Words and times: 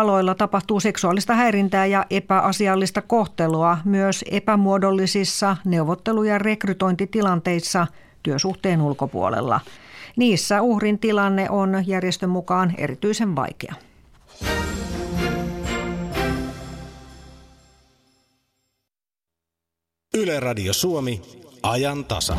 työaloilla 0.00 0.34
tapahtuu 0.34 0.80
seksuaalista 0.80 1.34
häirintää 1.34 1.86
ja 1.86 2.06
epäasiallista 2.10 3.02
kohtelua 3.02 3.78
myös 3.84 4.24
epämuodollisissa 4.30 5.56
neuvottelu- 5.64 6.22
ja 6.22 6.38
rekrytointitilanteissa 6.38 7.86
työsuhteen 8.22 8.80
ulkopuolella. 8.80 9.60
Niissä 10.16 10.62
uhrin 10.62 10.98
tilanne 10.98 11.50
on 11.50 11.84
järjestön 11.86 12.30
mukaan 12.30 12.74
erityisen 12.78 13.36
vaikea. 13.36 13.74
Yle 20.14 20.40
Radio 20.40 20.72
Suomi, 20.72 21.22
ajan 21.62 22.04
tasa. 22.04 22.36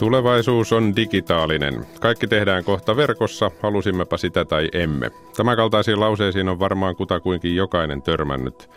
Tulevaisuus 0.00 0.72
on 0.72 0.96
digitaalinen. 0.96 1.86
Kaikki 2.00 2.26
tehdään 2.26 2.64
kohta 2.64 2.96
verkossa, 2.96 3.50
halusimmepa 3.62 4.16
sitä 4.16 4.44
tai 4.44 4.68
emme. 4.72 5.10
Tämänkaltaisiin 5.36 6.00
lauseisiin 6.00 6.48
on 6.48 6.58
varmaan 6.58 6.96
kutakuinkin 6.96 7.56
jokainen 7.56 8.02
törmännyt. 8.02 8.70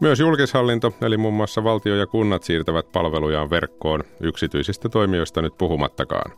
Myös 0.00 0.20
julkishallinto, 0.20 0.92
eli 1.02 1.16
muun 1.16 1.34
muassa 1.34 1.64
valtio 1.64 1.96
ja 1.96 2.06
kunnat 2.06 2.42
siirtävät 2.42 2.92
palvelujaan 2.92 3.50
verkkoon, 3.50 4.04
yksityisistä 4.20 4.88
toimijoista 4.88 5.42
nyt 5.42 5.58
puhumattakaan. 5.58 6.32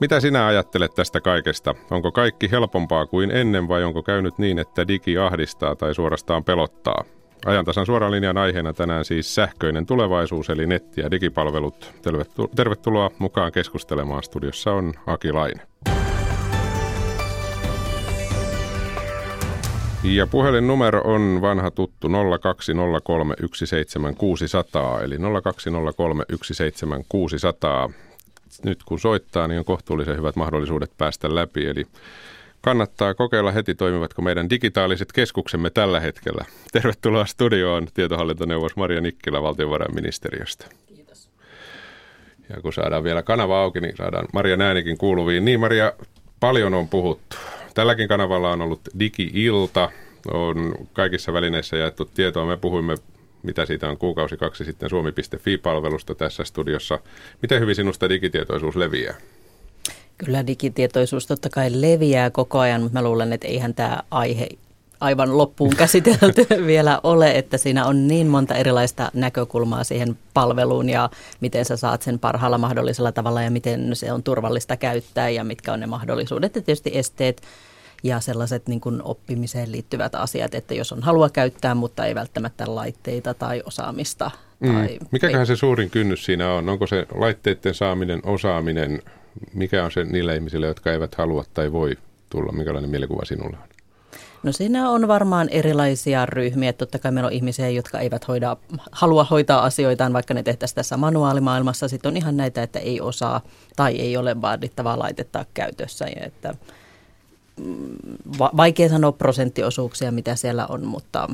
Mitä 0.00 0.20
sinä 0.20 0.46
ajattelet 0.46 0.94
tästä 0.94 1.20
kaikesta? 1.20 1.74
Onko 1.90 2.12
kaikki 2.12 2.50
helpompaa 2.50 3.06
kuin 3.06 3.30
ennen 3.30 3.68
vai 3.68 3.84
onko 3.84 4.02
käynyt 4.02 4.38
niin, 4.38 4.58
että 4.58 4.88
digi 4.88 5.18
ahdistaa 5.18 5.76
tai 5.76 5.94
suorastaan 5.94 6.44
pelottaa? 6.44 7.04
Ajantasan 7.46 7.86
suoran 7.86 8.12
linjan 8.12 8.38
aiheena 8.38 8.72
tänään 8.72 9.04
siis 9.04 9.34
sähköinen 9.34 9.86
tulevaisuus 9.86 10.50
eli 10.50 10.66
netti- 10.66 11.00
ja 11.00 11.10
digipalvelut. 11.10 11.92
Tervetuloa 12.56 13.10
mukaan 13.18 13.52
keskustelemaan. 13.52 14.22
Studiossa 14.22 14.72
on 14.72 14.94
Aki 15.06 15.32
Laine. 15.32 15.60
Ja 20.02 20.26
puhelinnumero 20.26 21.00
on 21.04 21.38
vanha 21.42 21.70
tuttu 21.70 22.08
020317600 22.08 22.12
eli 25.02 25.16
020317600. 25.16 25.20
Nyt 28.64 28.78
kun 28.84 29.00
soittaa, 29.00 29.48
niin 29.48 29.58
on 29.58 29.64
kohtuullisen 29.64 30.16
hyvät 30.16 30.36
mahdollisuudet 30.36 30.90
päästä 30.98 31.34
läpi. 31.34 31.66
Eli 31.66 31.86
kannattaa 32.60 33.14
kokeilla 33.14 33.52
heti, 33.52 33.74
toimivatko 33.74 34.22
meidän 34.22 34.50
digitaaliset 34.50 35.12
keskuksemme 35.12 35.70
tällä 35.70 36.00
hetkellä. 36.00 36.44
Tervetuloa 36.72 37.26
studioon 37.26 37.86
tietohallintoneuvos 37.94 38.76
Maria 38.76 39.00
Nikkilä 39.00 39.42
valtiovarainministeriöstä. 39.42 40.66
Kiitos. 40.86 41.30
Ja 42.48 42.60
kun 42.62 42.72
saadaan 42.72 43.04
vielä 43.04 43.22
kanava 43.22 43.62
auki, 43.62 43.80
niin 43.80 43.96
saadaan 43.96 44.26
Maria 44.32 44.56
äänikin 44.60 44.98
kuuluviin. 44.98 45.44
Niin 45.44 45.60
Maria, 45.60 45.92
paljon 46.40 46.74
on 46.74 46.88
puhuttu. 46.88 47.36
Tälläkin 47.74 48.08
kanavalla 48.08 48.50
on 48.50 48.62
ollut 48.62 48.80
digi-ilta, 48.98 49.90
on 50.32 50.74
kaikissa 50.92 51.32
välineissä 51.32 51.76
jaettu 51.76 52.04
tietoa. 52.04 52.46
Me 52.46 52.56
puhuimme, 52.56 52.94
mitä 53.42 53.66
siitä 53.66 53.88
on 53.88 53.98
kuukausi 53.98 54.36
kaksi 54.36 54.64
sitten 54.64 54.90
suomi.fi-palvelusta 54.90 56.14
tässä 56.14 56.44
studiossa. 56.44 56.98
Miten 57.42 57.60
hyvin 57.60 57.74
sinusta 57.74 58.08
digitietoisuus 58.08 58.76
leviää? 58.76 59.14
Kyllä 60.18 60.46
digitietoisuus 60.46 61.26
totta 61.26 61.50
kai 61.50 61.70
leviää 61.72 62.30
koko 62.30 62.58
ajan, 62.58 62.82
mutta 62.82 62.98
mä 62.98 63.04
luulen, 63.04 63.32
että 63.32 63.46
eihän 63.46 63.74
tämä 63.74 64.02
aihe 64.10 64.48
aivan 65.00 65.38
loppuun 65.38 65.76
käsitelty 65.76 66.46
vielä 66.66 67.00
ole, 67.02 67.38
että 67.38 67.58
siinä 67.58 67.86
on 67.86 68.08
niin 68.08 68.26
monta 68.26 68.54
erilaista 68.54 69.10
näkökulmaa 69.14 69.84
siihen 69.84 70.18
palveluun 70.34 70.88
ja 70.88 71.10
miten 71.40 71.64
sä 71.64 71.76
saat 71.76 72.02
sen 72.02 72.18
parhaalla 72.18 72.58
mahdollisella 72.58 73.12
tavalla 73.12 73.42
ja 73.42 73.50
miten 73.50 73.96
se 73.96 74.12
on 74.12 74.22
turvallista 74.22 74.76
käyttää 74.76 75.28
ja 75.28 75.44
mitkä 75.44 75.72
on 75.72 75.80
ne 75.80 75.86
mahdollisuudet 75.86 76.56
ja 76.56 76.62
tietysti 76.62 76.90
esteet 76.94 77.42
ja 78.02 78.20
sellaiset 78.20 78.68
niin 78.68 78.80
kuin 78.80 79.02
oppimiseen 79.02 79.72
liittyvät 79.72 80.14
asiat, 80.14 80.54
että 80.54 80.74
jos 80.74 80.92
on 80.92 81.02
halua 81.02 81.30
käyttää, 81.30 81.74
mutta 81.74 82.06
ei 82.06 82.14
välttämättä 82.14 82.74
laitteita 82.74 83.34
tai 83.34 83.62
osaamista. 83.66 84.30
Mm. 84.60 84.74
Tai 84.74 84.98
Mikäköhän 85.10 85.46
se 85.46 85.56
suurin 85.56 85.90
kynnys 85.90 86.24
siinä 86.24 86.52
on? 86.52 86.68
Onko 86.68 86.86
se 86.86 87.06
laitteiden 87.14 87.74
saaminen, 87.74 88.20
osaaminen, 88.26 89.02
mikä 89.54 89.84
on 89.84 89.90
se 89.90 90.04
niille 90.04 90.34
ihmisille, 90.34 90.66
jotka 90.66 90.92
eivät 90.92 91.14
halua 91.14 91.44
tai 91.54 91.72
voi 91.72 91.96
tulla? 92.30 92.52
Minkälainen 92.52 92.90
mielikuva 92.90 93.24
sinulla 93.24 93.56
on? 93.62 93.68
No 94.42 94.52
siinä 94.52 94.90
on 94.90 95.08
varmaan 95.08 95.48
erilaisia 95.48 96.26
ryhmiä. 96.26 96.72
Totta 96.72 96.98
kai 96.98 97.12
meillä 97.12 97.26
on 97.26 97.32
ihmisiä, 97.32 97.68
jotka 97.68 97.98
eivät 97.98 98.28
hoida, 98.28 98.56
halua 98.92 99.24
hoitaa 99.24 99.64
asioitaan, 99.64 100.12
vaikka 100.12 100.34
ne 100.34 100.42
tehtäisiin 100.42 100.76
tässä 100.76 100.96
manuaalimaailmassa. 100.96 101.88
Sitten 101.88 102.10
on 102.10 102.16
ihan 102.16 102.36
näitä, 102.36 102.62
että 102.62 102.78
ei 102.78 103.00
osaa 103.00 103.40
tai 103.76 103.96
ei 103.96 104.16
ole 104.16 104.40
vaadittavaa 104.40 104.98
laitetta 104.98 105.44
käytössä. 105.54 106.04
Ja 106.04 106.26
että, 106.26 106.54
mm, 107.56 107.96
vaikea 108.56 108.88
sanoa 108.88 109.12
prosenttiosuuksia, 109.12 110.12
mitä 110.12 110.36
siellä 110.36 110.66
on, 110.66 110.86
mutta 110.86 111.28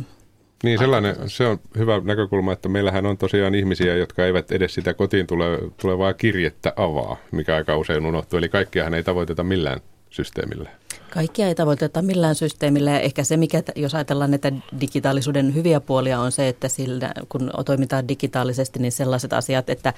niin 0.65 0.79
sellainen, 0.79 1.17
se 1.27 1.47
on 1.47 1.59
hyvä 1.79 2.01
näkökulma, 2.05 2.53
että 2.53 2.69
meillähän 2.69 3.07
on 3.07 3.19
tosiaan 3.19 3.55
ihmisiä, 3.55 3.97
jotka 3.97 4.27
eivät 4.27 4.53
edes 4.53 4.75
sitä 4.75 4.95
kotiin 4.95 5.27
tule, 5.27 5.59
tulevaa 5.77 6.15
kirjettä 6.15 6.73
avaa, 6.77 7.17
mikä 7.33 7.57
aika 7.57 7.77
usein 7.77 8.07
unohtuu. 8.07 8.39
Eli 8.39 8.49
kaikkiahan 8.49 8.95
ei 8.95 9.03
tavoiteta 9.03 9.45
millään 9.45 9.81
systeemillä. 10.11 10.71
Kaikkia 11.11 11.49
ei 11.49 11.55
tavoiteta 11.55 12.03
millään 12.03 12.35
systeemillä 12.35 12.91
ja 12.91 13.01
ehkä 13.01 13.25
se, 13.25 13.37
mikä, 13.37 13.63
jos 13.77 13.95
ajatellaan 13.95 14.31
näitä 14.31 14.53
digitaalisuuden 14.81 15.55
hyviä 15.55 15.81
puolia, 15.81 16.21
on 16.21 16.33
se, 16.33 16.49
että 16.49 16.69
sillä, 16.69 17.13
kun 17.29 17.51
toimitaan 17.65 18.09
digitaalisesti, 18.09 18.79
niin 18.79 18.93
sellaiset 18.93 19.33
asiat, 19.33 19.71
että 19.71 19.93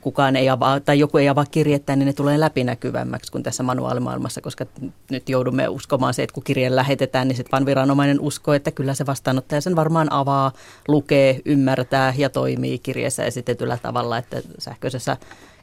kukaan 0.00 0.36
ei 0.36 0.48
avaa, 0.48 0.80
tai 0.80 0.98
joku 0.98 1.18
ei 1.18 1.28
avaa 1.28 1.44
kirjettä, 1.50 1.96
niin 1.96 2.06
ne 2.06 2.12
tulee 2.12 2.40
läpinäkyvämmäksi 2.40 3.32
kuin 3.32 3.42
tässä 3.42 3.62
manuaalimaailmassa, 3.62 4.40
koska 4.40 4.66
nyt 5.10 5.28
joudumme 5.28 5.68
uskomaan 5.68 6.14
se, 6.14 6.22
että 6.22 6.34
kun 6.34 6.42
kirje 6.42 6.76
lähetetään, 6.76 7.28
niin 7.28 7.36
sitten 7.36 7.52
vaan 7.52 7.66
viranomainen 7.66 8.20
uskoo, 8.20 8.54
että 8.54 8.70
kyllä 8.70 8.94
se 8.94 9.06
vastaanottaja 9.06 9.60
sen 9.60 9.76
varmaan 9.76 10.12
avaa, 10.12 10.52
lukee, 10.88 11.40
ymmärtää 11.44 12.14
ja 12.16 12.30
toimii 12.30 12.78
kirjeessä 12.78 13.24
esitetyllä 13.24 13.78
tavalla, 13.82 14.18
että 14.18 14.42
sähköisessä 14.58 15.16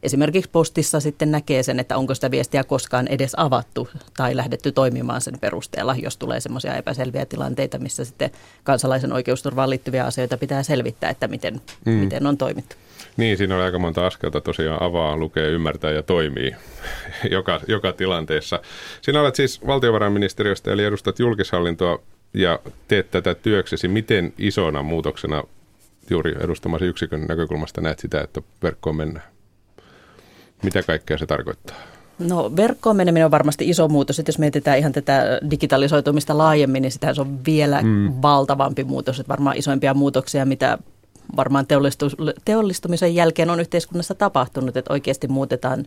esimerkiksi 0.03 0.49
postissa 0.51 0.99
sitten 0.99 1.31
näkee 1.31 1.63
sen, 1.63 1.79
että 1.79 1.97
onko 1.97 2.15
sitä 2.15 2.31
viestiä 2.31 2.63
koskaan 2.63 3.07
edes 3.07 3.33
avattu 3.37 3.87
tai 4.17 4.35
lähdetty 4.35 4.71
toimimaan 4.71 5.21
sen 5.21 5.39
perusteella, 5.39 5.95
jos 5.95 6.17
tulee 6.17 6.39
semmoisia 6.39 6.75
epäselviä 6.75 7.25
tilanteita, 7.25 7.79
missä 7.79 8.05
sitten 8.05 8.31
kansalaisen 8.63 9.13
oikeusturvaan 9.13 9.69
liittyviä 9.69 10.05
asioita 10.05 10.37
pitää 10.37 10.63
selvittää, 10.63 11.09
että 11.09 11.27
miten, 11.27 11.61
mm. 11.85 11.91
miten 11.91 12.27
on 12.27 12.37
toimittu. 12.37 12.75
Niin, 13.17 13.37
siinä 13.37 13.55
on 13.55 13.61
aika 13.61 13.79
monta 13.79 14.07
askelta 14.07 14.41
tosiaan 14.41 14.83
avaa, 14.83 15.17
lukee, 15.17 15.49
ymmärtää 15.49 15.91
ja 15.91 16.03
toimii 16.03 16.55
joka, 17.31 17.59
joka 17.67 17.93
tilanteessa. 17.93 18.61
Sinä 19.01 19.21
olet 19.21 19.35
siis 19.35 19.67
valtiovarainministeriöstä 19.67 20.71
eli 20.71 20.83
edustat 20.83 21.19
julkishallintoa 21.19 21.99
ja 22.33 22.59
teet 22.87 23.11
tätä 23.11 23.35
työksesi. 23.35 23.87
Miten 23.87 24.33
isona 24.37 24.83
muutoksena 24.83 25.43
juuri 26.09 26.35
edustamasi 26.39 26.85
yksikön 26.85 27.25
näkökulmasta 27.25 27.81
näet 27.81 27.99
sitä, 27.99 28.21
että 28.21 28.41
verkkoon 28.63 28.95
mennään? 28.95 29.27
Mitä 30.63 30.83
kaikkea 30.83 31.17
se 31.17 31.25
tarkoittaa? 31.25 31.75
No 32.19 32.51
verkkoon 32.55 32.95
meneminen 32.95 33.25
on 33.25 33.31
varmasti 33.31 33.69
iso 33.69 33.87
muutos. 33.87 34.19
Että 34.19 34.29
jos 34.29 34.39
mietitään 34.39 34.77
ihan 34.77 34.91
tätä 34.91 35.39
digitalisoitumista 35.49 36.37
laajemmin, 36.37 36.81
niin 36.81 36.91
sitä 36.91 37.13
on 37.17 37.45
vielä 37.45 37.81
mm. 37.81 38.13
valtavampi 38.21 38.83
muutos. 38.83 39.19
Että 39.19 39.27
varmaan 39.27 39.57
isoimpia 39.57 39.93
muutoksia, 39.93 40.45
mitä 40.45 40.77
varmaan 41.35 41.65
teollistumisen 42.45 43.15
jälkeen 43.15 43.49
on 43.49 43.59
yhteiskunnassa 43.59 44.15
tapahtunut, 44.15 44.77
että 44.77 44.93
oikeasti 44.93 45.27
muutetaan 45.27 45.85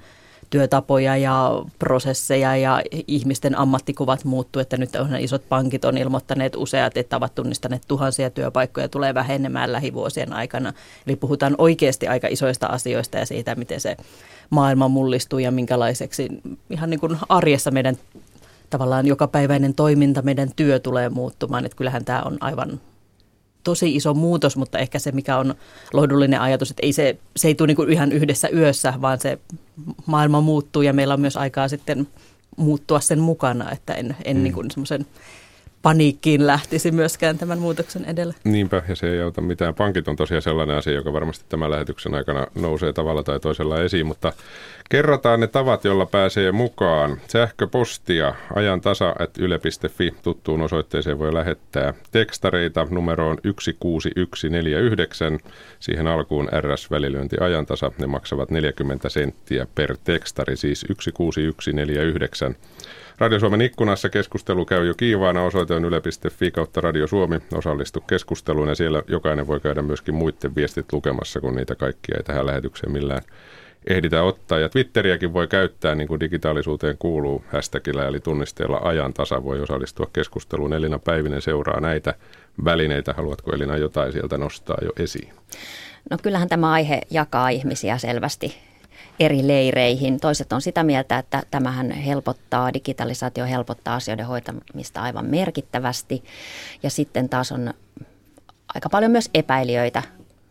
työtapoja 0.50 1.16
ja 1.16 1.64
prosesseja 1.78 2.56
ja 2.56 2.82
ihmisten 3.08 3.58
ammattikuvat 3.58 4.24
muuttuu, 4.24 4.62
että 4.62 4.76
nyt 4.76 4.96
on 4.96 5.16
isot 5.16 5.48
pankit 5.48 5.84
on 5.84 5.98
ilmoittaneet 5.98 6.56
useat, 6.56 6.96
että 6.96 7.16
ovat 7.16 7.34
tunnistaneet 7.34 7.82
tuhansia 7.88 8.30
työpaikkoja 8.30 8.88
tulee 8.88 9.14
vähenemään 9.14 9.72
lähivuosien 9.72 10.32
aikana. 10.32 10.72
Eli 11.06 11.16
puhutaan 11.16 11.54
oikeasti 11.58 12.08
aika 12.08 12.28
isoista 12.28 12.66
asioista 12.66 13.18
ja 13.18 13.26
siitä, 13.26 13.54
miten 13.54 13.80
se 13.80 13.96
maailma 14.50 14.88
mullistuu 14.88 15.38
ja 15.38 15.50
minkälaiseksi 15.50 16.28
ihan 16.70 16.90
niin 16.90 17.00
kuin 17.00 17.18
arjessa 17.28 17.70
meidän 17.70 17.96
tavallaan 18.70 19.06
jokapäiväinen 19.06 19.74
toiminta, 19.74 20.22
meidän 20.22 20.50
työ 20.56 20.78
tulee 20.78 21.08
muuttumaan. 21.08 21.64
Että 21.64 21.76
kyllähän 21.76 22.04
tämä 22.04 22.22
on 22.22 22.36
aivan 22.40 22.80
tosi 23.66 23.96
iso 23.96 24.14
muutos, 24.14 24.56
mutta 24.56 24.78
ehkä 24.78 24.98
se, 24.98 25.12
mikä 25.12 25.38
on 25.38 25.54
lohdullinen 25.92 26.40
ajatus, 26.40 26.70
että 26.70 26.86
ei 26.86 26.92
se, 26.92 27.18
se 27.36 27.48
ei 27.48 27.54
tule 27.54 27.66
niin 27.66 27.76
kuin 27.76 27.92
ihan 27.92 28.12
yhdessä 28.12 28.48
yössä, 28.48 28.94
vaan 29.00 29.20
se 29.20 29.38
maailma 30.06 30.40
muuttuu 30.40 30.82
ja 30.82 30.92
meillä 30.92 31.14
on 31.14 31.20
myös 31.20 31.36
aikaa 31.36 31.68
sitten 31.68 32.08
muuttua 32.56 33.00
sen 33.00 33.18
mukana, 33.18 33.70
että 33.72 33.94
en, 33.94 34.16
en 34.24 34.36
mm. 34.36 34.42
niin 34.42 34.52
kuin 34.52 34.70
semmoisen 34.70 35.06
paniikkiin 35.86 36.46
lähtisi 36.46 36.90
myöskään 36.90 37.38
tämän 37.38 37.58
muutoksen 37.58 38.04
edellä. 38.04 38.34
Niinpä, 38.44 38.82
ja 38.88 38.96
se 38.96 39.10
ei 39.10 39.20
auta 39.20 39.40
mitään. 39.40 39.74
Pankit 39.74 40.08
on 40.08 40.16
tosiaan 40.16 40.42
sellainen 40.42 40.76
asia, 40.76 40.92
joka 40.92 41.12
varmasti 41.12 41.44
tämän 41.48 41.70
lähetyksen 41.70 42.14
aikana 42.14 42.46
nousee 42.54 42.92
tavalla 42.92 43.22
tai 43.22 43.40
toisella 43.40 43.82
esiin, 43.82 44.06
mutta 44.06 44.32
kerrataan 44.90 45.40
ne 45.40 45.46
tavat, 45.46 45.84
joilla 45.84 46.06
pääsee 46.06 46.52
mukaan. 46.52 47.20
Sähköpostia 47.28 48.34
ajan 48.54 48.80
tasa 48.80 49.14
yle.fi 49.38 50.14
tuttuun 50.22 50.62
osoitteeseen 50.62 51.18
voi 51.18 51.34
lähettää 51.34 51.94
tekstareita 52.10 52.86
numeroon 52.90 53.38
16149. 53.78 55.38
Siihen 55.80 56.06
alkuun 56.06 56.48
RS-välilyönti 56.60 57.36
ajantasa. 57.40 57.92
Ne 57.98 58.06
maksavat 58.06 58.50
40 58.50 59.08
senttiä 59.08 59.66
per 59.74 59.96
tekstari, 60.04 60.56
siis 60.56 60.80
16149. 60.80 62.56
Radio 63.18 63.40
Suomen 63.40 63.60
ikkunassa 63.60 64.08
keskustelu 64.08 64.64
käy 64.64 64.86
jo 64.86 64.94
kiivaana. 64.94 65.42
Osoite 65.42 65.74
on 65.74 65.84
yle.fi 65.84 66.50
kautta 66.50 66.80
Radio 66.80 67.06
Suomi. 67.06 67.38
Osallistu 67.54 68.00
keskusteluun 68.00 68.68
ja 68.68 68.74
siellä 68.74 69.02
jokainen 69.08 69.46
voi 69.46 69.60
käydä 69.60 69.82
myöskin 69.82 70.14
muiden 70.14 70.54
viestit 70.56 70.92
lukemassa, 70.92 71.40
kun 71.40 71.56
niitä 71.56 71.74
kaikkia 71.74 72.14
ei 72.16 72.22
tähän 72.22 72.46
lähetykseen 72.46 72.92
millään 72.92 73.22
ehditä 73.86 74.22
ottaa. 74.22 74.58
Ja 74.58 74.68
Twitteriäkin 74.68 75.32
voi 75.32 75.48
käyttää, 75.48 75.94
niin 75.94 76.08
kuin 76.08 76.20
digitaalisuuteen 76.20 76.96
kuuluu, 76.98 77.44
hashtagillä 77.52 78.06
eli 78.06 78.20
tunnisteella 78.20 78.80
ajan 78.82 79.12
tasa 79.12 79.44
voi 79.44 79.60
osallistua 79.60 80.10
keskusteluun. 80.12 80.72
Elina 80.72 80.98
Päivinen 80.98 81.42
seuraa 81.42 81.80
näitä 81.80 82.14
välineitä. 82.64 83.12
Haluatko 83.12 83.52
Elina 83.52 83.76
jotain 83.76 84.12
sieltä 84.12 84.38
nostaa 84.38 84.78
jo 84.82 84.92
esiin? 84.98 85.32
No 86.10 86.18
kyllähän 86.22 86.48
tämä 86.48 86.72
aihe 86.72 87.00
jakaa 87.10 87.48
ihmisiä 87.48 87.98
selvästi 87.98 88.56
eri 89.20 89.46
leireihin. 89.46 90.20
Toiset 90.20 90.52
on 90.52 90.62
sitä 90.62 90.82
mieltä, 90.82 91.18
että 91.18 91.42
tämähän 91.50 91.90
helpottaa, 91.90 92.74
digitalisaatio 92.74 93.46
helpottaa 93.46 93.94
asioiden 93.94 94.26
hoitamista 94.26 95.02
aivan 95.02 95.26
merkittävästi. 95.26 96.24
Ja 96.82 96.90
sitten 96.90 97.28
taas 97.28 97.52
on 97.52 97.74
aika 98.74 98.88
paljon 98.88 99.10
myös 99.10 99.30
epäilijöitä. 99.34 100.02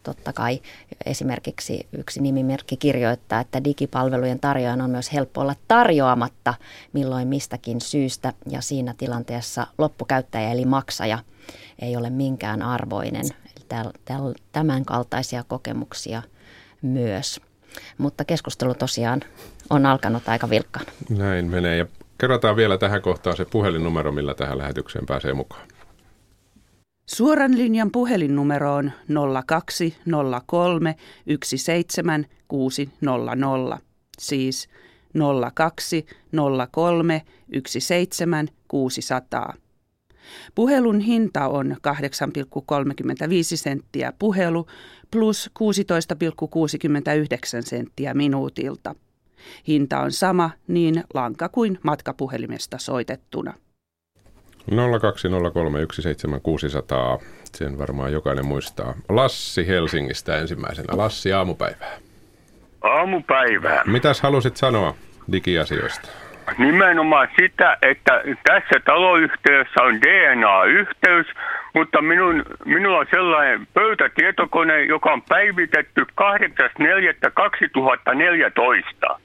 Totta 0.04 0.34
kai 0.34 0.62
esimerkiksi 1.06 1.88
yksi 1.98 2.22
nimimerkki 2.22 2.78
kirjoittaa, 2.78 3.40
että 3.40 3.64
digipalvelujen 3.64 4.40
tarjoajan 4.40 4.82
on 4.82 4.90
myös 4.90 5.14
helppo 5.14 5.42
olla 5.42 5.56
tarjoamatta 5.68 6.54
milloin 6.94 7.28
mistäkin 7.28 7.82
syystä 7.82 8.34
ja 8.50 8.62
siinä 8.62 8.94
tilanteessa 8.98 9.68
loppukäyttäjä 9.78 10.52
eli 10.52 10.66
maksaja 10.66 11.20
ei 11.80 11.98
ole 11.98 12.10
minkään 12.10 12.62
arvoinen. 12.62 13.26
Tämän 14.52 14.86
kaltaisia 14.86 15.44
kokemuksia 15.48 16.22
myös. 16.82 17.42
Mutta 17.98 18.26
keskustelu 18.26 18.74
tosiaan 18.74 19.22
on 19.70 19.86
alkanut 19.86 20.30
aika 20.30 20.50
vilkkaan. 20.50 20.86
Näin 21.10 21.46
menee. 21.46 21.78
Ja 21.78 21.86
kerrotaan 22.18 22.56
vielä 22.56 22.78
tähän 22.78 23.02
kohtaan 23.02 23.38
se 23.38 23.46
puhelinnumero, 23.46 24.12
millä 24.12 24.34
tähän 24.34 24.58
lähetykseen 24.58 25.06
pääsee 25.06 25.34
mukaan. 25.34 25.68
Suoran 27.06 27.58
linjan 27.58 27.92
puhelinnumero 27.92 28.76
on 28.76 28.92
0203 29.46 30.96
17600, 31.44 33.80
siis 34.20 34.70
0203 35.54 37.22
17600. 37.68 39.54
Puhelun 40.56 41.00
hinta 41.00 41.48
on 41.48 41.72
8,35 41.72 41.76
senttiä 43.56 44.14
puhelu 44.20 44.68
plus 45.12 45.52
16,69 45.60 45.66
senttiä 47.60 48.14
minuutilta. 48.14 48.96
Hinta 49.68 50.00
on 50.00 50.12
sama 50.12 50.50
niin 50.68 51.04
lanka 51.14 51.50
kuin 51.50 51.80
matkapuhelimesta 51.84 52.78
soitettuna. 52.78 53.54
020317600. 54.72 54.76
Sen 57.56 57.78
varmaan 57.78 58.12
jokainen 58.12 58.46
muistaa. 58.46 58.94
Lassi 59.10 59.68
Helsingistä 59.68 60.38
ensimmäisenä. 60.38 60.98
Lassi, 60.98 61.34
aamupäivää. 61.34 61.98
Aamupäivää. 62.82 63.84
Mitäs 63.86 64.22
halusit 64.22 64.58
sanoa 64.58 64.96
digiasioista? 65.32 66.10
Nimenomaan 66.58 67.28
sitä, 67.42 67.78
että 67.82 68.22
tässä 68.44 68.80
taloyhteydessä 68.86 69.84
on 69.84 70.02
DNA-yhteys, 70.02 71.28
mutta 71.74 72.02
minun, 72.02 72.44
minulla 72.66 72.98
on 72.98 73.08
sellainen 73.12 73.68
pöytätietokone, 73.74 74.84
joka 74.84 75.14
on 75.14 75.22
päivitetty 75.22 76.06
8.4.2014. 76.22 79.20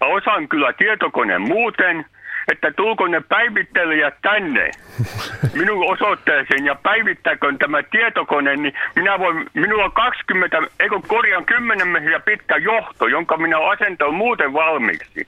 Ja 0.00 0.06
osaan 0.06 0.48
kyllä 0.48 0.72
tietokone 0.72 1.38
muuten, 1.38 2.04
että 2.52 2.72
tulko 2.72 3.06
ne 3.06 3.22
päivittelijät 3.28 4.14
tänne 4.22 4.70
minun 5.60 5.92
osoitteeseen 5.92 6.64
ja 6.64 6.74
päivittäkö 6.74 7.52
tämä 7.58 7.82
tietokone, 7.82 8.56
niin 8.56 8.74
minä 8.96 9.18
voin, 9.18 9.46
minulla 9.54 9.84
on 9.84 9.92
20, 9.92 10.62
eikö 10.80 11.00
korjaan 11.06 11.44
10 11.44 11.88
metriä 11.88 12.20
pitkä 12.20 12.56
johto, 12.56 13.06
jonka 13.06 13.36
minä 13.36 13.58
asentan 13.58 14.14
muuten 14.14 14.52
valmiiksi. 14.52 15.26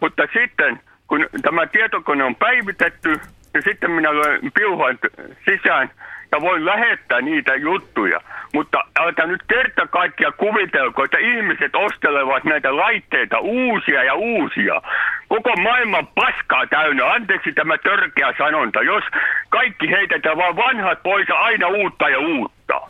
Mutta 0.00 0.22
sitten, 0.32 0.80
kun 1.06 1.26
tämä 1.42 1.66
tietokone 1.66 2.24
on 2.24 2.36
päivitetty, 2.36 3.20
niin 3.54 3.62
sitten 3.64 3.90
minä 3.90 4.12
luen 4.12 4.52
piuhan 4.54 4.98
sisään 5.44 5.90
ja 6.32 6.40
voin 6.40 6.64
lähettää 6.64 7.20
niitä 7.20 7.54
juttuja. 7.54 8.20
Mutta 8.54 8.84
älkää 8.98 9.26
nyt 9.26 9.42
kerta 9.48 9.86
kaikkia 9.86 10.32
kuvitelko, 10.32 11.04
että 11.04 11.18
ihmiset 11.18 11.74
ostelevat 11.74 12.44
näitä 12.44 12.76
laitteita 12.76 13.38
uusia 13.38 14.04
ja 14.04 14.14
uusia. 14.14 14.82
Koko 15.28 15.56
maailman 15.56 16.06
paskaa 16.06 16.66
täynnä. 16.66 17.12
Anteeksi 17.12 17.52
tämä 17.52 17.78
törkeä 17.78 18.34
sanonta. 18.38 18.82
Jos 18.82 19.04
kaikki 19.48 19.90
heitetään 19.90 20.36
vaan 20.36 20.56
vanhat 20.56 21.02
pois 21.02 21.28
aina 21.30 21.68
uutta 21.68 22.08
ja 22.08 22.18
uutta. 22.18 22.80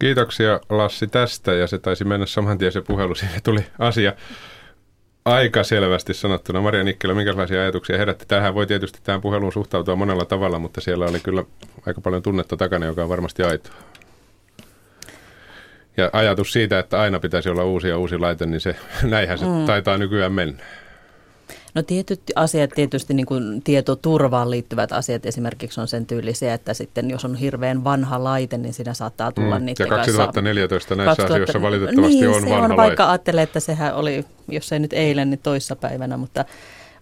Kiitoksia 0.00 0.60
Lassi 0.70 1.06
tästä 1.06 1.52
ja 1.52 1.66
se 1.66 1.78
taisi 1.78 2.04
mennä 2.04 2.26
saman 2.26 2.58
tien 2.58 2.72
se 2.72 2.80
puhelu. 2.80 3.14
Siinä 3.14 3.34
tuli 3.44 3.60
asia 3.78 4.12
aika 5.24 5.64
selvästi 5.64 6.14
sanottuna. 6.14 6.60
Maria 6.60 6.84
Nikkelä, 6.84 7.14
minkälaisia 7.14 7.60
ajatuksia 7.60 7.98
herätti? 7.98 8.24
Tähän 8.28 8.54
voi 8.54 8.66
tietysti 8.66 8.98
tähän 9.02 9.20
puheluun 9.20 9.52
suhtautua 9.52 9.96
monella 9.96 10.24
tavalla, 10.24 10.58
mutta 10.58 10.80
siellä 10.80 11.06
oli 11.06 11.20
kyllä 11.20 11.44
aika 11.86 12.00
paljon 12.00 12.22
tunnetta 12.22 12.56
takana, 12.56 12.86
joka 12.86 13.02
on 13.02 13.08
varmasti 13.08 13.42
aitoa. 13.42 13.74
Ja 15.96 16.10
ajatus 16.12 16.52
siitä, 16.52 16.78
että 16.78 17.00
aina 17.00 17.20
pitäisi 17.20 17.48
olla 17.48 17.64
uusi 17.64 17.88
ja 17.88 17.98
uusi 17.98 18.18
laite, 18.18 18.46
niin 18.46 18.60
se, 18.60 18.76
näinhän 19.02 19.38
se 19.38 19.44
mm. 19.44 19.66
taitaa 19.66 19.98
nykyään 19.98 20.32
mennä. 20.32 20.62
No 21.74 21.82
tietyt 21.82 22.20
asiat, 22.34 22.70
tietysti 22.70 23.14
niin 23.14 23.26
kuin 23.26 23.62
tietoturvaan 23.62 24.50
liittyvät 24.50 24.92
asiat 24.92 25.26
esimerkiksi 25.26 25.80
on 25.80 25.88
sen 25.88 26.06
tyylisiä, 26.06 26.54
että 26.54 26.74
sitten 26.74 27.10
jos 27.10 27.24
on 27.24 27.34
hirveän 27.34 27.84
vanha 27.84 28.24
laite, 28.24 28.58
niin 28.58 28.74
siinä 28.74 28.94
saattaa 28.94 29.32
tulla 29.32 29.58
mm. 29.58 29.64
niiden 29.64 29.84
Ja 29.84 29.96
2014 29.96 30.94
näissä 30.94 31.08
2000, 31.08 31.34
asioissa 31.34 31.62
valitettavasti 31.62 32.14
niin, 32.14 32.28
on 32.28 32.34
se 32.34 32.50
vanha 32.50 32.56
on, 32.56 32.62
laite. 32.62 32.76
vaikka 32.76 33.10
ajattelee, 33.10 33.42
että 33.42 33.60
sehän 33.60 33.94
oli, 33.94 34.24
jos 34.48 34.72
ei 34.72 34.78
nyt 34.78 34.92
eilen, 34.92 35.30
niin 35.30 35.40
toissapäivänä, 35.42 36.16
mutta 36.16 36.44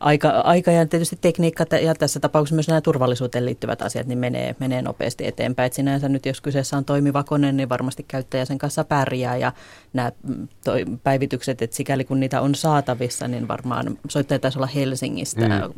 aika, 0.01 0.29
aika 0.29 0.71
ja 0.71 0.87
tietysti 0.87 1.19
tekniikka 1.21 1.65
ja 1.83 1.95
tässä 1.95 2.21
tapauksessa 2.21 2.55
myös 2.55 2.69
nämä 2.69 2.81
turvallisuuteen 2.81 3.47
liittyvät 3.47 3.83
asiat 3.83 4.07
niin 4.07 4.19
menee, 4.19 4.57
menee 4.59 4.83
nopeasti 4.83 5.27
eteenpäin. 5.27 5.67
Et 5.67 5.73
sinänsä 5.73 6.09
nyt 6.09 6.27
jos 6.27 6.41
kyseessä 6.41 6.77
on 6.77 6.85
toimiva 6.85 7.25
kone, 7.25 7.53
niin 7.53 7.69
varmasti 7.69 8.05
käyttäjä 8.09 8.45
sen 8.45 8.59
kanssa 8.59 8.85
pärjää 8.85 9.37
ja 9.37 9.53
nämä 9.93 10.13
mm, 10.23 10.49
toi, 10.65 10.85
päivitykset, 11.03 11.63
että 11.63 11.77
sikäli 11.77 12.05
kun 12.05 12.21
niitä 12.21 12.41
on 12.41 12.55
saatavissa, 12.55 13.29
niin 13.29 13.49
varmaan 13.49 13.99
soittaja 14.09 14.39
taisi 14.39 14.59
olla 14.59 14.67
Helsingistä 14.67 15.49
mm. 15.49 15.75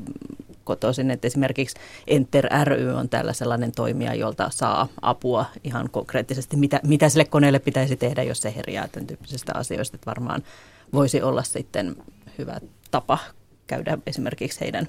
kotoisin, 0.65 1.11
että 1.11 1.27
esimerkiksi 1.27 1.77
Enter 2.07 2.49
ry 2.65 2.91
on 2.91 3.09
tällä 3.09 3.33
sellainen 3.33 3.73
toimija, 3.73 4.15
jolta 4.15 4.51
saa 4.51 4.89
apua 5.03 5.45
ihan 5.65 5.91
konkreettisesti, 5.91 6.57
mitä, 6.57 6.81
mitä 6.85 7.09
sille 7.09 7.25
koneelle 7.25 7.59
pitäisi 7.59 7.97
tehdä, 7.97 8.23
jos 8.23 8.41
se 8.41 8.55
herjää 8.57 8.89
tämän 8.89 9.07
tyyppisistä 9.07 9.53
asioista, 9.55 9.95
että 9.95 10.07
varmaan 10.07 10.43
voisi 10.93 11.23
olla 11.23 11.43
sitten 11.43 11.97
hyvä 12.39 12.61
tapa 12.91 13.19
käydä 13.71 13.99
esimerkiksi 14.07 14.61
heidän 14.61 14.87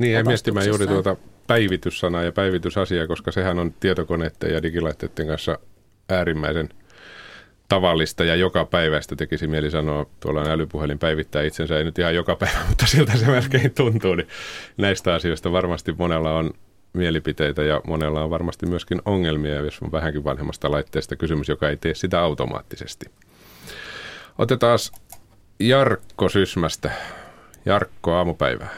Niin, 0.00 0.12
ja 0.12 0.24
miettimään 0.24 0.66
juuri 0.66 0.86
tuota 0.86 1.16
päivityssanaa 1.46 2.22
ja 2.22 2.32
päivitysasiaa, 2.32 3.06
koska 3.06 3.32
sehän 3.32 3.58
on 3.58 3.74
tietokoneiden 3.80 4.52
ja 4.52 4.62
digilaitteiden 4.62 5.26
kanssa 5.26 5.58
äärimmäisen 6.08 6.68
tavallista 7.68 8.24
ja 8.24 8.36
joka 8.36 8.64
päivästä 8.64 9.16
tekisi 9.16 9.46
mieli 9.46 9.70
sanoa, 9.70 10.06
tuolla 10.20 10.42
älypuhelin 10.42 10.98
päivittää 10.98 11.42
itsensä, 11.42 11.78
ei 11.78 11.84
nyt 11.84 11.98
ihan 11.98 12.14
joka 12.14 12.36
päivä, 12.36 12.58
mutta 12.68 12.86
siltä 12.86 13.16
se 13.16 13.26
melkein 13.26 13.74
tuntuu, 13.74 14.14
niin 14.14 14.28
näistä 14.76 15.14
asioista 15.14 15.52
varmasti 15.52 15.94
monella 15.98 16.32
on 16.32 16.50
mielipiteitä 16.92 17.62
ja 17.62 17.80
monella 17.86 18.24
on 18.24 18.30
varmasti 18.30 18.66
myöskin 18.66 19.02
ongelmia, 19.04 19.54
jos 19.54 19.82
on 19.82 19.92
vähänkin 19.92 20.24
vanhemmasta 20.24 20.70
laitteesta 20.70 21.16
kysymys, 21.16 21.48
joka 21.48 21.68
ei 21.68 21.76
tee 21.76 21.94
sitä 21.94 22.20
automaattisesti. 22.20 23.06
Otetaan 24.38 24.78
Jarkko 25.60 26.28
Sysmästä. 26.28 26.90
Jarkko, 27.66 28.12
aamupäivää. 28.12 28.68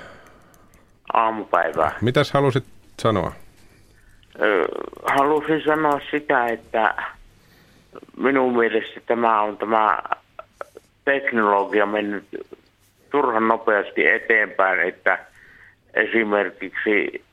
Aamupäivää. 1.12 1.92
Mitäs 2.00 2.32
halusit 2.32 2.64
sanoa? 2.98 3.32
Halusin 5.04 5.62
sanoa 5.64 6.00
sitä, 6.10 6.46
että 6.46 6.94
minun 8.16 8.56
mielestä 8.56 9.00
tämä 9.06 9.42
on 9.42 9.58
tämä 9.58 9.98
teknologia 11.04 11.86
mennyt 11.86 12.24
turhan 13.10 13.48
nopeasti 13.48 14.06
eteenpäin, 14.06 14.88
että 14.88 15.18
esimerkiksi 15.94 17.24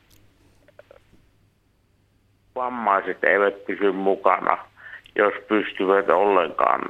vammaiset 2.54 3.24
eivät 3.24 3.66
pysy 3.66 3.92
mukana, 3.92 4.58
jos 5.16 5.34
pystyvät 5.48 6.08
ollenkaan 6.08 6.80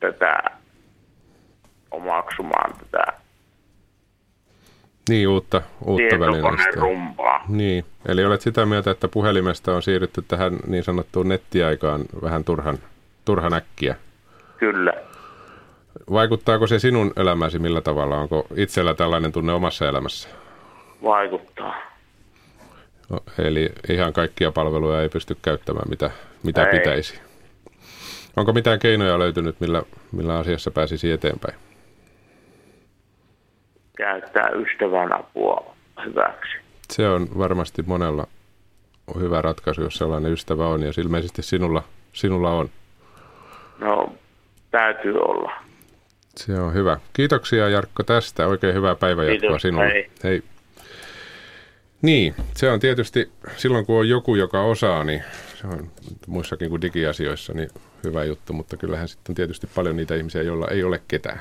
tätä 0.00 0.42
omaksumaan 1.90 2.72
tätä 2.78 3.12
Niin, 5.10 5.28
uutta, 5.28 5.62
uutta 5.84 6.20
välineistä. 6.20 6.70
rumpaa. 6.80 7.44
Niin, 7.48 7.84
eli 8.08 8.24
olet 8.24 8.40
sitä 8.40 8.66
mieltä, 8.66 8.90
että 8.90 9.08
puhelimesta 9.08 9.74
on 9.74 9.82
siirrytty 9.82 10.24
tähän 10.28 10.56
niin 10.66 10.84
sanottuun 10.84 11.28
nettiaikaan 11.28 12.04
vähän 12.22 12.44
turhan, 12.44 12.78
turhan 13.24 13.54
äkkiä. 13.54 13.96
Kyllä. 14.58 14.92
Vaikuttaako 16.12 16.66
se 16.66 16.78
sinun 16.78 17.12
elämäsi 17.16 17.58
millä 17.58 17.80
tavalla? 17.80 18.16
Onko 18.18 18.46
itsellä 18.56 18.94
tällainen 18.94 19.32
tunne 19.32 19.52
omassa 19.52 19.88
elämässä? 19.88 20.28
Vaikuttaa. 21.02 21.74
No, 23.08 23.18
eli 23.38 23.72
ihan 23.88 24.12
kaikkia 24.12 24.52
palveluja 24.52 25.02
ei 25.02 25.08
pysty 25.08 25.36
käyttämään, 25.42 25.88
mitä, 25.90 26.10
mitä 26.42 26.64
Ei. 26.64 26.78
pitäisi. 26.78 27.20
Onko 28.36 28.52
mitään 28.52 28.78
keinoja 28.78 29.18
löytynyt, 29.18 29.60
millä, 29.60 29.82
millä 30.12 30.38
asiassa 30.38 30.70
pääsisi 30.70 31.10
eteenpäin? 31.10 31.69
Käyttää 34.00 34.48
ystävän 34.48 35.12
apua 35.20 35.74
hyväksi. 36.06 36.56
Se 36.90 37.08
on 37.08 37.28
varmasti 37.38 37.82
monella 37.82 38.26
hyvä 39.20 39.42
ratkaisu, 39.42 39.82
jos 39.82 39.94
sellainen 39.94 40.32
ystävä 40.32 40.66
on, 40.66 40.82
ja 40.82 40.92
ilmeisesti 40.98 41.42
sinulla, 41.42 41.82
sinulla 42.12 42.50
on. 42.50 42.70
No, 43.78 44.14
täytyy 44.70 45.18
olla. 45.18 45.52
Se 46.36 46.60
on 46.60 46.74
hyvä. 46.74 47.00
Kiitoksia 47.12 47.68
Jarkko 47.68 48.02
tästä. 48.02 48.46
Oikein 48.46 48.74
hyvää 48.74 48.94
päivänjatkoa 48.94 49.40
Kiitos, 49.40 49.62
sinulle. 49.62 49.92
hei. 49.92 50.10
hei. 50.24 50.42
Niin, 52.02 52.34
se 52.56 52.70
on 52.70 52.80
tietysti 52.80 53.30
silloin 53.56 53.86
kun 53.86 53.98
on 53.98 54.08
joku, 54.08 54.34
joka 54.34 54.62
osaa, 54.62 55.04
niin 55.04 55.22
se 55.54 55.66
on 55.66 55.90
muissakin 56.26 56.70
kuin 56.70 56.82
digiasioissa 56.82 57.52
niin 57.52 57.68
hyvä 58.04 58.24
juttu, 58.24 58.52
mutta 58.52 58.76
kyllähän 58.76 59.08
sitten 59.08 59.32
on 59.32 59.36
tietysti 59.36 59.66
paljon 59.74 59.96
niitä 59.96 60.14
ihmisiä, 60.14 60.42
joilla 60.42 60.68
ei 60.68 60.84
ole 60.84 61.00
ketään. 61.08 61.40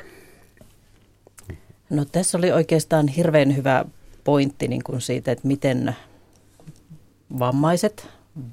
No 1.89 2.05
tässä 2.05 2.37
oli 2.37 2.51
oikeastaan 2.51 3.07
hirveän 3.07 3.55
hyvä 3.55 3.85
pointti 4.23 4.67
niin 4.67 4.83
kuin 4.83 5.01
siitä, 5.01 5.31
että 5.31 5.47
miten 5.47 5.95
vammaiset, 7.39 8.07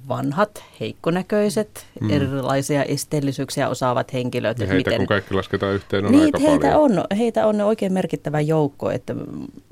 vanhat, 0.08 0.64
heikkonäköiset, 0.80 1.86
mm. 2.00 2.10
erilaisia 2.10 2.84
esteellisyyksiä 2.84 3.68
osaavat 3.68 4.12
henkilöt. 4.12 4.58
Ja 4.58 4.66
heitä 4.66 4.90
miten, 4.90 4.96
kun 4.96 5.06
kaikki 5.06 5.34
lasketaan 5.34 5.74
yhteen, 5.74 6.06
on 6.06 6.12
niin, 6.12 6.24
aika 6.24 6.38
heitä 6.38 6.72
paljon. 6.72 6.98
on, 6.98 7.04
heitä 7.18 7.46
on 7.46 7.60
oikein 7.60 7.92
merkittävä 7.92 8.40
joukko, 8.40 8.90
että 8.90 9.14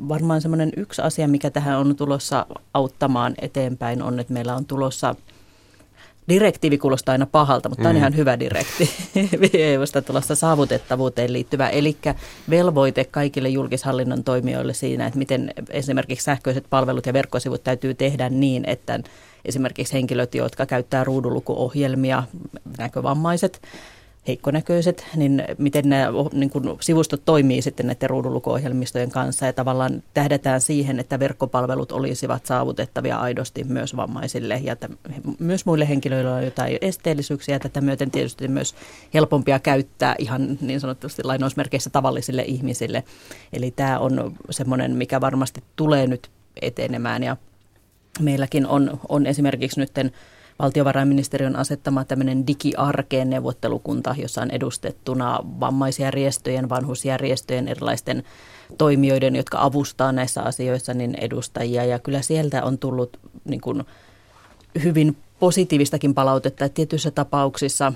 varmaan 0.08 0.40
semmoinen 0.40 0.72
yksi 0.76 1.02
asia, 1.02 1.28
mikä 1.28 1.50
tähän 1.50 1.78
on 1.78 1.96
tulossa 1.96 2.46
auttamaan 2.74 3.34
eteenpäin 3.40 4.02
on, 4.02 4.20
että 4.20 4.32
meillä 4.32 4.56
on 4.56 4.64
tulossa 4.64 5.14
Direktiivi 6.28 6.78
kuulostaa 6.78 7.12
aina 7.12 7.26
pahalta, 7.26 7.68
mutta 7.68 7.80
mm. 7.80 7.82
tämä 7.82 7.90
on 7.90 7.96
ihan 7.96 8.16
hyvä 8.16 8.38
direktiivi 8.38 9.50
EUsta 9.62 10.02
tulossa 10.02 10.34
saavutettavuuteen 10.34 11.32
liittyvä. 11.32 11.68
Eli 11.68 11.96
velvoite 12.50 13.04
kaikille 13.04 13.48
julkishallinnon 13.48 14.24
toimijoille 14.24 14.74
siinä, 14.74 15.06
että 15.06 15.18
miten 15.18 15.50
esimerkiksi 15.70 16.24
sähköiset 16.24 16.64
palvelut 16.70 17.06
ja 17.06 17.12
verkkosivut 17.12 17.64
täytyy 17.64 17.94
tehdä 17.94 18.28
niin, 18.28 18.64
että 18.66 19.00
esimerkiksi 19.44 19.92
henkilöt, 19.92 20.34
jotka 20.34 20.66
käyttää 20.66 21.04
ruudulukuohjelmia, 21.04 22.22
näkövammaiset, 22.78 23.62
heikkonäköiset, 24.28 25.06
niin 25.16 25.44
miten 25.58 25.88
nämä 25.88 26.08
niin 26.32 26.50
kuin 26.50 26.64
sivustot 26.80 27.24
toimii 27.24 27.62
sitten 27.62 27.86
näiden 27.86 28.10
ruudulukuohjelmistojen 28.10 29.10
kanssa 29.10 29.46
ja 29.46 29.52
tavallaan 29.52 30.02
tähdätään 30.14 30.60
siihen, 30.60 31.00
että 31.00 31.18
verkkopalvelut 31.18 31.92
olisivat 31.92 32.46
saavutettavia 32.46 33.16
aidosti 33.16 33.64
myös 33.64 33.96
vammaisille 33.96 34.60
ja 34.62 34.72
että 34.72 34.88
myös 35.38 35.66
muille 35.66 35.88
henkilöille 35.88 36.30
on 36.30 36.44
jotain 36.44 36.78
esteellisyyksiä 36.80 37.54
ja 37.54 37.60
tätä 37.60 37.80
myöten 37.80 38.10
tietysti 38.10 38.48
myös 38.48 38.74
helpompia 39.14 39.58
käyttää 39.58 40.14
ihan 40.18 40.58
niin 40.60 40.80
sanotusti 40.80 41.24
lainausmerkeissä 41.24 41.90
tavallisille 41.90 42.42
ihmisille. 42.42 43.04
Eli 43.52 43.70
tämä 43.70 43.98
on 43.98 44.34
semmoinen, 44.50 44.96
mikä 44.96 45.20
varmasti 45.20 45.64
tulee 45.76 46.06
nyt 46.06 46.30
etenemään 46.62 47.22
ja 47.22 47.36
meilläkin 48.20 48.66
on, 48.66 49.00
on 49.08 49.26
esimerkiksi 49.26 49.80
nytten 49.80 50.12
valtiovarainministeriön 50.58 51.56
asettama 51.56 52.04
tämmöinen 52.04 52.46
digiarkeen 52.46 53.30
neuvottelukunta, 53.30 54.14
jossa 54.18 54.42
on 54.42 54.50
edustettuna 54.50 55.40
vammaisjärjestöjen, 55.60 56.68
vanhusjärjestöjen, 56.68 57.68
erilaisten 57.68 58.22
toimijoiden, 58.78 59.36
jotka 59.36 59.58
avustaa 59.60 60.12
näissä 60.12 60.42
asioissa, 60.42 60.94
niin 60.94 61.14
edustajia. 61.14 61.84
Ja 61.84 61.98
kyllä 61.98 62.22
sieltä 62.22 62.64
on 62.64 62.78
tullut 62.78 63.20
niin 63.44 63.60
kuin 63.60 63.84
hyvin 64.82 65.16
positiivistakin 65.40 66.14
palautetta, 66.14 66.64
että 66.64 66.74
tietyissä 66.74 67.10
tapauksissa, 67.10 67.92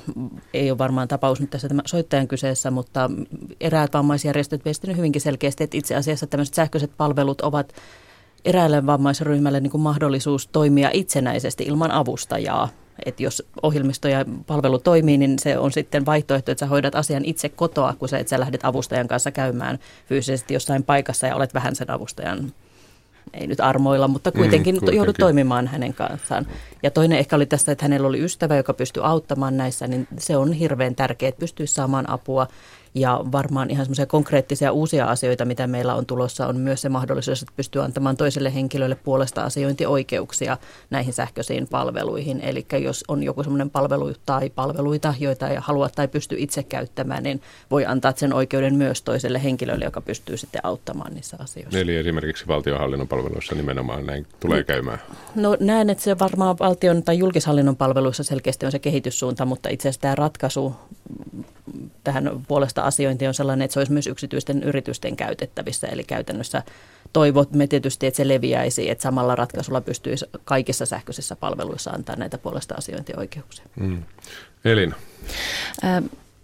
ei 0.54 0.70
ole 0.70 0.78
varmaan 0.78 1.08
tapaus 1.08 1.40
nyt 1.40 1.50
tässä 1.50 1.68
soittajan 1.84 2.28
kyseessä, 2.28 2.70
mutta 2.70 3.10
eräät 3.60 3.94
vammaisjärjestöt 3.94 4.64
viestinyt 4.64 4.96
hyvinkin 4.96 5.20
selkeästi, 5.20 5.64
että 5.64 5.76
itse 5.76 5.94
asiassa 5.94 6.26
tämmöiset 6.26 6.54
sähköiset 6.54 6.90
palvelut 6.96 7.40
ovat 7.40 7.72
eräälle 8.45 8.87
vammaisryhmälle 8.87 9.61
niin 9.61 9.71
kuin 9.71 9.80
mahdollisuus 9.80 10.47
toimia 10.47 10.90
itsenäisesti 10.92 11.64
ilman 11.64 11.90
avustajaa. 11.90 12.68
Että 13.04 13.23
jos 13.23 13.42
ohjelmisto 13.62 14.09
ja 14.09 14.25
palvelu 14.47 14.78
toimii, 14.78 15.18
niin 15.18 15.38
se 15.38 15.59
on 15.59 15.73
sitten 15.73 16.07
vaihtoehto, 16.07 16.52
että 16.52 16.61
sä 16.61 16.66
hoidat 16.66 16.95
asian 16.95 17.25
itse 17.25 17.49
kotoa, 17.49 17.95
kun 17.99 18.09
sä, 18.09 18.18
että 18.18 18.30
sä 18.30 18.40
lähdet 18.40 18.64
avustajan 18.64 19.09
kanssa 19.09 19.30
käymään 19.30 19.78
fyysisesti 20.07 20.54
jossain 20.54 20.83
paikassa 20.83 21.26
ja 21.26 21.37
olet 21.37 21.54
vähän 21.54 21.76
sen 21.76 21.90
avustajan 21.90 22.52
ei 23.35 23.47
nyt 23.47 23.61
armoilla, 23.61 24.09
mutta 24.09 24.33
kuitenkin, 24.33 24.75
mm, 24.75 24.78
kuitenkin. 24.78 24.97
joudut 24.97 25.16
toimimaan 25.18 25.66
hänen 25.66 25.95
kanssaan. 25.95 26.47
Ja 26.83 26.90
toinen 26.90 27.18
ehkä 27.18 27.37
oli 27.37 27.47
tästä, 27.47 27.73
että 27.73 27.85
hänellä 27.85 28.09
oli 28.09 28.25
ystävä, 28.25 28.57
joka 28.57 28.75
pystyi 28.75 29.02
auttamaan 29.02 29.57
näissä, 29.57 29.87
niin 29.87 30.09
se 30.18 30.37
on 30.37 30.52
hirveän 30.52 30.95
tärkeää, 30.95 31.28
että 31.28 31.40
pystyisi 31.40 31.75
saamaan 31.75 32.11
apua. 32.11 32.47
Ja 32.98 33.20
varmaan 33.32 33.70
ihan 33.70 33.84
semmoisia 33.84 34.06
konkreettisia 34.06 34.72
uusia 34.72 35.06
asioita, 35.06 35.44
mitä 35.44 35.66
meillä 35.66 35.94
on 35.94 36.06
tulossa, 36.06 36.46
on 36.46 36.56
myös 36.56 36.80
se 36.80 36.88
mahdollisuus, 36.88 37.42
että 37.42 37.52
pystyy 37.56 37.82
antamaan 37.82 38.16
toiselle 38.16 38.54
henkilölle 38.54 38.94
puolesta 38.94 39.44
asiointioikeuksia 39.44 40.56
näihin 40.90 41.12
sähköisiin 41.12 41.68
palveluihin. 41.68 42.40
Eli 42.40 42.66
jos 42.82 43.04
on 43.08 43.22
joku 43.22 43.42
semmoinen 43.42 43.70
palvelu 43.70 44.12
tai 44.26 44.50
palveluita, 44.50 45.14
joita 45.20 45.48
ei 45.48 45.56
halua 45.60 45.88
tai 45.88 46.08
pysty 46.08 46.36
itse 46.38 46.62
käyttämään, 46.62 47.22
niin 47.22 47.42
voi 47.70 47.86
antaa 47.86 48.12
sen 48.16 48.32
oikeuden 48.32 48.74
myös 48.74 49.02
toiselle 49.02 49.42
henkilölle, 49.42 49.84
joka 49.84 50.00
pystyy 50.00 50.36
sitten 50.36 50.60
auttamaan 50.64 51.14
niissä 51.14 51.36
asioissa. 51.40 51.78
Eli 51.78 51.96
esimerkiksi 51.96 52.46
valtionhallinnon 52.46 53.08
palveluissa 53.08 53.54
nimenomaan 53.54 54.06
näin 54.06 54.26
tulee 54.40 54.64
käymään. 54.64 54.98
No 55.34 55.56
näen, 55.60 55.90
että 55.90 56.04
se 56.04 56.18
varmaan 56.18 56.58
valtion 56.58 57.02
tai 57.02 57.18
julkishallinnon 57.18 57.76
palveluissa 57.76 58.22
selkeästi 58.22 58.66
on 58.66 58.72
se 58.72 58.78
kehityssuunta, 58.78 59.44
mutta 59.44 59.68
itse 59.68 59.88
asiassa 59.88 60.00
tämä 60.00 60.14
ratkaisu 60.14 60.76
tähän 62.04 62.30
puolesta 62.48 62.82
asiointiin 62.82 63.28
on 63.28 63.34
sellainen, 63.34 63.64
että 63.64 63.72
se 63.72 63.80
olisi 63.80 63.92
myös 63.92 64.06
yksityisten 64.06 64.62
yritysten 64.62 65.16
käytettävissä. 65.16 65.87
Eli 65.87 66.04
käytännössä 66.04 66.62
toivomme 67.12 67.66
tietysti, 67.66 68.06
että 68.06 68.16
se 68.16 68.28
leviäisi, 68.28 68.90
että 68.90 69.02
samalla 69.02 69.34
ratkaisulla 69.34 69.80
pystyisi 69.80 70.26
kaikissa 70.44 70.87
sähköisissä 70.87 71.37
palveluissa 71.37 71.90
antaa 71.90 72.16
näitä 72.16 72.38
puolesta 72.38 72.75
asiointioikeuksia. 72.78 73.64
Mm. 73.80 74.02
Elina. 74.64 74.94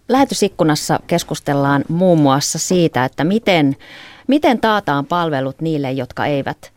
Lähetysikkunassa 0.09 0.99
keskustellaan 1.07 1.85
muun 1.89 2.19
muassa 2.19 2.59
siitä, 2.59 3.05
että 3.05 3.23
miten, 3.23 3.75
miten 4.27 4.59
taataan 4.59 5.05
palvelut 5.05 5.61
niille, 5.61 5.91
jotka 5.91 6.25
eivät 6.25 6.71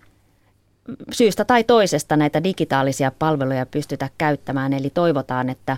syystä 1.13 1.45
tai 1.45 1.65
toisesta 1.65 2.17
näitä 2.17 2.45
digitaalisia 2.45 3.13
palveluja 3.19 3.67
pystytä 3.67 4.11
käyttämään. 4.19 4.73
Eli 4.73 4.91
toivotaan, 4.91 5.49
että 5.49 5.77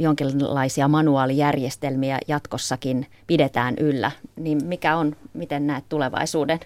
jonkinlaisia 0.00 0.88
manuaalijärjestelmiä 0.88 2.18
jatkossakin 2.28 3.06
pidetään 3.26 3.74
yllä. 3.78 4.10
Niin 4.36 4.64
mikä 4.64 4.96
on, 4.96 5.16
miten 5.34 5.66
näet 5.66 5.84
tulevaisuuden? 5.88 6.60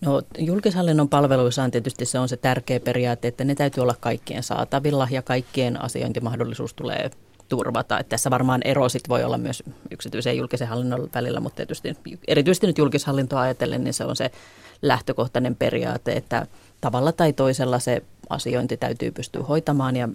No 0.00 0.22
julkishallinnon 0.38 1.08
palveluissa 1.08 1.62
on 1.62 1.70
tietysti 1.70 2.06
se 2.06 2.18
on 2.18 2.28
se 2.28 2.36
tärkeä 2.36 2.80
periaate, 2.80 3.28
että 3.28 3.44
ne 3.44 3.54
täytyy 3.54 3.82
olla 3.82 3.94
kaikkien 4.00 4.42
saatavilla 4.42 5.08
ja 5.10 5.22
kaikkien 5.22 5.82
asiointimahdollisuus 5.82 6.74
tulee 6.74 7.10
turvata. 7.48 7.98
Että 7.98 8.10
tässä 8.10 8.30
varmaan 8.30 8.60
ero 8.64 8.88
sit 8.88 9.08
voi 9.08 9.24
olla 9.24 9.38
myös 9.38 9.62
yksityisen 9.90 10.30
ja 10.30 10.38
julkisen 10.38 10.68
hallinnon 10.68 11.08
välillä, 11.14 11.40
mutta 11.40 11.56
tietysti 11.56 11.96
erityisesti 12.28 12.66
nyt 12.66 12.78
julkishallintoa 12.78 13.40
ajatellen, 13.40 13.84
niin 13.84 13.94
se 13.94 14.04
on 14.04 14.16
se 14.16 14.30
lähtökohtainen 14.82 15.56
periaate, 15.56 16.12
että 16.12 16.46
tavalla 16.80 17.12
tai 17.12 17.32
toisella 17.32 17.78
se 17.78 18.02
asiointi 18.28 18.76
täytyy 18.76 19.10
pystyä 19.10 19.42
hoitamaan 19.42 19.96
ja 19.96 20.08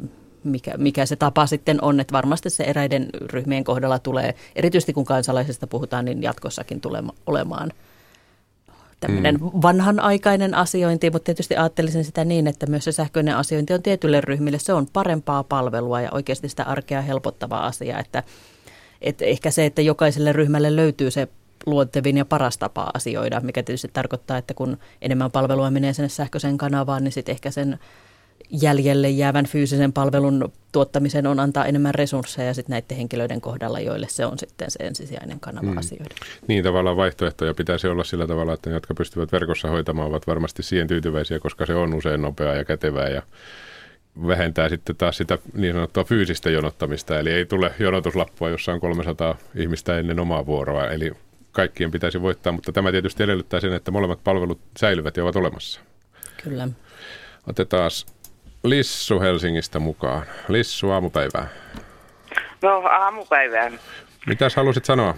mikä, 0.43 0.77
mikä 0.77 1.05
se 1.05 1.15
tapa 1.15 1.45
sitten 1.45 1.83
on, 1.83 1.99
että 1.99 2.11
varmasti 2.11 2.49
se 2.49 2.63
eräiden 2.63 3.09
ryhmien 3.21 3.63
kohdalla 3.63 3.99
tulee, 3.99 4.35
erityisesti 4.55 4.93
kun 4.93 5.05
kansalaisista 5.05 5.67
puhutaan, 5.67 6.05
niin 6.05 6.23
jatkossakin 6.23 6.81
tulee 6.81 7.03
olemaan 7.25 7.71
tämmöinen 8.99 9.35
mm. 9.35 9.49
vanhanaikainen 9.61 10.55
asiointi, 10.55 11.09
mutta 11.09 11.25
tietysti 11.25 11.55
ajattelisin 11.55 12.05
sitä 12.05 12.25
niin, 12.25 12.47
että 12.47 12.65
myös 12.65 12.83
se 12.83 12.91
sähköinen 12.91 13.35
asiointi 13.35 13.73
on 13.73 13.83
tietylle 13.83 14.21
ryhmille, 14.21 14.59
se 14.59 14.73
on 14.73 14.87
parempaa 14.93 15.43
palvelua 15.43 16.01
ja 16.01 16.09
oikeasti 16.11 16.49
sitä 16.49 16.63
arkea 16.63 17.01
helpottava 17.01 17.57
asia, 17.57 17.99
että, 17.99 18.23
että 19.01 19.25
ehkä 19.25 19.51
se, 19.51 19.65
että 19.65 19.81
jokaiselle 19.81 20.33
ryhmälle 20.33 20.75
löytyy 20.75 21.11
se 21.11 21.27
luontevin 21.65 22.17
ja 22.17 22.25
paras 22.25 22.57
tapa 22.57 22.91
asioida, 22.93 23.39
mikä 23.39 23.63
tietysti 23.63 23.89
tarkoittaa, 23.93 24.37
että 24.37 24.53
kun 24.53 24.77
enemmän 25.01 25.31
palvelua 25.31 25.71
menee 25.71 25.93
sinne 25.93 26.09
sähköiseen 26.09 26.57
kanavaan, 26.57 27.03
niin 27.03 27.11
sitten 27.11 27.33
ehkä 27.33 27.51
sen 27.51 27.79
jäljelle 28.49 29.09
jäävän 29.09 29.45
fyysisen 29.45 29.93
palvelun 29.93 30.51
tuottamiseen 30.71 31.27
on 31.27 31.39
antaa 31.39 31.65
enemmän 31.65 31.95
resursseja 31.95 32.53
sitten 32.53 32.73
näiden 32.73 32.97
henkilöiden 32.97 33.41
kohdalla, 33.41 33.79
joille 33.79 34.07
se 34.09 34.25
on 34.25 34.39
sitten 34.39 34.71
se 34.71 34.83
ensisijainen 34.83 35.39
kanava 35.39 35.71
mm. 35.71 35.77
asioida. 35.77 36.15
Niin 36.47 36.63
tavallaan 36.63 36.97
vaihtoehtoja 36.97 37.53
pitäisi 37.53 37.87
olla 37.87 38.03
sillä 38.03 38.27
tavalla, 38.27 38.53
että 38.53 38.69
ne, 38.69 38.73
jotka 38.73 38.93
pystyvät 38.93 39.31
verkossa 39.31 39.69
hoitamaan, 39.69 40.07
ovat 40.07 40.27
varmasti 40.27 40.63
siihen 40.63 40.87
tyytyväisiä, 40.87 41.39
koska 41.39 41.65
se 41.65 41.75
on 41.75 41.93
usein 41.93 42.21
nopeaa 42.21 42.55
ja 42.55 42.65
kätevää 42.65 43.09
ja 43.09 43.21
vähentää 44.27 44.69
sitten 44.69 44.95
taas 44.95 45.17
sitä 45.17 45.37
niin 45.53 45.73
sanottua 45.73 46.03
fyysistä 46.03 46.49
jonottamista, 46.49 47.19
eli 47.19 47.31
ei 47.31 47.45
tule 47.45 47.73
jonotuslappua, 47.79 48.49
jossa 48.49 48.73
on 48.73 48.79
300 48.79 49.37
ihmistä 49.55 49.99
ennen 49.99 50.19
omaa 50.19 50.45
vuoroa, 50.45 50.87
eli 50.87 51.11
kaikkien 51.51 51.91
pitäisi 51.91 52.21
voittaa, 52.21 52.53
mutta 52.53 52.71
tämä 52.71 52.91
tietysti 52.91 53.23
edellyttää 53.23 53.59
sen, 53.59 53.73
että 53.73 53.91
molemmat 53.91 54.23
palvelut 54.23 54.59
säilyvät 54.79 55.17
ja 55.17 55.23
ovat 55.23 55.35
olemassa. 55.35 55.81
Kyllä. 56.43 56.67
Otetaan 57.47 57.91
Lissu 58.63 59.19
Helsingistä 59.19 59.79
mukaan. 59.79 60.23
Lissu, 60.47 60.91
aamupäivää. 60.91 61.47
No, 62.61 62.81
aamupäivää. 62.81 63.71
Mitäs 64.27 64.55
halusit 64.55 64.85
sanoa? 64.85 65.13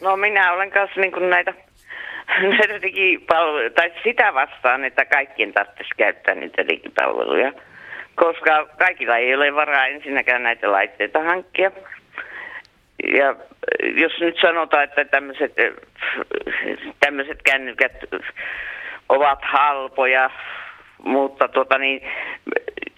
No 0.00 0.16
minä 0.16 0.52
olen 0.52 0.70
kanssa 0.70 1.00
niin 1.00 1.12
kuin 1.12 1.30
näitä, 1.30 1.54
näitä 2.58 2.82
digipalveluja, 2.82 3.70
tai 3.70 3.92
sitä 4.04 4.34
vastaan, 4.34 4.84
että 4.84 5.04
kaikkien 5.04 5.52
tarvitsisi 5.52 5.90
käyttää 5.96 6.34
niitä 6.34 6.68
digipalveluja 6.68 7.52
koska 8.20 8.66
kaikilla 8.78 9.16
ei 9.16 9.34
ole 9.34 9.54
varaa 9.54 9.86
ensinnäkään 9.86 10.42
näitä 10.42 10.72
laitteita 10.72 11.22
hankkia. 11.22 11.70
Ja 13.14 13.36
jos 13.94 14.12
nyt 14.20 14.36
sanotaan, 14.40 14.84
että 14.84 15.04
tämmöiset, 15.04 15.52
tämmöiset 17.00 17.42
kännykät 17.42 17.92
ovat 19.08 19.38
halpoja, 19.42 20.30
mutta 21.04 21.48
tuota 21.48 21.78
niin, 21.78 22.02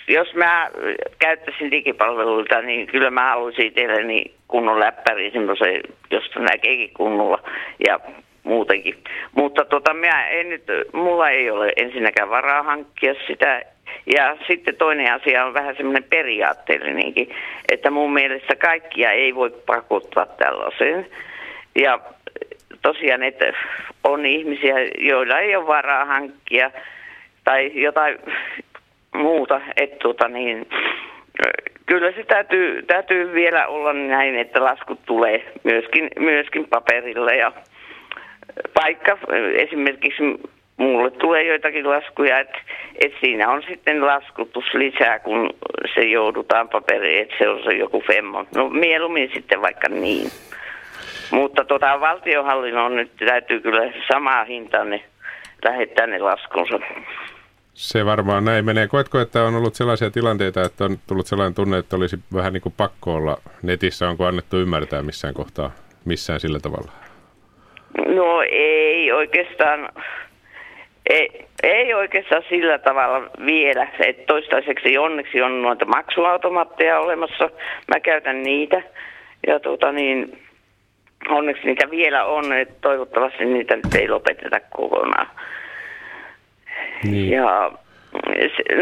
jos 0.09 0.35
mä 0.35 0.71
käyttäisin 1.19 1.71
digipalveluita, 1.71 2.63
niin 2.63 2.87
kyllä 2.87 3.11
mä 3.11 3.31
haluaisin 3.31 3.67
itselleni 3.67 4.35
kunnon 4.49 4.81
läppäri, 4.81 5.31
semmoisen, 5.31 5.81
josta 6.11 6.41
näkeekin 6.41 6.91
kunnolla 6.95 7.43
ja 7.87 8.01
muutenkin. 8.43 8.95
Mutta 9.37 9.65
tuota, 9.65 9.95
mä 9.95 10.27
en 10.27 10.49
nyt, 10.49 10.63
mulla 10.93 11.31
ei 11.31 11.51
ole 11.51 11.73
ensinnäkään 11.77 12.31
varaa 12.31 12.63
hankkia 12.63 13.15
sitä, 13.27 13.63
ja 14.17 14.37
sitten 14.47 14.77
toinen 14.77 15.13
asia 15.13 15.45
on 15.45 15.55
vähän 15.55 15.77
semmoinen 15.77 16.05
periaatteellinenkin, 16.05 17.35
että 17.73 17.91
mun 17.91 18.13
mielestä 18.13 18.57
kaikkia 18.57 19.13
ei 19.13 19.35
voi 19.35 19.51
pakottaa 19.67 20.27
tällaiseen. 20.27 21.07
Ja 21.75 21.99
tosiaan, 22.83 23.23
että 23.23 23.53
on 24.05 24.27
ihmisiä, 24.27 24.75
joilla 24.99 25.39
ei 25.39 25.57
ole 25.57 25.67
varaa 25.67 26.05
hankkia 26.05 26.71
tai 27.45 27.71
jotain 27.75 28.19
muuta, 29.15 29.61
että 29.77 29.97
tuota 29.99 30.29
niin, 30.29 30.67
kyllä 31.87 32.13
se 32.13 32.25
täytyy, 32.25 32.83
täytyy 32.83 33.33
vielä 33.33 33.67
olla 33.67 33.93
näin, 33.93 34.39
että 34.39 34.65
laskut 34.65 35.01
tulee 35.07 35.53
myöskin, 35.65 36.09
myöskin 36.19 36.69
paperille 36.69 37.37
ja 37.37 37.53
vaikka 38.83 39.19
esimerkiksi 39.59 40.23
mulle 40.77 41.11
tulee 41.11 41.43
joitakin 41.45 41.91
laskuja, 41.91 42.39
että 42.39 42.59
et 43.05 43.13
siinä 43.21 43.51
on 43.51 43.63
sitten 43.69 44.07
laskutus 44.07 44.75
lisää, 44.75 45.19
kun 45.19 45.51
se 45.95 46.01
joudutaan 46.01 46.69
paperiin, 46.69 47.23
että 47.23 47.35
se 47.39 47.49
on 47.49 47.79
joku 47.79 48.03
femmo. 48.07 48.47
No 48.57 48.69
mieluummin 48.69 49.31
sitten 49.35 49.63
vaikka 49.63 49.89
niin. 49.89 50.31
Mutta 51.31 51.65
tota, 51.65 52.01
valtiohallinnon 52.01 52.97
nyt 52.97 53.11
täytyy 53.17 53.61
kyllä 53.61 53.93
samaa 54.13 54.45
hintaa 54.45 54.85
ne 54.85 55.05
lähettää 55.65 56.07
ne 56.07 56.19
laskunsa. 56.19 56.79
Se 57.75 58.07
varmaan 58.07 58.45
näin 58.45 58.65
menee. 58.65 58.89
Koetko, 58.89 59.21
että 59.21 59.43
on 59.43 59.55
ollut 59.55 59.75
sellaisia 59.75 60.11
tilanteita, 60.11 60.63
että 60.63 60.85
on 60.85 60.97
tullut 61.07 61.27
sellainen 61.27 61.55
tunne, 61.55 61.79
että 61.79 61.97
olisi 61.97 62.17
vähän 62.35 62.53
niin 62.53 62.61
kuin 62.61 62.75
pakko 62.77 63.15
olla 63.15 63.39
netissä? 63.63 64.09
Onko 64.09 64.25
annettu 64.27 64.57
ymmärtää 64.57 65.03
missään 65.03 65.35
kohtaa, 65.35 65.71
missään 66.05 66.41
sillä 66.41 66.61
tavalla? 66.61 66.93
No 68.07 68.43
ei 68.51 69.13
oikeastaan 69.13 69.89
ei, 71.11 71.47
ei 71.63 71.95
oikeastaan 71.95 72.43
sillä 72.49 72.79
tavalla 72.79 73.31
vielä. 73.47 73.89
että 73.99 74.23
toistaiseksi 74.27 74.99
onneksi 74.99 75.43
on 75.43 75.63
noita 75.63 75.85
maksuautomaatteja 75.85 77.01
olemassa. 77.01 77.51
Mä 77.95 78.01
käytän 78.01 78.43
niitä. 78.43 78.83
Ja 79.47 79.61
tuota 79.61 79.93
niin, 79.93 80.39
onneksi 81.29 81.67
niitä 81.67 81.91
vielä 81.91 82.25
on, 82.25 82.53
että 82.53 82.75
toivottavasti 82.81 83.45
niitä 83.45 83.77
nyt 83.77 83.95
ei 83.95 84.09
lopeteta 84.09 84.61
kokonaan. 84.61 85.27
Niin. 87.05 87.31
Ja 87.31 87.73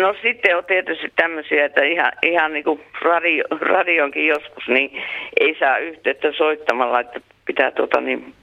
No 0.01 0.15
sitten 0.23 0.57
on 0.57 0.65
tietysti 0.65 1.13
tämmöisiä, 1.17 1.65
että 1.65 1.85
ihan, 1.85 2.13
ihan 2.23 2.53
niin 2.53 2.65
kuin 2.65 2.81
radio, 3.03 3.45
radionkin 3.61 4.27
joskus, 4.27 4.69
niin 4.69 5.03
ei 5.41 5.57
saa 5.59 5.79
yhteyttä 5.79 6.33
soittamalla, 6.33 7.01
että 7.01 7.21
pitää 7.47 7.71
tuota 7.71 8.01
niin, 8.01 8.35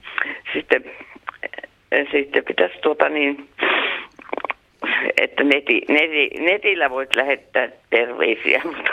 sitten 0.52 0.84
sitten 2.12 2.44
pitäisi 2.44 2.78
tuota 2.82 3.08
niin, 3.08 3.48
että 5.16 5.44
neti, 5.44 5.82
neti, 5.88 6.30
netillä 6.38 6.90
voit 6.90 7.16
lähettää 7.16 7.68
terveisiä, 7.90 8.60
mutta 8.64 8.90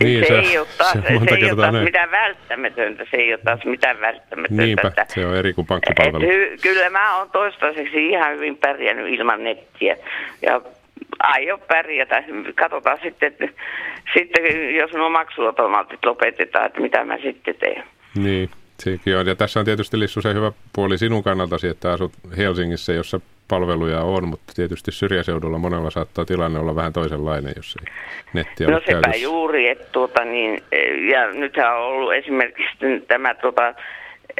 niin, 0.00 0.20
se, 0.20 0.26
se, 0.26 0.38
ei 0.38 0.58
ole 0.58 0.66
taas, 0.78 0.92
se, 0.92 1.00
se 1.28 1.34
ei 1.34 1.50
ole 1.50 1.56
taas 1.56 1.84
mitään 1.84 2.10
välttämätöntä, 2.10 3.06
se 3.10 3.16
ei 3.16 3.32
ole 3.32 3.40
taas 3.44 3.64
mitään 3.64 4.00
välttämätöntä. 4.00 4.62
Niinpä, 4.62 4.88
että, 4.88 5.06
se 5.08 5.26
on 5.26 5.36
eri 5.36 5.52
kuin 5.52 5.66
pankkipalvelu. 5.66 6.26
Hy, 6.26 6.56
kyllä 6.62 6.90
mä 6.90 7.18
oon 7.18 7.30
toistaiseksi 7.30 8.08
ihan 8.08 8.34
hyvin 8.34 8.56
pärjännyt 8.56 9.08
ilman 9.08 9.44
nettiä 9.44 9.96
ja 10.42 10.60
aion 11.18 11.60
pärjätä. 11.68 12.24
Katsotaan 12.54 12.98
sitten, 13.02 13.26
että 13.26 13.48
sitten 14.14 14.74
jos 14.74 14.92
nuo 14.92 15.08
maksuautomaatit 15.08 16.04
lopetetaan, 16.04 16.66
että 16.66 16.80
mitä 16.80 17.04
mä 17.04 17.18
sitten 17.18 17.54
teen. 17.54 17.84
Niin. 18.16 18.50
Sekin 18.78 19.16
on. 19.16 19.26
Ja 19.26 19.34
tässä 19.34 19.60
on 19.60 19.66
tietysti 19.66 19.98
Lissu 19.98 20.22
se 20.22 20.34
hyvä 20.34 20.52
puoli 20.72 20.98
sinun 20.98 21.22
kannaltasi, 21.22 21.68
että 21.68 21.92
asut 21.92 22.12
Helsingissä, 22.36 22.92
jossa 22.92 23.20
palveluja 23.48 24.00
on, 24.00 24.28
mutta 24.28 24.52
tietysti 24.56 24.92
syrjäseudulla 24.92 25.58
monella 25.58 25.90
saattaa 25.90 26.24
tilanne 26.24 26.58
olla 26.58 26.76
vähän 26.76 26.92
toisenlainen, 26.92 27.52
jos 27.56 27.76
ei 27.80 27.94
netti 28.32 28.64
ole 28.64 28.72
No 28.72 28.80
sepä 28.80 28.92
käytössä. 28.92 29.22
juuri, 29.22 29.68
että 29.68 29.86
tuota 29.92 30.24
niin, 30.24 30.62
ja 31.10 31.32
nythän 31.32 31.76
on 31.76 31.82
ollut 31.82 32.12
esimerkiksi 32.14 32.76
tämä, 33.08 33.34
tuota, 33.34 33.74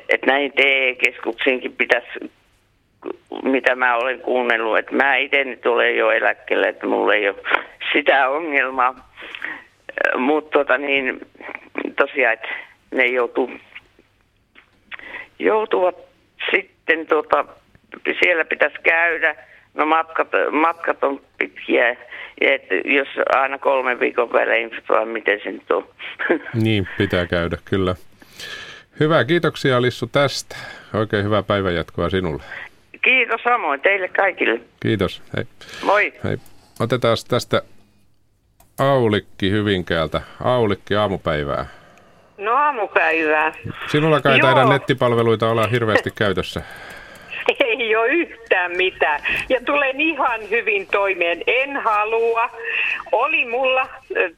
että 0.09 0.27
näihin 0.27 0.53
TE-keskuksiinkin 0.53 1.73
pitäisi 1.73 2.09
mitä 3.43 3.75
mä 3.75 3.97
olen 3.97 4.21
kuunnellut, 4.21 4.79
että 4.79 4.95
mä 4.95 5.17
itse 5.17 5.45
nyt 5.45 5.67
olen 5.67 5.97
jo 5.97 6.11
eläkkeellä, 6.11 6.69
että 6.69 6.87
mulla 6.87 7.14
ei 7.14 7.29
ole 7.29 7.37
sitä 7.93 8.29
ongelmaa. 8.29 9.09
Mutta 10.17 10.59
tota 10.59 10.79
niin, 10.79 11.21
tosiaan, 11.97 12.33
että 12.35 12.49
ne 12.95 13.07
joutuu 13.07 13.51
joutuvat 15.38 15.97
sitten, 16.51 17.07
tota, 17.07 17.45
siellä 18.22 18.44
pitäisi 18.44 18.76
käydä, 18.83 19.35
no 19.74 19.87
matkat, 19.87 20.28
matkat 20.52 21.04
on 21.04 21.20
pitkiä, 21.38 21.88
ja 21.88 21.96
et 22.40 22.62
jos 22.85 23.09
aina 23.35 23.59
kolme 23.59 24.00
viikon 24.00 24.33
välein, 24.33 24.70
vai 24.88 25.07
miten 25.07 25.40
se 25.44 25.52
nyt 25.52 25.70
on. 25.70 25.88
Niin, 26.64 26.88
pitää 26.98 27.26
käydä, 27.26 27.57
kyllä. 27.64 27.94
Hyvä, 29.00 29.24
kiitoksia 29.24 29.83
Lissu 29.83 30.07
tästä. 30.07 30.57
Oikein 30.94 31.24
hyvää 31.24 31.42
päivänjatkoa 31.42 32.11
sinulle. 32.11 32.42
Kiitos 33.02 33.40
samoin 33.42 33.80
teille 33.80 34.09
kaikille. 34.09 34.61
Kiitos, 34.80 35.22
hei. 35.37 35.44
Moi. 35.85 36.12
Hei. 36.24 36.37
Otetaan 36.80 37.16
tästä 37.28 37.62
Aulikki 38.78 39.50
Hyvinkäältä. 39.50 40.20
Aulikki, 40.44 40.94
aamupäivää. 40.94 41.66
No 42.38 42.52
aamupäivää. 42.52 43.52
Sinulla 43.87 44.20
kai 44.20 44.38
taida 44.38 44.64
nettipalveluita 44.64 45.50
olla 45.50 45.66
hirveästi 45.66 46.11
käytössä. 46.11 46.62
Ei 47.64 47.96
ole 47.96 48.09
yhtään 48.09 48.76
mitään. 48.76 49.20
Ja 49.48 49.61
tulen 49.61 50.00
ihan 50.00 50.50
hyvin 50.50 50.87
toimeen. 50.87 51.42
En 51.46 51.76
halua. 51.76 52.50
Oli 53.12 53.44
mulla 53.44 53.88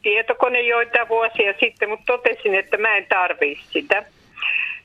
tietokone 0.02 0.60
joita 0.60 1.08
vuosia 1.08 1.54
sitten, 1.60 1.88
mutta 1.88 2.12
totesin, 2.12 2.54
että 2.54 2.76
mä 2.76 2.96
en 2.96 3.06
tarvitse 3.08 3.64
sitä. 3.70 4.04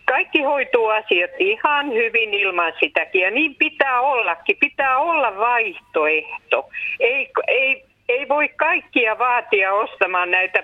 Kaikki 0.06 0.42
hoituu 0.42 0.88
asiat 0.88 1.32
ihan 1.40 1.94
hyvin 1.94 2.34
ilman 2.34 2.74
sitäkin 2.80 3.22
ja 3.22 3.32
niin 3.32 3.56
pitää 3.56 4.02
ollakin. 4.02 4.58
Pitää 4.60 4.98
olla 4.98 5.38
vaihtoehto. 5.38 6.70
Ei, 7.00 7.30
ei, 7.48 7.84
ei 8.10 8.30
voi 8.30 8.50
kaikkia 8.50 9.20
vaatia 9.20 9.74
ostamaan 9.74 10.32
näitä 10.32 10.64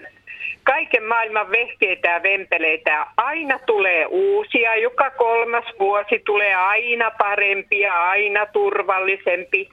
kaiken 0.68 1.04
maailman 1.04 1.52
vehkeitä 1.52 2.08
ja 2.10 2.24
vempeleitä. 2.24 3.06
Aina 3.18 3.60
tulee 3.60 4.06
uusia, 4.06 4.76
joka 4.76 5.10
kolmas 5.10 5.66
vuosi 5.80 6.22
tulee 6.26 6.56
aina 6.56 7.12
parempi 7.12 7.80
ja 7.80 8.10
aina 8.10 8.46
turvallisempi. 8.46 9.70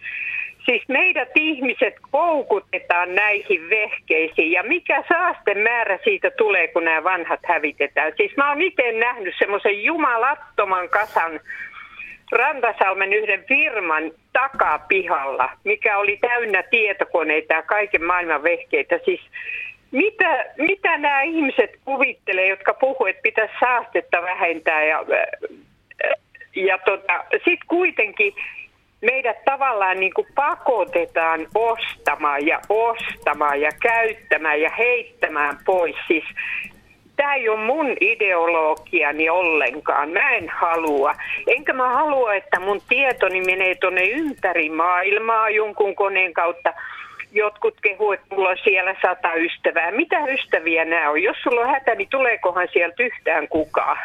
Siis 0.67 0.83
meidät 0.89 1.29
ihmiset 1.35 1.95
koukutetaan 2.11 3.15
näihin 3.15 3.71
vehkeisiin 3.71 4.53
ja 4.53 4.63
mikä 4.63 5.05
saasten 5.09 5.59
määrä 5.59 5.99
siitä 6.05 6.31
tulee, 6.31 6.69
kun 6.69 6.85
nämä 6.85 7.05
vanhat 7.05 7.41
hävitetään. 7.47 8.13
Siis 8.17 8.37
mä 8.37 8.49
oon 8.49 8.63
itse 8.63 8.93
nähnyt 8.93 9.35
semmoisen 9.39 9.85
jumalattoman 9.85 10.89
kasan 10.89 11.41
Rantasalmen 12.33 13.13
yhden 13.13 13.45
firman 13.49 14.13
takapihalla, 14.33 15.51
mikä 15.65 15.99
oli 15.99 16.17
täynnä 16.17 16.63
tietokoneita 16.63 17.55
ja 17.55 17.63
kaiken 17.63 18.05
maailman 18.05 18.43
vehkeitä. 18.43 18.99
Siis 19.05 19.21
mitä, 19.95 20.45
mitä 20.59 20.99
nämä 20.99 21.23
ihmiset 21.23 21.71
kuvittelee, 21.85 22.49
jotka 22.49 22.75
puhuvat, 22.75 23.09
että 23.09 23.23
pitäisi 23.23 23.55
saastetta 23.61 24.23
vähentää 24.23 24.85
ja, 24.85 25.05
ja 26.57 26.79
tota, 26.79 27.25
sitten 27.33 27.69
kuitenkin 27.69 28.35
meidät 29.03 29.45
tavallaan 29.45 30.01
niin 30.01 30.15
kuin 30.15 30.27
pakotetaan 30.35 31.47
ostamaan 31.55 32.47
ja 32.47 32.61
ostamaan 32.69 33.61
ja 33.61 33.71
käyttämään 33.83 34.61
ja 34.61 34.71
heittämään 34.79 35.59
pois. 35.65 35.97
Siis 36.07 36.25
tämä 37.17 37.35
ei 37.35 37.49
ole 37.49 37.67
mun 37.67 37.97
ideologiani 38.01 39.31
ollenkaan. 39.31 40.11
Mä 40.11 40.31
en 40.31 40.49
halua. 40.49 41.15
Enkä 41.47 41.73
mä 41.73 41.89
halua, 41.95 42.35
että 42.35 42.61
mun 42.61 42.81
tietoni 42.89 43.41
menee 43.41 43.75
tuonne 43.75 44.05
ympäri 44.05 44.71
maailmaa 44.71 45.51
jonkun 45.51 45.95
koneen 45.95 46.33
kautta. 46.33 46.73
Jotkut 47.35 47.75
kehuu, 47.83 48.13
että 48.13 48.27
mulla 48.35 48.49
on 48.49 48.57
siellä 48.65 48.97
sata 49.03 49.35
ystävää. 49.35 49.91
Mitä 49.91 50.27
ystäviä 50.27 50.85
nämä 50.85 51.11
on? 51.11 51.23
Jos 51.23 51.37
sulla 51.43 51.61
on 51.61 51.71
hätä, 51.71 51.95
niin 51.95 52.09
tuleekohan 52.09 52.69
sieltä 52.73 53.03
yhtään 53.03 53.49
kukaan? 53.49 53.99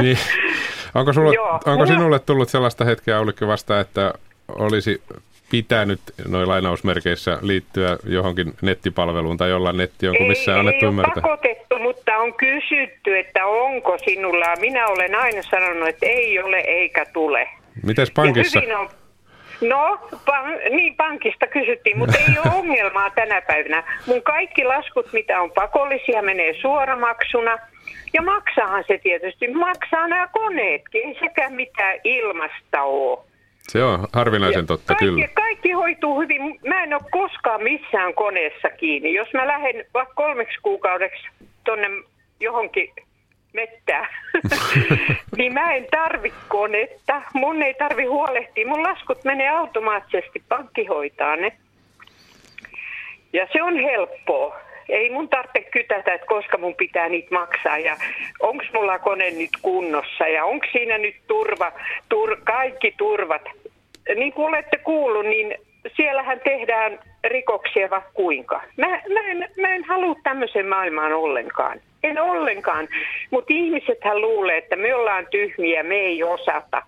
Niin. 0.00 0.18
Onko, 0.94 1.12
sulla, 1.12 1.32
Joo, 1.32 1.52
onko 1.52 1.70
mulla... 1.70 1.86
sinulle 1.86 2.18
tullut 2.18 2.48
sellaista 2.48 2.84
hetkeä, 2.84 3.18
Aulikki, 3.18 3.46
vasta, 3.46 3.80
että 3.80 4.12
olisi 4.48 5.02
pitänyt 5.50 6.00
noin 6.28 6.48
lainausmerkeissä 6.48 7.38
liittyä 7.42 7.98
johonkin 8.04 8.52
nettipalveluun 8.62 9.36
tai 9.36 9.50
jollain 9.50 9.76
netti, 9.76 10.08
onko 10.08 10.24
missään 10.24 10.56
ei, 10.56 10.60
annettu 10.60 10.84
ei 10.84 10.88
ymmärtää? 10.88 11.22
pakotettu, 11.22 11.78
mutta 11.78 12.16
on 12.16 12.34
kysytty, 12.34 13.18
että 13.18 13.46
onko 13.46 13.98
sinulla. 14.04 14.56
Minä 14.60 14.86
olen 14.86 15.14
aina 15.14 15.42
sanonut, 15.42 15.88
että 15.88 16.06
ei 16.06 16.38
ole 16.38 16.58
eikä 16.58 17.06
tule. 17.12 17.48
Mites 17.82 18.10
pankissa? 18.10 18.60
on, 18.78 18.88
No, 19.60 19.98
pan, 20.24 20.44
niin 20.70 20.96
pankista 20.96 21.46
kysyttiin, 21.46 21.98
mutta 21.98 22.18
ei 22.18 22.38
ole 22.38 22.54
ongelmaa 22.60 23.10
tänä 23.10 23.42
päivänä. 23.42 23.82
Mun 24.06 24.22
kaikki 24.22 24.64
laskut, 24.64 25.12
mitä 25.12 25.40
on 25.40 25.50
pakollisia, 25.50 26.22
menee 26.22 26.54
suoramaksuna. 26.60 27.58
Ja 28.12 28.22
maksahan 28.22 28.84
se 28.86 28.98
tietysti. 28.98 29.48
Maksaa 29.48 30.08
nämä 30.08 30.28
koneetkin. 30.32 31.08
Ei 31.08 31.18
sekään 31.20 31.52
mitään 31.52 31.98
ilmasta 32.04 32.82
ole. 32.82 33.18
Se 33.62 33.84
on 33.84 34.06
harvinaisen 34.12 34.66
totta, 34.66 34.86
kaikki, 34.86 35.04
kyllä. 35.04 35.28
Kaikki 35.34 35.72
hoituu 35.72 36.20
hyvin. 36.20 36.60
Mä 36.66 36.82
en 36.82 36.94
ole 36.94 37.02
koskaan 37.10 37.62
missään 37.62 38.14
koneessa 38.14 38.68
kiinni. 38.68 39.14
Jos 39.14 39.28
mä 39.34 39.46
lähden 39.46 39.84
vaikka 39.94 40.14
kolmeksi 40.14 40.58
kuukaudeksi 40.62 41.28
tonne 41.64 41.88
johonkin 42.40 42.92
mettää, 43.52 44.08
niin 45.38 45.52
mä 45.52 45.74
en 45.74 45.86
tarvi 45.90 46.32
konetta. 46.48 47.22
Mun 47.34 47.62
ei 47.62 47.74
tarvi 47.74 48.04
huolehtia. 48.04 48.66
Mun 48.66 48.82
laskut 48.82 49.24
menee 49.24 49.48
automaattisesti, 49.48 50.42
pankki 50.48 50.86
hoitaa 50.86 51.36
ne. 51.36 51.52
Ja 53.32 53.48
se 53.52 53.62
on 53.62 53.78
helppoa 53.78 54.68
ei 54.88 55.10
mun 55.10 55.28
tarvitse 55.28 55.70
kytätä, 55.70 56.14
että 56.14 56.26
koska 56.26 56.58
mun 56.58 56.74
pitää 56.74 57.08
niitä 57.08 57.34
maksaa 57.34 57.78
ja 57.78 57.96
onko 58.40 58.64
mulla 58.74 58.98
kone 58.98 59.30
nyt 59.30 59.50
kunnossa 59.62 60.28
ja 60.28 60.44
onko 60.44 60.66
siinä 60.72 60.98
nyt 60.98 61.16
turva, 61.26 61.72
tur, 62.08 62.36
kaikki 62.44 62.94
turvat. 62.98 63.42
Niin 64.16 64.32
kuin 64.32 64.48
olette 64.48 64.76
kuullut, 64.76 65.26
niin 65.26 65.54
siellähän 65.96 66.40
tehdään 66.44 66.98
rikoksia 67.28 67.90
vaikka 67.90 68.10
kuinka. 68.14 68.62
Mä, 68.76 68.88
mä, 68.88 69.20
en, 69.30 69.48
mä 69.60 69.74
en 69.74 69.84
halua 69.84 70.14
tämmöisen 70.22 70.66
maailmaan 70.66 71.12
ollenkaan. 71.12 71.80
En 72.02 72.22
ollenkaan. 72.22 72.88
Mutta 73.30 73.54
ihmisethän 73.54 74.20
luulee, 74.20 74.56
että 74.56 74.76
me 74.76 74.94
ollaan 74.94 75.26
tyhmiä, 75.30 75.82
me 75.82 75.94
ei 75.94 76.22
osata, 76.22 76.82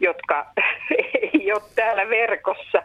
jotka 0.00 0.46
ei 1.32 1.52
ole 1.52 1.62
täällä 1.74 2.08
verkossa. 2.08 2.82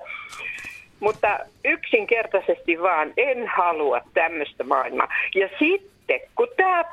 Mutta 0.99 1.39
yksinkertaisesti 1.65 2.81
vaan 2.81 3.13
en 3.17 3.47
halua 3.47 4.01
tämmöistä 4.13 4.63
maailmaa. 4.63 5.07
Ja 5.35 5.49
sitten, 5.59 6.19
kun 6.35 6.47
tämä 6.57 6.83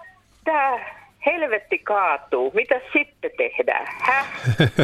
helvetti 1.26 1.78
kaatuu, 1.78 2.52
mitä 2.54 2.80
sitten 2.92 3.30
tehdään? 3.36 3.86
Häh? 4.00 4.26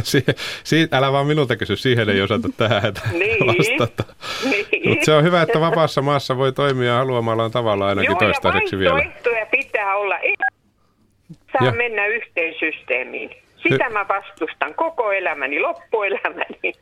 si- 0.65 0.89
älä 0.93 1.13
vaan 1.13 1.27
minulta 1.27 1.57
kysy, 1.57 1.77
siihen 1.77 2.09
ei 2.09 2.21
osata 2.23 2.49
tähän 2.57 2.93
niin. 3.19 3.47
vastata. 3.47 4.15
Niin. 4.45 4.89
Mutta 4.89 5.05
se 5.05 5.13
on 5.13 5.25
hyvä, 5.25 5.43
että 5.43 5.61
vapaassa 5.61 6.03
maassa 6.03 6.37
voi 6.37 6.53
toimia 6.53 6.95
haluamallaan 6.95 7.51
tavalla 7.51 7.89
ainakin 7.89 8.11
Joo, 8.11 8.19
toistaiseksi 8.19 8.79
vielä. 8.79 8.99
Joo, 8.99 9.47
pitää 9.51 9.97
olla. 9.97 10.19
Ei 10.19 10.35
saa 11.53 11.67
ja. 11.67 11.73
mennä 11.73 12.07
yhteen 12.07 12.55
systeemiin. 12.61 13.31
Sitä 13.57 13.91
mä 13.91 14.07
vastustan 14.09 14.75
koko 14.75 15.13
elämäni, 15.13 15.61
loppuelämäni. 15.61 16.73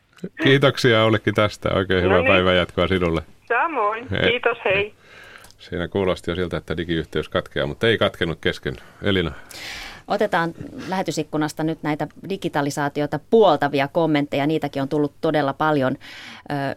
Kiitoksia 0.43 1.05
Ollekin 1.05 1.35
tästä. 1.35 1.69
Oikein 1.75 2.03
hyvää 2.03 2.17
no 2.17 2.23
niin. 2.23 2.33
päivän 2.33 2.57
jatkoa 2.57 2.89
sinulle. 2.89 3.23
Samoin. 3.49 4.09
Hei. 4.11 4.31
Kiitos, 4.31 4.59
hei. 4.65 4.95
Siinä 5.69 5.89
kuulosti 5.89 6.31
jo 6.31 6.35
siltä, 6.35 6.57
että 6.57 6.77
digiyhteys 6.77 7.29
katkeaa, 7.29 7.67
mutta 7.67 7.87
ei 7.87 7.99
katkenut 7.99 8.39
kesken. 8.41 8.77
Elina. 9.03 9.33
Otetaan 10.09 10.55
lähetysikkunasta 10.89 11.65
nyt 11.65 11.79
näitä 11.83 12.09
digitalisaatiota 12.29 13.21
puoltavia 13.31 13.89
kommentteja. 13.89 14.47
Niitäkin 14.47 14.83
on 14.83 14.89
tullut 14.89 15.13
todella 15.21 15.53
paljon. 15.53 15.97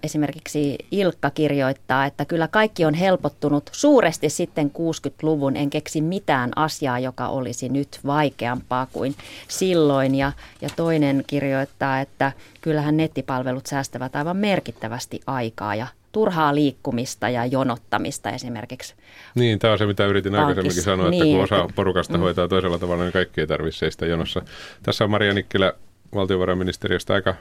Esimerkiksi 0.04 0.78
Ilkka 0.92 1.30
kirjoittaa, 1.30 2.06
että 2.06 2.26
kyllä 2.26 2.48
kaikki 2.48 2.86
on 2.86 2.94
helpottunut 2.94 3.70
suuresti 3.72 4.30
sitten 4.30 4.72
60-luvun. 4.78 5.56
En 5.56 5.70
keksi 5.70 6.02
mitään 6.02 6.52
asiaa, 6.56 7.00
joka 7.00 7.28
olisi 7.28 7.70
nyt 7.70 8.00
vaikeampaa 8.06 8.88
kuin 8.94 9.16
silloin. 9.48 10.16
Ja, 10.16 10.32
ja 10.62 10.70
toinen 10.76 11.24
kirjoittaa, 11.28 12.00
että 12.00 12.32
kyllähän 12.62 12.98
nettipalvelut 12.98 13.66
säästävät 13.66 14.16
aivan 14.16 14.38
merkittävästi 14.38 15.22
aikaa 15.28 15.76
ja 15.76 15.88
turhaa 16.16 16.56
liikkumista 16.56 17.30
ja 17.30 17.46
jonottamista 17.46 18.30
esimerkiksi. 18.30 18.96
Niin, 19.36 19.60
tämä 19.60 19.72
on 19.74 19.78
se, 19.78 19.86
mitä 19.86 20.06
yritin 20.06 20.32
Pankis. 20.32 20.48
aikaisemminkin 20.48 20.84
sanoa, 20.84 21.08
että 21.08 21.24
niin, 21.24 21.36
kun 21.36 21.44
osa 21.44 21.70
porukasta 21.76 22.14
mm. 22.14 22.20
hoitaa 22.20 22.48
toisella 22.48 22.78
tavalla, 22.78 23.04
niin 23.04 23.14
kaikki 23.14 23.42
ei 23.42 23.48
tarvitse 23.48 23.78
seistä 23.78 24.06
jonossa. 24.06 24.42
Tässä 24.84 25.04
on 25.04 25.10
Maria 25.10 25.34
Nikkilä 25.34 25.74
valtiovarainministeriöstä 26.16 27.14
aika 27.14 27.36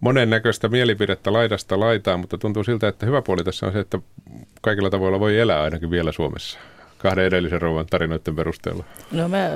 monennäköistä 0.00 0.68
mielipidettä 0.68 1.32
laidasta 1.32 1.80
laitaan, 1.80 2.20
mutta 2.20 2.38
tuntuu 2.38 2.64
siltä, 2.64 2.88
että 2.88 3.06
hyvä 3.06 3.22
puoli 3.22 3.44
tässä 3.44 3.66
on 3.66 3.72
se, 3.72 3.80
että 3.80 3.98
kaikilla 4.60 4.90
tavoilla 4.90 5.20
voi 5.20 5.38
elää 5.38 5.62
ainakin 5.62 5.90
vielä 5.90 6.12
Suomessa 6.12 6.58
kahden 7.04 7.24
edellisen 7.24 7.62
rouvan 7.62 7.86
tarinoiden 7.86 8.36
perusteella? 8.36 8.84
No 9.12 9.28
mä 9.28 9.50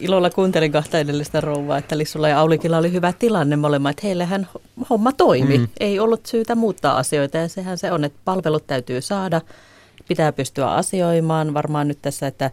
ilolla 0.00 0.30
kuuntelin 0.30 0.72
kahta 0.72 0.98
edellistä 0.98 1.40
rouvaa, 1.40 1.78
että 1.78 1.98
Lissulla 1.98 2.28
ja 2.28 2.40
Aulikilla 2.40 2.78
oli 2.78 2.92
hyvä 2.92 3.12
tilanne 3.12 3.56
molemmat, 3.56 3.90
että 3.90 4.06
heillähän 4.06 4.48
homma 4.90 5.12
toimi. 5.12 5.58
Mm. 5.58 5.68
Ei 5.80 5.98
ollut 5.98 6.26
syytä 6.26 6.54
muuttaa 6.54 6.96
asioita 6.96 7.36
ja 7.36 7.48
sehän 7.48 7.78
se 7.78 7.92
on, 7.92 8.04
että 8.04 8.18
palvelut 8.24 8.66
täytyy 8.66 9.00
saada, 9.00 9.40
pitää 10.08 10.32
pystyä 10.32 10.70
asioimaan. 10.70 11.54
Varmaan 11.54 11.88
nyt 11.88 11.98
tässä, 12.02 12.26
että 12.26 12.50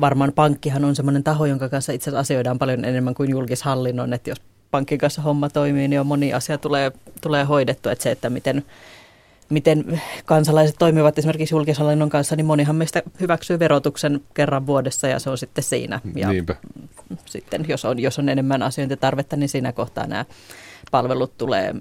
varmaan 0.00 0.32
pankkihan 0.32 0.84
on 0.84 0.96
semmoinen 0.96 1.24
taho, 1.24 1.46
jonka 1.46 1.68
kanssa 1.68 1.92
itse 1.92 2.10
asiassa 2.10 2.20
asioidaan 2.20 2.58
paljon 2.58 2.84
enemmän 2.84 3.14
kuin 3.14 3.30
julkishallinnon, 3.30 4.12
että 4.12 4.30
jos 4.30 4.40
pankin 4.70 4.98
kanssa 4.98 5.22
homma 5.22 5.48
toimii, 5.48 5.88
niin 5.88 6.00
on 6.00 6.06
moni 6.06 6.34
asia 6.34 6.58
tulee, 6.58 6.92
tulee 7.20 7.44
hoidettu, 7.44 7.88
että 7.88 8.02
se, 8.02 8.10
että 8.10 8.30
miten 8.30 8.64
miten 9.48 10.02
kansalaiset 10.24 10.76
toimivat 10.78 11.18
esimerkiksi 11.18 11.54
julkishallinnon 11.54 12.10
kanssa, 12.10 12.36
niin 12.36 12.46
monihan 12.46 12.76
meistä 12.76 13.02
hyväksyy 13.20 13.58
verotuksen 13.58 14.20
kerran 14.34 14.66
vuodessa 14.66 15.08
ja 15.08 15.18
se 15.18 15.30
on 15.30 15.38
sitten 15.38 15.64
siinä. 15.64 16.00
Ja 16.14 16.28
Niinpä. 16.28 16.56
sitten 17.26 17.64
jos 17.68 17.84
on, 17.84 17.98
jos 17.98 18.18
on 18.18 18.28
enemmän 18.28 18.62
asiointitarvetta, 18.62 19.36
niin 19.36 19.48
siinä 19.48 19.72
kohtaa 19.72 20.06
nämä 20.06 20.24
palvelut 20.90 21.38
tulee, 21.38 21.74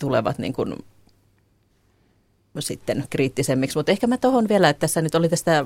tulevat 0.00 0.38
niin 0.38 0.52
kuin 0.52 0.74
sitten 2.58 3.04
kriittisemmiksi. 3.10 3.78
Mutta 3.78 3.92
ehkä 3.92 4.06
mä 4.06 4.18
tuohon 4.18 4.48
vielä, 4.48 4.68
että 4.68 4.80
tässä 4.80 5.02
nyt 5.02 5.14
oli 5.14 5.28
tästä 5.28 5.64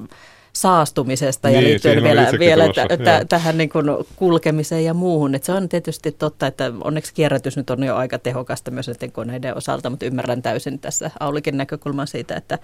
saastumisesta 0.52 1.48
niin, 1.48 1.56
ja 1.56 1.62
liittyen 1.62 2.02
vielä, 2.02 2.28
vielä 2.38 2.68
t- 2.68 2.72
t- 2.72 3.28
tähän 3.28 3.58
niin 3.58 3.70
kuin 3.70 3.86
kulkemiseen 4.16 4.84
ja 4.84 4.94
muuhun. 4.94 5.34
Et 5.34 5.44
se 5.44 5.52
on 5.52 5.68
tietysti 5.68 6.12
totta, 6.12 6.46
että 6.46 6.72
onneksi 6.84 7.14
kierrätys 7.14 7.56
nyt 7.56 7.70
on 7.70 7.82
jo 7.82 7.96
aika 7.96 8.18
tehokasta 8.18 8.70
myös 8.70 8.88
näiden 8.88 9.12
koneiden 9.12 9.56
osalta, 9.56 9.90
mutta 9.90 10.06
ymmärrän 10.06 10.42
täysin 10.42 10.78
tässä 10.78 11.10
Aulikin 11.20 11.56
näkökulman 11.56 12.06
siitä, 12.06 12.36
että 12.36 12.58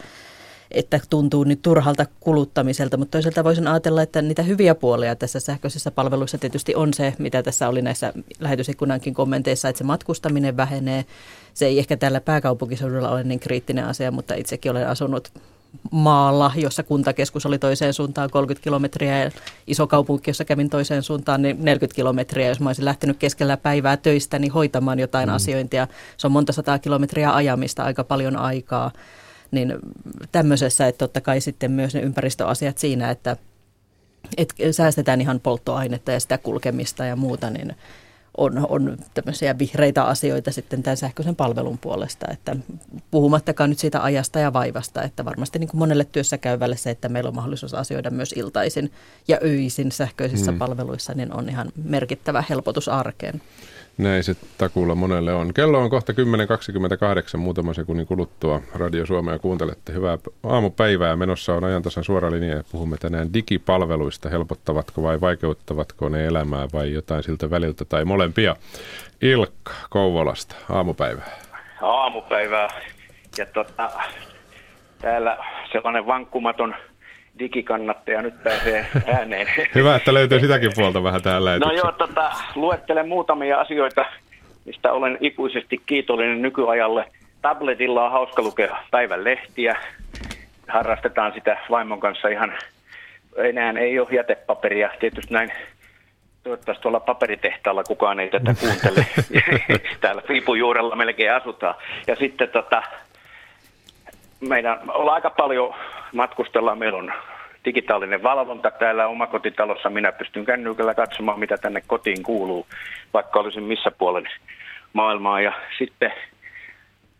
että 0.70 1.00
tuntuu 1.10 1.44
nyt 1.44 1.62
turhalta 1.62 2.06
kuluttamiselta, 2.20 2.96
mutta 2.96 3.12
toisaalta 3.12 3.44
voisin 3.44 3.68
ajatella, 3.68 4.02
että 4.02 4.22
niitä 4.22 4.42
hyviä 4.42 4.74
puolia 4.74 5.16
tässä 5.16 5.40
sähköisessä 5.40 5.90
palveluissa 5.90 6.38
tietysti 6.38 6.74
on 6.74 6.94
se, 6.94 7.14
mitä 7.18 7.42
tässä 7.42 7.68
oli 7.68 7.82
näissä 7.82 8.12
lähetysikkunankin 8.40 9.14
kommenteissa, 9.14 9.68
että 9.68 9.78
se 9.78 9.84
matkustaminen 9.84 10.56
vähenee. 10.56 11.04
Se 11.54 11.66
ei 11.66 11.78
ehkä 11.78 11.96
tällä 11.96 12.20
pääkaupunkiseudulla 12.20 13.10
ole 13.10 13.24
niin 13.24 13.40
kriittinen 13.40 13.84
asia, 13.84 14.10
mutta 14.10 14.34
itsekin 14.34 14.70
olen 14.70 14.88
asunut 14.88 15.32
maalla, 15.90 16.52
jossa 16.56 16.82
kuntakeskus 16.82 17.46
oli 17.46 17.58
toiseen 17.58 17.94
suuntaan 17.94 18.30
30 18.30 18.64
kilometriä 18.64 19.24
ja 19.24 19.30
iso 19.66 19.86
kaupunki, 19.86 20.30
jossa 20.30 20.44
kävin 20.44 20.70
toiseen 20.70 21.02
suuntaan, 21.02 21.42
niin 21.42 21.56
40 21.60 21.96
kilometriä. 21.96 22.48
Jos 22.48 22.60
mä 22.60 22.68
olisin 22.68 22.84
lähtenyt 22.84 23.16
keskellä 23.16 23.56
päivää 23.56 23.96
töistä, 23.96 24.38
niin 24.38 24.52
hoitamaan 24.52 24.98
jotain 24.98 25.28
mm. 25.28 25.34
asiointia. 25.34 25.88
Se 26.16 26.26
on 26.26 26.32
monta 26.32 26.52
sataa 26.52 26.78
kilometriä 26.78 27.34
ajamista, 27.34 27.84
aika 27.84 28.04
paljon 28.04 28.36
aikaa. 28.36 28.90
Niin 29.50 29.74
tämmöisessä, 30.32 30.86
että 30.86 30.98
totta 30.98 31.20
kai 31.20 31.40
sitten 31.40 31.70
myös 31.70 31.94
ne 31.94 32.00
ympäristöasiat 32.00 32.78
siinä, 32.78 33.10
että, 33.10 33.36
että 34.36 34.54
säästetään 34.72 35.20
ihan 35.20 35.40
polttoainetta 35.40 36.12
ja 36.12 36.20
sitä 36.20 36.38
kulkemista 36.38 37.04
ja 37.04 37.16
muuta, 37.16 37.50
niin 37.50 37.76
on, 38.36 38.66
on 38.68 38.98
tämmöisiä 39.14 39.58
vihreitä 39.58 40.04
asioita 40.04 40.52
sitten 40.52 40.82
tämän 40.82 40.96
sähköisen 40.96 41.36
palvelun 41.36 41.78
puolesta, 41.78 42.26
että 42.32 42.56
puhumattakaan 43.10 43.70
nyt 43.70 43.78
siitä 43.78 44.02
ajasta 44.02 44.38
ja 44.38 44.52
vaivasta, 44.52 45.02
että 45.02 45.24
varmasti 45.24 45.58
niin 45.58 45.68
kuin 45.68 45.78
monelle 45.78 46.04
työssä 46.04 46.38
käyvälle 46.38 46.76
se, 46.76 46.90
että 46.90 47.08
meillä 47.08 47.28
on 47.28 47.34
mahdollisuus 47.34 47.74
asioida 47.74 48.10
myös 48.10 48.32
iltaisin 48.36 48.92
ja 49.28 49.38
öisin 49.42 49.92
sähköisissä 49.92 50.50
hmm. 50.50 50.58
palveluissa, 50.58 51.14
niin 51.14 51.32
on 51.32 51.48
ihan 51.48 51.72
merkittävä 51.84 52.44
helpotus 52.48 52.88
arkeen. 52.88 53.42
Näin 53.98 54.24
se 54.24 54.36
takuulla 54.58 54.94
monelle 54.94 55.34
on. 55.34 55.54
Kello 55.54 55.78
on 55.78 55.90
kohta 55.90 56.12
10.28 56.12 57.36
muutama 57.36 57.74
sekunnin 57.74 58.06
kuluttua. 58.06 58.60
Radio 58.74 59.06
Suomea 59.06 59.38
kuuntelette. 59.38 59.92
Hyvää 59.92 60.18
aamupäivää. 60.44 61.16
Menossa 61.16 61.54
on 61.54 61.64
ajantasan 61.64 62.04
suora 62.04 62.30
linja 62.30 62.56
ja 62.56 62.62
puhumme 62.72 62.96
tänään 62.96 63.34
digipalveluista. 63.34 64.28
Helpottavatko 64.28 65.02
vai 65.02 65.20
vaikeuttavatko 65.20 66.08
ne 66.08 66.26
elämää 66.26 66.68
vai 66.72 66.92
jotain 66.92 67.22
siltä 67.22 67.50
väliltä 67.50 67.84
tai 67.84 68.04
molempia. 68.04 68.56
Ilkka 69.22 69.72
Kouvolasta, 69.90 70.56
aamupäivää. 70.70 71.30
Aamupäivää. 71.82 72.68
Ja 73.38 73.46
tota, 73.46 73.90
täällä 74.98 75.38
sellainen 75.72 76.06
vankkumaton 76.06 76.74
digikannattaja 77.38 78.22
nyt 78.22 78.42
pääsee 78.42 78.86
ääneen. 79.06 79.46
Hyvä, 79.74 79.96
että 79.96 80.14
löytyy 80.14 80.40
sitäkin 80.40 80.70
puolta 80.74 81.02
vähän 81.02 81.22
täällä. 81.22 81.58
No 81.58 81.72
joo, 81.72 81.92
tota, 81.92 82.32
luettelen 82.54 83.08
muutamia 83.08 83.60
asioita, 83.60 84.04
mistä 84.64 84.92
olen 84.92 85.18
ikuisesti 85.20 85.80
kiitollinen 85.86 86.42
nykyajalle. 86.42 87.04
Tabletilla 87.42 88.04
on 88.04 88.10
hauska 88.10 88.42
lukea 88.42 88.76
päivän 88.90 89.24
lehtiä. 89.24 89.76
Harrastetaan 90.68 91.32
sitä 91.32 91.58
vaimon 91.70 92.00
kanssa 92.00 92.28
ihan, 92.28 92.52
enää 93.36 93.72
ei 93.78 93.98
ole 93.98 94.08
jätepaperia. 94.10 94.90
Tietysti 95.00 95.34
näin 95.34 95.52
toivottavasti 96.46 96.82
tuolla 96.82 97.00
paperitehtaalla 97.00 97.84
kukaan 97.84 98.20
ei 98.20 98.30
tätä 98.30 98.54
kuuntele. 98.60 99.06
Täällä 100.00 100.22
Fiipujuurella 100.26 100.96
melkein 100.96 101.32
asutaan. 101.32 101.74
Ja 102.06 102.16
sitten 102.16 102.48
tota, 102.48 102.82
meidän 104.40 104.78
ollaan 104.88 105.14
aika 105.14 105.30
paljon 105.30 105.74
matkustellaan. 106.12 106.78
Meillä 106.78 106.98
on 106.98 107.12
digitaalinen 107.64 108.22
valvonta 108.22 108.70
täällä 108.70 109.06
omakotitalossa. 109.06 109.90
Minä 109.90 110.12
pystyn 110.12 110.44
kännykällä 110.44 110.94
katsomaan, 110.94 111.40
mitä 111.40 111.58
tänne 111.58 111.82
kotiin 111.86 112.22
kuuluu, 112.22 112.66
vaikka 113.14 113.40
olisin 113.40 113.62
missä 113.62 113.90
puolen 113.90 114.28
maailmaa. 114.92 115.40
Ja 115.40 115.52
sitten 115.78 116.12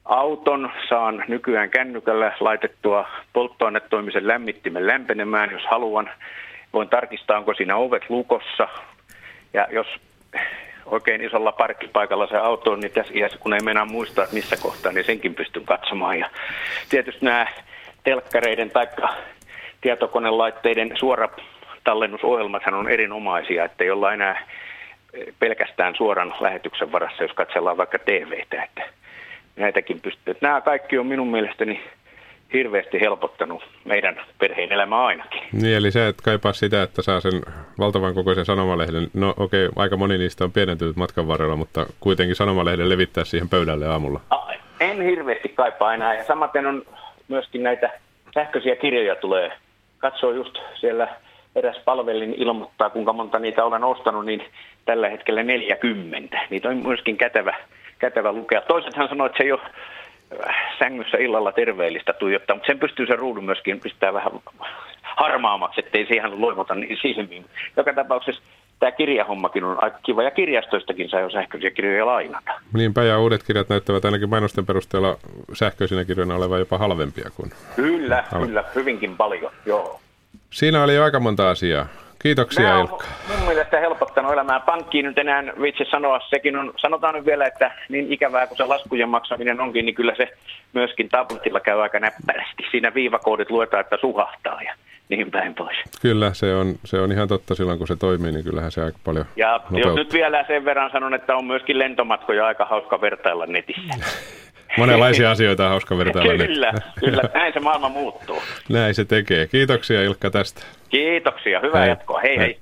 auton 0.05 0.70
saan 0.88 1.24
nykyään 1.29 1.70
kännykällä 1.70 2.33
laitettua 2.40 3.09
polttoainetoimisen 3.33 4.29
lämmittimen 4.29 4.87
lämpenemään, 4.87 5.50
jos 5.50 5.66
haluan. 5.70 6.11
Voin 6.72 6.88
tarkistaa, 6.88 7.38
onko 7.38 7.55
siinä 7.55 7.76
ovet 7.76 8.11
lukossa. 8.11 8.68
Ja 9.55 9.68
jos 9.70 9.87
oikein 10.87 11.25
isolla 11.25 11.53
parkkipaikalla 11.53 12.27
se 12.27 12.37
auto 12.37 12.72
on, 12.72 12.81
niin 12.81 12.92
tässä 12.92 13.12
iässä, 13.16 13.38
kun 13.38 13.55
ei 13.55 13.61
mennä 13.61 13.85
muistaa, 13.85 14.25
että 14.25 14.37
missä 14.37 14.57
kohtaa, 14.57 14.92
niin 14.92 15.05
senkin 15.05 15.35
pystyn 15.35 15.64
katsomaan. 15.64 16.18
Ja 16.18 16.31
tietysti 16.88 17.25
nämä 17.25 17.46
telkkareiden 18.05 18.70
tai 18.70 18.87
tietokonelaitteiden 19.81 20.92
suora 20.99 21.29
tallennusohjelmathan 21.85 22.75
on 22.75 22.88
erinomaisia, 22.88 23.64
että 23.64 23.85
ei 23.85 23.90
olla 23.90 24.12
enää 24.12 24.46
pelkästään 25.38 25.94
suoran 25.94 26.35
lähetyksen 26.40 26.92
varassa, 26.92 27.22
jos 27.22 27.33
katsellaan 27.33 27.77
vaikka 27.77 27.99
TVtä, 27.99 28.62
että 28.62 28.83
näitäkin 29.57 30.01
pystyy. 30.01 30.37
Nämä 30.40 30.61
kaikki 30.61 30.99
on 30.99 31.07
minun 31.07 31.29
mielestäni 31.29 31.83
hirveästi 32.52 33.00
helpottanut 33.00 33.62
meidän 33.85 34.20
perheen 34.38 34.72
elämää 34.72 35.04
ainakin. 35.04 35.42
Niin, 35.52 35.76
eli 35.76 35.90
se, 35.90 36.09
että 36.09 36.22
kaipaa 36.22 36.52
sitä, 36.52 36.82
että 36.82 37.02
saa 37.02 37.20
sen 37.20 37.42
valtavan 37.78 38.14
kokoisen 38.14 38.44
sanomalehden. 38.44 39.09
No 39.14 39.35
okei, 39.37 39.66
okay, 39.66 39.82
aika 39.82 39.96
moni 39.96 40.18
niistä 40.18 40.44
on 40.44 40.52
pienentynyt 40.52 40.96
matkan 40.96 41.28
varrella, 41.28 41.56
mutta 41.56 41.87
kuitenkin 42.00 42.37
sanomalehden 42.37 42.88
levittää 42.88 43.24
siihen 43.24 43.48
pöydälle 43.48 43.87
aamulla. 43.87 44.20
En 44.80 45.02
hirveästi 45.02 45.48
kaipaa 45.48 45.94
enää. 45.94 46.14
Ja 46.14 46.24
samaten 46.24 46.66
on 46.66 46.82
myöskin 47.28 47.62
näitä 47.62 47.90
sähköisiä 48.35 48.76
kirjoja 48.76 49.16
tulee. 49.16 49.52
Katsoo 49.98 50.30
just 50.30 50.59
siellä 50.74 51.09
eräs 51.56 51.76
palvelin 51.85 52.35
ilmoittaa, 52.35 52.90
kuinka 52.90 53.12
monta 53.12 53.38
niitä 53.38 53.64
olen 53.64 53.85
ostanut, 53.85 54.24
niin 54.24 54.42
tällä 54.85 55.09
hetkellä 55.09 55.42
40. 55.42 56.38
Niitä 56.50 56.68
on 56.68 56.76
myöskin 56.76 57.16
kätevä, 57.16 57.56
kätevä 57.98 58.32
lukea. 58.32 58.61
Toisethan 58.61 59.09
sanoo, 59.09 59.26
että 59.26 59.38
se 59.38 59.44
ei 59.44 59.52
ole 59.52 59.61
sängyssä 60.78 61.18
illalla 61.18 61.52
terveellistä 61.52 62.12
tuijottaa, 62.12 62.56
mutta 62.56 62.66
sen 62.66 62.78
pystyy 62.78 63.06
se 63.06 63.16
ruudun 63.16 63.44
myöskin 63.44 63.80
pistää 63.80 64.12
vähän 64.12 64.32
harmaamaksi, 65.02 65.80
ettei 65.80 66.06
siihen 66.06 66.40
loimota 66.40 66.74
niin 66.74 66.98
silmiin. 67.02 67.44
Joka 67.76 67.92
tapauksessa 67.92 68.42
tämä 68.78 68.92
kirjahommakin 68.92 69.64
on 69.64 69.84
aika 69.84 69.98
kiva, 70.02 70.22
ja 70.22 70.30
kirjastoistakin 70.30 71.08
saa 71.08 71.20
jo 71.20 71.30
sähköisiä 71.30 71.70
kirjoja 71.70 72.06
lainata. 72.06 72.52
Niinpä, 72.72 73.04
ja 73.04 73.18
uudet 73.18 73.42
kirjat 73.42 73.68
näyttävät 73.68 74.04
ainakin 74.04 74.28
mainosten 74.28 74.66
perusteella 74.66 75.16
sähköisinä 75.52 76.04
kirjoina 76.04 76.34
olevan 76.34 76.58
jopa 76.58 76.78
halvempia 76.78 77.30
kuin... 77.36 77.50
Kyllä, 77.76 78.24
Hal- 78.30 78.46
kyllä, 78.46 78.64
hyvinkin 78.74 79.16
paljon, 79.16 79.52
joo. 79.66 80.00
Siinä 80.50 80.82
oli 80.82 80.94
jo 80.94 81.04
aika 81.04 81.20
monta 81.20 81.50
asiaa. 81.50 81.86
Kiitoksia 82.18 82.68
Nämä 82.68 82.81
Ilkka. 82.81 83.05
mun 83.29 83.46
mielestä 83.46 83.81
helpottanut 83.81 84.33
elämää. 84.33 84.61
Pankkiin 84.61 85.05
nyt 85.05 85.18
enää 85.18 85.44
vitsi 85.62 85.85
sanoa, 85.90 86.20
sekin 86.31 86.57
on, 86.57 86.72
sanotaan 86.76 87.14
nyt 87.14 87.26
vielä, 87.26 87.46
että 87.46 87.70
niin 87.88 88.12
ikävää 88.12 88.46
kuin 88.46 88.57
se 88.59 88.64
laskujen 88.64 89.09
maksaminen 89.09 89.61
onkin, 89.61 89.87
niin 89.87 89.94
kyllä 89.94 90.14
se 90.16 90.29
myöskin 90.72 91.09
tabletilla 91.09 91.61
käy 91.61 91.83
aika 91.83 92.00
näppärästi. 92.00 92.62
Siinä 92.70 92.94
viivakoodit 92.94 93.50
luetaan, 93.50 93.81
että 93.81 93.96
suhahtaa 94.00 94.62
ja 94.62 94.74
niin 95.09 95.31
päin 95.31 95.55
pois. 95.55 95.76
Kyllä, 96.02 96.35
se 96.35 96.55
on, 96.55 96.74
se 96.85 97.00
on 97.00 97.12
ihan 97.12 97.29
totta 97.29 97.55
silloin, 97.55 97.79
kun 97.79 97.87
se 97.87 97.96
toimii, 97.96 98.33
niin 98.33 98.44
kyllähän 98.44 98.72
se 98.72 98.83
aika 98.83 98.98
paljon 99.05 99.24
Ja 99.37 99.52
nopeuttaa. 99.52 99.79
jos 99.90 99.94
nyt 99.96 100.12
vielä 100.12 100.44
sen 100.46 100.64
verran 100.64 100.90
sanon, 100.92 101.14
että 101.14 101.37
on 101.37 101.44
myöskin 101.44 101.79
lentomatkoja 101.79 102.46
aika 102.46 102.64
hauska 102.64 103.00
vertailla 103.00 103.46
netissä. 103.46 103.94
Monenlaisia 104.79 105.31
asioita 105.31 105.64
on 105.64 105.70
hauska 105.70 105.98
vertailla. 105.98 106.44
kyllä, 106.46 106.72
kyllä, 107.00 107.22
näin 107.35 107.52
se 107.52 107.61
maailma 107.61 107.88
muuttuu. 107.88 108.42
Näin 108.68 108.94
se 108.94 109.05
tekee. 109.05 109.46
Kiitoksia 109.46 110.02
Ilkka 110.02 110.31
tästä. 110.31 110.62
Kiitoksia, 110.88 111.61
hyvää 111.61 111.81
hei. 111.81 111.88
jatkoa. 111.88 112.20
Hei 112.20 112.38
hei. 112.38 112.46
hei. 112.46 112.59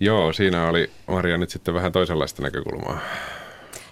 Joo, 0.00 0.32
siinä 0.32 0.68
oli 0.68 0.90
Maria 1.06 1.36
nyt 1.36 1.50
sitten 1.50 1.74
vähän 1.74 1.92
toisenlaista 1.92 2.42
näkökulmaa. 2.42 2.98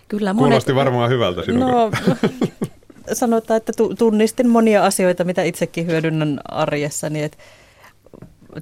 Kyllä, 0.09 0.33
monet... 0.33 0.49
Kuulosti 0.49 0.75
varmaan 0.75 1.11
hyvältä 1.11 1.43
sinun. 1.43 1.61
No, 1.61 1.91
sanotaan, 3.13 3.57
että 3.57 3.73
tunnistin 3.99 4.49
monia 4.49 4.85
asioita, 4.85 5.25
mitä 5.25 5.43
itsekin 5.43 5.87
hyödynnän 5.87 6.41
arjessa, 6.49 7.11
niin 7.11 7.25
että 7.25 7.39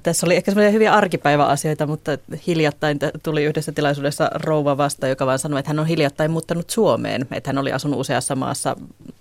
tässä 0.03 0.25
oli 0.25 0.35
ehkä 0.35 0.51
semmoisia 0.51 0.71
hyviä 0.71 0.93
arkipäiväasioita, 0.93 1.87
mutta 1.87 2.17
hiljattain 2.47 2.99
tuli 3.23 3.43
yhdessä 3.43 3.71
tilaisuudessa 3.71 4.29
rouva 4.33 4.77
vasta, 4.77 5.07
joka 5.07 5.25
vaan 5.25 5.39
sanoi, 5.39 5.59
että 5.59 5.69
hän 5.69 5.79
on 5.79 5.87
hiljattain 5.87 6.31
muuttanut 6.31 6.69
Suomeen. 6.69 7.27
Että 7.31 7.49
hän 7.49 7.57
oli 7.57 7.71
asunut 7.71 7.99
useassa 7.99 8.35
maassa 8.35 8.75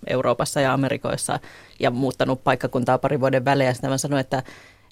Euroopassa 0.06 0.60
ja 0.60 0.72
Amerikoissa 0.72 1.40
ja 1.80 1.90
muuttanut 1.90 2.44
paikkakuntaa 2.44 2.98
pari 2.98 3.20
vuoden 3.20 3.44
välein. 3.44 3.74
Sitten 3.74 3.90
hän 3.90 3.98
sanoi, 3.98 4.20
että 4.20 4.42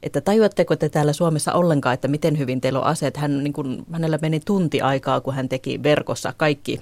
että 0.03 0.21
tajuatteko 0.21 0.77
te 0.77 0.89
täällä 0.89 1.13
Suomessa 1.13 1.53
ollenkaan, 1.53 1.95
että 1.95 2.09
miten 2.09 2.39
hyvin 2.39 2.61
teillä 2.61 2.79
on 2.79 2.87
aseet. 2.87 3.17
Hän, 3.17 3.45
niin 3.45 3.53
kuin, 3.53 3.85
hänellä 3.93 4.19
meni 4.23 4.41
tunti 4.41 4.81
aikaa, 4.81 5.21
kun 5.21 5.35
hän 5.35 5.49
teki 5.49 5.83
verkossa 5.83 6.35
kaikki 6.37 6.81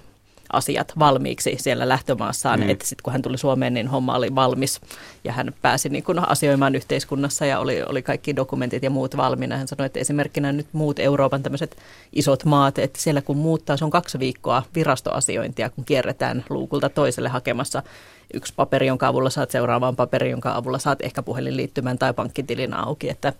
asiat 0.54 0.92
valmiiksi 0.98 1.56
siellä 1.58 1.88
lähtömaassaan. 1.88 2.60
Mm. 2.60 2.70
Että 2.70 2.86
sitten 2.86 3.02
kun 3.02 3.12
hän 3.12 3.22
tuli 3.22 3.38
Suomeen, 3.38 3.74
niin 3.74 3.88
homma 3.88 4.14
oli 4.16 4.34
valmis 4.34 4.80
ja 5.24 5.32
hän 5.32 5.54
pääsi 5.62 5.88
niin 5.88 6.04
kuin 6.04 6.28
asioimaan 6.28 6.74
yhteiskunnassa 6.74 7.46
ja 7.46 7.58
oli, 7.58 7.82
oli 7.82 8.02
kaikki 8.02 8.36
dokumentit 8.36 8.82
ja 8.82 8.90
muut 8.90 9.16
valmiina. 9.16 9.56
Hän 9.56 9.68
sanoi, 9.68 9.86
että 9.86 10.00
esimerkkinä 10.00 10.52
nyt 10.52 10.66
muut 10.72 10.98
Euroopan 10.98 11.42
tämmöiset 11.42 11.76
isot 12.12 12.44
maat, 12.44 12.78
että 12.78 13.02
siellä 13.02 13.22
kun 13.22 13.36
muuttaa, 13.36 13.76
se 13.76 13.84
on 13.84 13.90
kaksi 13.90 14.18
viikkoa 14.18 14.62
virastoasiointia, 14.74 15.70
kun 15.70 15.84
kierretään 15.84 16.44
luukulta 16.50 16.88
toiselle 16.88 17.28
hakemassa 17.28 17.82
yksi 18.34 18.52
paperi, 18.56 18.86
jonka 18.86 19.08
avulla 19.08 19.30
saat 19.30 19.50
seuraavaan 19.50 19.96
paperi, 19.96 20.30
jonka 20.30 20.56
avulla 20.56 20.78
saat 20.78 21.02
ehkä 21.02 21.22
puhelinliittymän 21.22 21.98
tai 21.98 22.14
pankkitilin 22.14 22.74
auki. 22.74 23.10
Että 23.10 23.32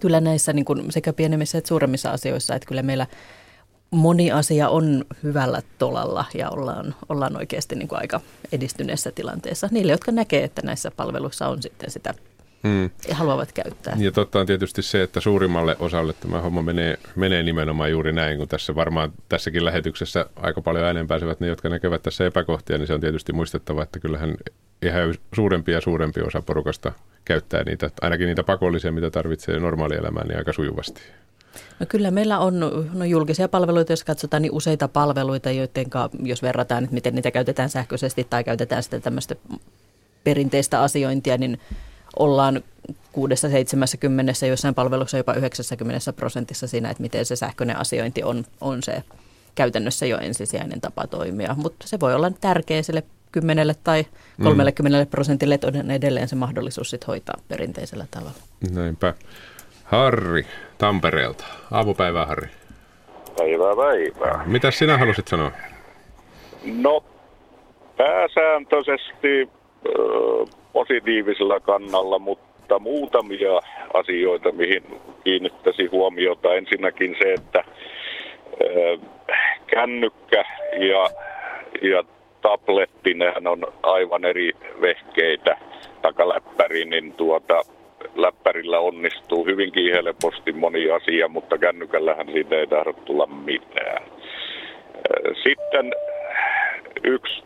kyllä 0.00 0.20
näissä 0.20 0.52
niin 0.52 0.64
kuin 0.64 0.92
sekä 0.92 1.12
pienemmissä 1.12 1.58
että 1.58 1.68
suuremmissa 1.68 2.10
asioissa, 2.10 2.54
että 2.54 2.68
kyllä 2.68 2.82
meillä 2.82 3.06
moni 3.90 4.32
asia 4.32 4.68
on 4.68 5.04
hyvällä 5.22 5.62
tolalla 5.78 6.24
ja 6.34 6.50
ollaan, 6.50 6.94
ollaan 7.08 7.36
oikeasti 7.36 7.74
niin 7.74 7.88
kuin 7.88 7.98
aika 7.98 8.20
edistyneessä 8.52 9.12
tilanteessa. 9.12 9.68
Niille, 9.70 9.92
jotka 9.92 10.12
näkee, 10.12 10.44
että 10.44 10.62
näissä 10.64 10.90
palveluissa 10.90 11.48
on 11.48 11.62
sitten 11.62 11.90
sitä 11.90 12.14
hmm. 12.62 12.90
ja 13.08 13.14
haluavat 13.14 13.52
käyttää. 13.52 13.96
Ja 13.98 14.12
totta 14.12 14.40
on 14.40 14.46
tietysti 14.46 14.82
se, 14.82 15.02
että 15.02 15.20
suurimmalle 15.20 15.76
osalle 15.78 16.12
tämä 16.12 16.40
homma 16.40 16.62
menee, 16.62 16.98
menee 17.16 17.42
nimenomaan 17.42 17.90
juuri 17.90 18.12
näin, 18.12 18.38
kun 18.38 18.48
tässä 18.48 18.74
varmaan 18.74 19.12
tässäkin 19.28 19.64
lähetyksessä 19.64 20.26
aika 20.36 20.60
paljon 20.60 20.84
ääneen 20.84 21.06
pääsevät 21.06 21.40
ne, 21.40 21.46
jotka 21.46 21.68
näkevät 21.68 22.02
tässä 22.02 22.26
epäkohtia, 22.26 22.78
niin 22.78 22.86
se 22.86 22.94
on 22.94 23.00
tietysti 23.00 23.32
muistettava, 23.32 23.82
että 23.82 24.00
kyllähän 24.00 24.34
ihan 24.82 25.14
suurempi 25.34 25.72
ja 25.72 25.80
suurempi 25.80 26.20
osa 26.20 26.42
porukasta 26.42 26.92
käyttää 27.24 27.64
niitä, 27.64 27.90
ainakin 28.00 28.26
niitä 28.26 28.42
pakollisia, 28.42 28.92
mitä 28.92 29.10
tarvitsee 29.10 29.58
normaalielämään, 29.58 30.28
niin 30.28 30.38
aika 30.38 30.52
sujuvasti. 30.52 31.02
No 31.80 31.86
kyllä 31.88 32.10
meillä 32.10 32.38
on 32.38 32.60
no 32.92 33.04
julkisia 33.04 33.48
palveluita, 33.48 33.92
jos 33.92 34.04
katsotaan, 34.04 34.42
niin 34.42 34.52
useita 34.52 34.88
palveluita, 34.88 35.50
joiden 35.50 35.86
jos 36.22 36.42
verrataan, 36.42 36.84
että 36.84 36.94
miten 36.94 37.14
niitä 37.14 37.30
käytetään 37.30 37.70
sähköisesti 37.70 38.26
tai 38.30 38.44
käytetään 38.44 38.82
sitten 38.82 39.02
tämmöistä 39.02 39.36
perinteistä 40.24 40.82
asiointia, 40.82 41.38
niin 41.38 41.60
ollaan 42.18 42.62
6-70, 42.92 42.92
jossain 44.48 44.74
palvelussa 44.74 45.16
jopa 45.16 45.34
90 45.34 46.12
prosentissa 46.12 46.66
siinä, 46.66 46.90
että 46.90 47.02
miten 47.02 47.26
se 47.26 47.36
sähköinen 47.36 47.78
asiointi 47.78 48.22
on, 48.22 48.44
on 48.60 48.82
se 48.82 49.02
käytännössä 49.54 50.06
jo 50.06 50.18
ensisijainen 50.18 50.80
tapa 50.80 51.06
toimia. 51.06 51.54
Mutta 51.58 51.86
se 51.88 52.00
voi 52.00 52.14
olla 52.14 52.30
tärkeä 52.40 52.82
sille 52.82 53.02
10 53.32 53.74
tai 53.84 54.06
30 54.42 55.04
mm. 55.04 55.10
prosentille, 55.10 55.54
että 55.54 55.66
on 55.66 55.90
edelleen 55.90 56.28
se 56.28 56.36
mahdollisuus 56.36 56.90
sit 56.90 57.06
hoitaa 57.06 57.36
perinteisellä 57.48 58.06
tavalla. 58.10 58.36
Näinpä. 58.70 59.14
Harri 59.84 60.46
Tampereelta. 60.78 61.44
Aamupäivää, 61.72 62.26
Harri. 62.26 62.48
Päivää, 63.38 63.76
päivää. 63.76 64.44
Mitä 64.46 64.70
sinä 64.70 64.98
halusit 64.98 65.28
sanoa? 65.28 65.50
No, 66.64 67.04
pääsääntöisesti 67.96 69.48
ö, 69.86 69.90
positiivisella 70.72 71.60
kannalla, 71.60 72.18
mutta 72.18 72.78
muutamia 72.78 73.60
asioita, 73.94 74.52
mihin 74.52 74.82
kiinnittäisi 75.24 75.86
huomiota. 75.86 76.54
Ensinnäkin 76.54 77.16
se, 77.22 77.32
että 77.32 77.64
ö, 78.60 78.98
kännykkä 79.66 80.44
ja, 80.72 81.10
ja 81.82 82.04
tabletti, 82.42 83.14
nehän 83.14 83.46
on 83.46 83.72
aivan 83.82 84.24
eri 84.24 84.52
vehkeitä 84.80 85.56
takaläppäri, 86.02 86.84
niin 86.84 87.12
tuota, 87.12 87.62
läppärillä 88.14 88.78
onnistuu 88.78 89.46
hyvinkin 89.46 89.92
helposti 89.92 90.52
moni 90.52 90.90
asia, 90.90 91.28
mutta 91.28 91.58
kännykällähän 91.58 92.26
siitä 92.32 92.54
ei 92.54 92.66
tahdo 92.66 92.92
tulla 92.92 93.26
mitään. 93.26 94.02
Sitten 95.42 95.92
yksi 97.04 97.42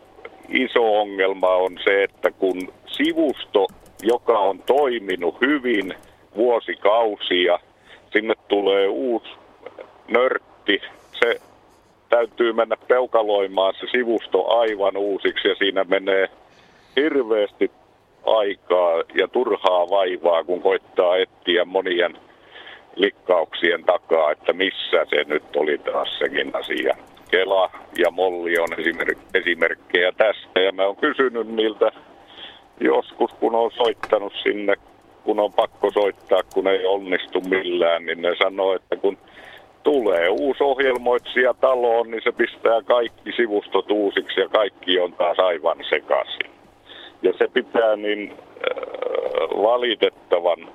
iso 0.49 0.99
ongelma 0.99 1.47
on 1.47 1.77
se, 1.83 2.03
että 2.03 2.31
kun 2.31 2.73
sivusto, 2.85 3.67
joka 4.03 4.39
on 4.39 4.63
toiminut 4.63 5.41
hyvin 5.41 5.93
vuosikausia, 6.35 7.59
sinne 8.13 8.33
tulee 8.47 8.87
uusi 8.87 9.29
nörtti, 10.07 10.81
se 11.19 11.41
täytyy 12.09 12.53
mennä 12.53 12.77
peukaloimaan 12.87 13.73
se 13.79 13.87
sivusto 13.91 14.59
aivan 14.59 14.97
uusiksi 14.97 15.47
ja 15.47 15.55
siinä 15.55 15.83
menee 15.83 16.29
hirveästi 16.95 17.71
aikaa 18.25 19.03
ja 19.15 19.27
turhaa 19.27 19.89
vaivaa, 19.89 20.43
kun 20.43 20.61
koittaa 20.61 21.17
etsiä 21.17 21.65
monien 21.65 22.17
likkauksien 22.95 23.83
takaa, 23.83 24.31
että 24.31 24.53
missä 24.53 25.05
se 25.09 25.23
nyt 25.27 25.55
oli 25.55 25.77
taas 25.77 26.19
sekin 26.19 26.51
asia. 26.53 26.97
Kela 27.31 27.69
ja 27.97 28.11
Molli 28.11 28.59
on 28.59 28.69
esimerk- 28.77 29.29
esimerkkejä 29.33 30.11
tästä 30.11 30.59
ja 30.59 30.71
mä 30.71 30.85
oon 30.85 30.95
kysynyt 30.95 31.47
niiltä 31.47 31.91
joskus, 32.79 33.31
kun 33.39 33.55
on 33.55 33.71
soittanut 33.71 34.33
sinne, 34.43 34.75
kun 35.23 35.39
on 35.39 35.53
pakko 35.53 35.91
soittaa, 35.91 36.41
kun 36.53 36.67
ei 36.67 36.85
onnistu 36.85 37.41
millään, 37.41 38.05
niin 38.05 38.21
ne 38.21 38.35
sanoo, 38.43 38.75
että 38.75 38.95
kun 38.95 39.17
tulee 39.83 40.29
uusi 40.29 40.63
ohjelmoitsija 40.63 41.53
taloon, 41.53 42.11
niin 42.11 42.21
se 42.23 42.31
pistää 42.31 42.81
kaikki 42.81 43.31
sivustot 43.31 43.91
uusiksi 43.91 44.39
ja 44.39 44.49
kaikki 44.49 44.99
on 44.99 45.13
taas 45.13 45.39
aivan 45.39 45.77
sekaisin. 45.89 46.60
Ja 47.21 47.33
se 47.37 47.47
pitää 47.47 47.95
niin 47.95 48.31
äh, 48.31 48.37
valitettavan 49.49 50.69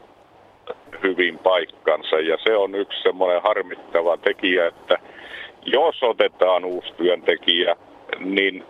hyvin 1.03 1.39
paikkansa 1.39 2.17
ja 2.17 2.39
se 2.45 2.57
on 2.57 2.75
yksi 2.75 3.03
semmoinen 3.03 3.43
harmittava 3.43 4.17
tekijä, 4.17 4.67
että 4.67 4.99
jos 5.67 6.03
otetaan 6.03 6.65
uusi 6.65 6.93
työntekijä, 6.97 7.77
niin 8.21 8.65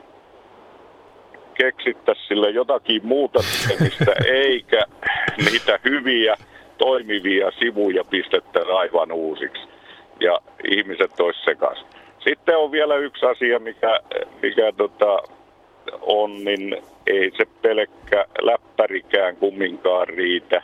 keksittäisiin 1.54 2.28
sille 2.28 2.50
jotakin 2.50 3.06
muuta 3.06 3.38
tekemistä, 3.68 4.12
eikä 4.46 4.84
niitä 5.50 5.78
hyviä 5.84 6.36
toimivia 6.78 7.50
sivuja 7.50 8.04
pistettäisiin 8.04 8.76
aivan 8.76 9.12
uusiksi 9.12 9.62
ja 10.20 10.38
ihmiset 10.70 11.20
olisi 11.20 11.44
sekas. 11.44 11.86
Sitten 12.18 12.58
on 12.58 12.72
vielä 12.72 12.96
yksi 12.96 13.26
asia, 13.26 13.58
mikä, 13.58 14.00
mikä 14.42 14.72
tota, 14.76 15.22
on, 16.00 16.44
niin 16.44 16.76
ei 17.06 17.30
se 17.36 17.44
pelkkä 17.62 18.24
läppärikään 18.40 19.36
kumminkaan 19.36 20.08
riitä. 20.08 20.62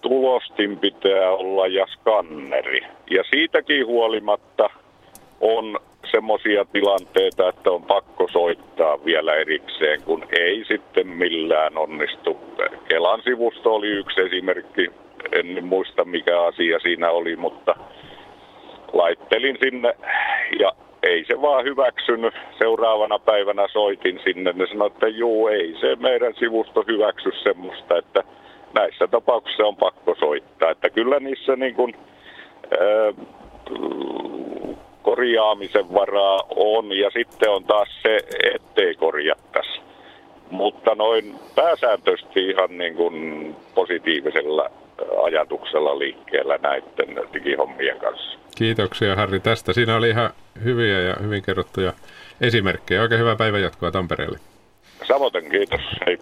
Tulostin 0.00 0.78
pitää 0.78 1.30
olla 1.30 1.66
ja 1.66 1.86
skanneri. 1.86 2.80
Ja 3.10 3.24
siitäkin 3.30 3.86
huolimatta 3.86 4.70
on 5.40 5.80
semmoisia 6.10 6.64
tilanteita, 6.64 7.48
että 7.48 7.70
on 7.70 7.82
pakko 7.82 8.28
soittaa 8.32 9.04
vielä 9.04 9.34
erikseen, 9.34 10.02
kun 10.02 10.24
ei 10.38 10.64
sitten 10.68 11.06
millään 11.06 11.78
onnistu. 11.78 12.36
Kelan 12.88 13.22
sivusto 13.22 13.74
oli 13.74 13.88
yksi 13.88 14.20
esimerkki, 14.20 14.90
en 15.32 15.64
muista 15.64 16.04
mikä 16.04 16.42
asia 16.42 16.78
siinä 16.78 17.10
oli, 17.10 17.36
mutta 17.36 17.74
laittelin 18.92 19.58
sinne 19.60 19.94
ja 20.60 20.72
ei 21.02 21.24
se 21.24 21.42
vaan 21.42 21.64
hyväksynyt. 21.64 22.34
Seuraavana 22.58 23.18
päivänä 23.18 23.68
soitin 23.72 24.20
sinne, 24.24 24.52
ne 24.52 24.66
sanoi, 24.66 24.86
että 24.86 25.08
juu, 25.08 25.48
ei 25.48 25.76
se 25.80 25.96
meidän 25.96 26.34
sivusto 26.34 26.84
hyväksy 26.88 27.30
semmoista, 27.42 27.98
että 27.98 28.24
näissä 28.74 29.06
tapauksissa 29.06 29.66
on 29.66 29.76
pakko 29.76 30.14
soittaa. 30.18 30.70
Että 30.70 30.90
kyllä 30.90 31.20
niissä 31.20 31.56
niin 31.56 31.74
kuin, 31.74 31.96
ää, 32.80 33.12
korjaamisen 35.02 35.94
varaa 35.94 36.42
on 36.56 36.98
ja 36.98 37.10
sitten 37.10 37.50
on 37.50 37.64
taas 37.64 37.88
se, 38.02 38.18
ettei 38.54 38.94
korjattaisi. 38.94 39.80
Mutta 40.50 40.94
noin 40.94 41.34
pääsääntöisesti 41.54 42.46
ihan 42.46 42.78
niin 42.78 42.94
kuin 42.94 43.56
positiivisella 43.74 44.70
ajatuksella 45.22 45.98
liikkeellä 45.98 46.58
näiden 46.62 47.20
digihommien 47.34 47.98
kanssa. 47.98 48.38
Kiitoksia 48.58 49.16
Harri 49.16 49.40
tästä. 49.40 49.72
Siinä 49.72 49.96
oli 49.96 50.10
ihan 50.10 50.30
hyviä 50.64 51.00
ja 51.00 51.16
hyvin 51.22 51.42
kerrottuja 51.42 51.92
esimerkkejä. 52.40 53.02
Oikein 53.02 53.20
hyvää 53.20 53.36
päivän 53.36 53.62
jatkoa 53.62 53.90
Tampereelle. 53.90 54.38
Samoin, 55.08 55.50
kiitos. 55.50 55.80
Hei. 56.06 56.18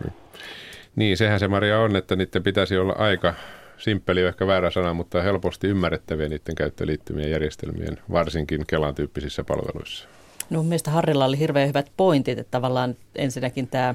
Niin, 0.97 1.17
sehän 1.17 1.41
se 1.41 1.49
Maria 1.49 1.81
on, 1.81 1.97
että 1.97 2.17
niiden 2.17 2.43
pitäisi 2.43 2.79
olla 2.79 2.93
aika 2.93 3.35
simppeli, 3.79 4.21
ehkä 4.21 4.47
väärä 4.47 4.71
sana, 4.71 4.95
mutta 4.95 5.23
helposti 5.23 5.67
ymmärrettäviä 5.69 6.29
niiden 6.29 6.55
käyttöliittymien 6.55 7.31
järjestelmien, 7.31 7.99
varsinkin 8.13 8.67
Kelan 8.67 8.95
tyyppisissä 8.95 9.45
palveluissa. 9.45 10.09
No 10.51 10.63
mielestäni 10.63 10.95
Harrilla 10.95 11.25
oli 11.25 11.39
hirveän 11.39 11.69
hyvät 11.69 11.93
pointit, 11.97 12.39
että 12.39 12.51
tavallaan 12.51 12.97
ensinnäkin 13.15 13.69
tämä 13.69 13.95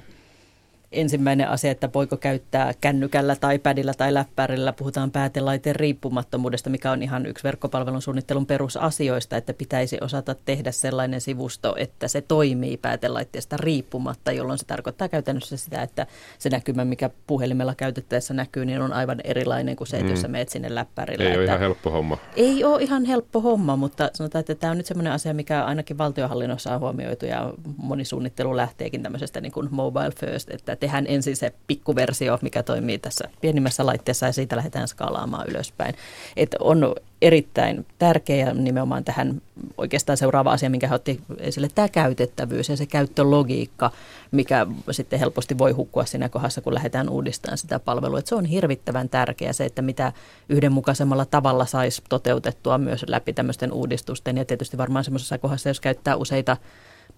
ensimmäinen 0.91 1.49
asia, 1.49 1.71
että 1.71 1.89
voiko 1.93 2.17
käyttää 2.17 2.73
kännykällä 2.81 3.35
tai 3.35 3.59
pädillä 3.59 3.93
tai 3.93 4.13
läppärillä. 4.13 4.73
Puhutaan 4.73 5.11
päätelaiteen 5.11 5.75
riippumattomuudesta, 5.75 6.69
mikä 6.69 6.91
on 6.91 7.03
ihan 7.03 7.25
yksi 7.25 7.43
verkkopalvelun 7.43 8.01
suunnittelun 8.01 8.45
perusasioista, 8.45 9.37
että 9.37 9.53
pitäisi 9.53 9.97
osata 10.01 10.35
tehdä 10.45 10.71
sellainen 10.71 11.21
sivusto, 11.21 11.75
että 11.77 12.07
se 12.07 12.21
toimii 12.21 12.77
päätelaitteesta 12.77 13.57
riippumatta, 13.57 14.31
jolloin 14.31 14.59
se 14.59 14.65
tarkoittaa 14.65 15.09
käytännössä 15.09 15.57
sitä, 15.57 15.81
että 15.81 16.07
se 16.39 16.49
näkymä, 16.49 16.85
mikä 16.85 17.09
puhelimella 17.27 17.75
käytettäessä 17.75 18.33
näkyy, 18.33 18.65
niin 18.65 18.81
on 18.81 18.93
aivan 18.93 19.21
erilainen 19.23 19.75
kuin 19.75 19.87
se, 19.87 19.97
että 19.97 20.05
mm. 20.05 20.11
jos 20.11 20.21
sä 20.21 20.27
meet 20.27 20.49
sinne 20.49 20.75
läppärillä. 20.75 21.23
Ei 21.23 21.29
että 21.29 21.39
ole 21.39 21.45
ihan 21.45 21.59
helppo 21.59 21.91
homma. 21.91 22.17
Ei 22.35 22.63
ole 22.63 22.83
ihan 22.83 23.05
helppo 23.05 23.41
homma, 23.41 23.75
mutta 23.75 24.09
sanotaan, 24.13 24.39
että 24.39 24.55
tämä 24.55 24.71
on 24.71 24.77
nyt 24.77 24.85
sellainen 24.85 25.13
asia, 25.13 25.33
mikä 25.33 25.65
ainakin 25.65 25.97
valtiohallinnossa 25.97 26.73
on 26.73 26.79
huomioitu 26.79 27.25
ja 27.25 27.53
moni 27.77 28.05
suunnittelu 28.05 28.57
lähteekin 28.57 29.03
tämmöisestä 29.03 29.41
niin 29.41 29.51
kuin 29.51 29.67
mobile 29.71 30.11
first, 30.19 30.49
että 30.49 30.75
tehdään 30.81 31.05
ensin 31.07 31.35
se 31.35 31.53
pikkuversio, 31.67 32.39
mikä 32.41 32.63
toimii 32.63 32.97
tässä 32.97 33.29
pienimmässä 33.41 33.85
laitteessa 33.85 34.25
ja 34.25 34.31
siitä 34.31 34.55
lähdetään 34.55 34.87
skaalaamaan 34.87 35.49
ylöspäin. 35.49 35.95
Että 36.37 36.57
on 36.59 36.95
erittäin 37.21 37.85
tärkeä 37.99 38.53
nimenomaan 38.53 39.03
tähän 39.03 39.41
oikeastaan 39.77 40.17
seuraava 40.17 40.51
asia, 40.51 40.69
minkä 40.69 40.87
hän 40.87 40.95
otti 40.95 41.21
esille, 41.37 41.69
tämä 41.75 41.89
käytettävyys 41.89 42.69
ja 42.69 42.77
se 42.77 42.85
käyttölogiikka, 42.85 43.91
mikä 44.31 44.67
sitten 44.91 45.19
helposti 45.19 45.57
voi 45.57 45.71
hukkua 45.71 46.05
siinä 46.05 46.29
kohdassa, 46.29 46.61
kun 46.61 46.73
lähdetään 46.73 47.09
uudistamaan 47.09 47.57
sitä 47.57 47.79
palvelua. 47.79 48.19
Että 48.19 48.29
se 48.29 48.35
on 48.35 48.45
hirvittävän 48.45 49.09
tärkeä 49.09 49.53
se, 49.53 49.65
että 49.65 49.81
mitä 49.81 50.13
yhdenmukaisemmalla 50.49 51.25
tavalla 51.25 51.65
saisi 51.65 52.01
toteutettua 52.09 52.77
myös 52.77 53.05
läpi 53.07 53.33
tämmöisten 53.33 53.73
uudistusten 53.73 54.37
ja 54.37 54.45
tietysti 54.45 54.77
varmaan 54.77 55.03
semmoisessa 55.03 55.37
kohdassa, 55.37 55.69
jos 55.69 55.79
käyttää 55.79 56.15
useita 56.15 56.57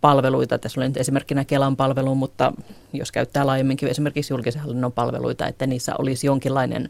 palveluita. 0.04 0.58
Tässä 0.58 0.80
oli 0.80 0.88
nyt 0.88 0.98
esimerkkinä 0.98 1.46
Kelan 1.46 1.76
palvelu, 1.76 2.16
mutta 2.16 2.54
jos 2.94 3.12
käyttää 3.12 3.46
laajemminkin 3.46 3.90
esimerkiksi 3.90 4.34
julkisen 4.34 4.62
hallinnon 4.62 4.92
palveluita, 4.92 5.48
että 5.48 5.68
niissä 5.68 5.94
olisi 5.98 6.28
jonkinlainen 6.28 6.90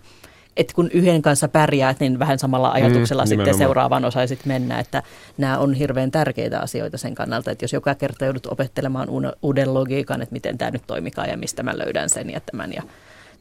että 0.57 0.73
kun 0.73 0.89
yhden 0.93 1.21
kanssa 1.21 1.47
pärjäät, 1.47 1.99
niin 1.99 2.19
vähän 2.19 2.39
samalla 2.39 2.69
mm, 2.69 2.75
ajatuksella 2.75 3.23
mm, 3.23 3.27
sitten 3.27 3.57
seuraavaan 3.57 4.05
osaisit 4.05 4.45
mennä, 4.45 4.79
että 4.79 5.03
nämä 5.37 5.57
on 5.57 5.73
hirveän 5.73 6.11
tärkeitä 6.11 6.59
asioita 6.59 6.97
sen 6.97 7.15
kannalta, 7.15 7.51
että 7.51 7.63
jos 7.63 7.73
joka 7.73 7.95
kerta 7.95 8.25
joudut 8.25 8.45
opettelemaan 8.45 9.07
uuden 9.41 9.73
logiikan, 9.73 10.21
että 10.21 10.33
miten 10.33 10.57
tämä 10.57 10.71
nyt 10.71 10.83
toimikaan 10.87 11.29
ja 11.29 11.37
mistä 11.37 11.63
mä 11.63 11.77
löydän 11.77 12.09
sen 12.09 12.29
ja 12.29 12.39
tämän 12.39 12.73
ja 12.73 12.83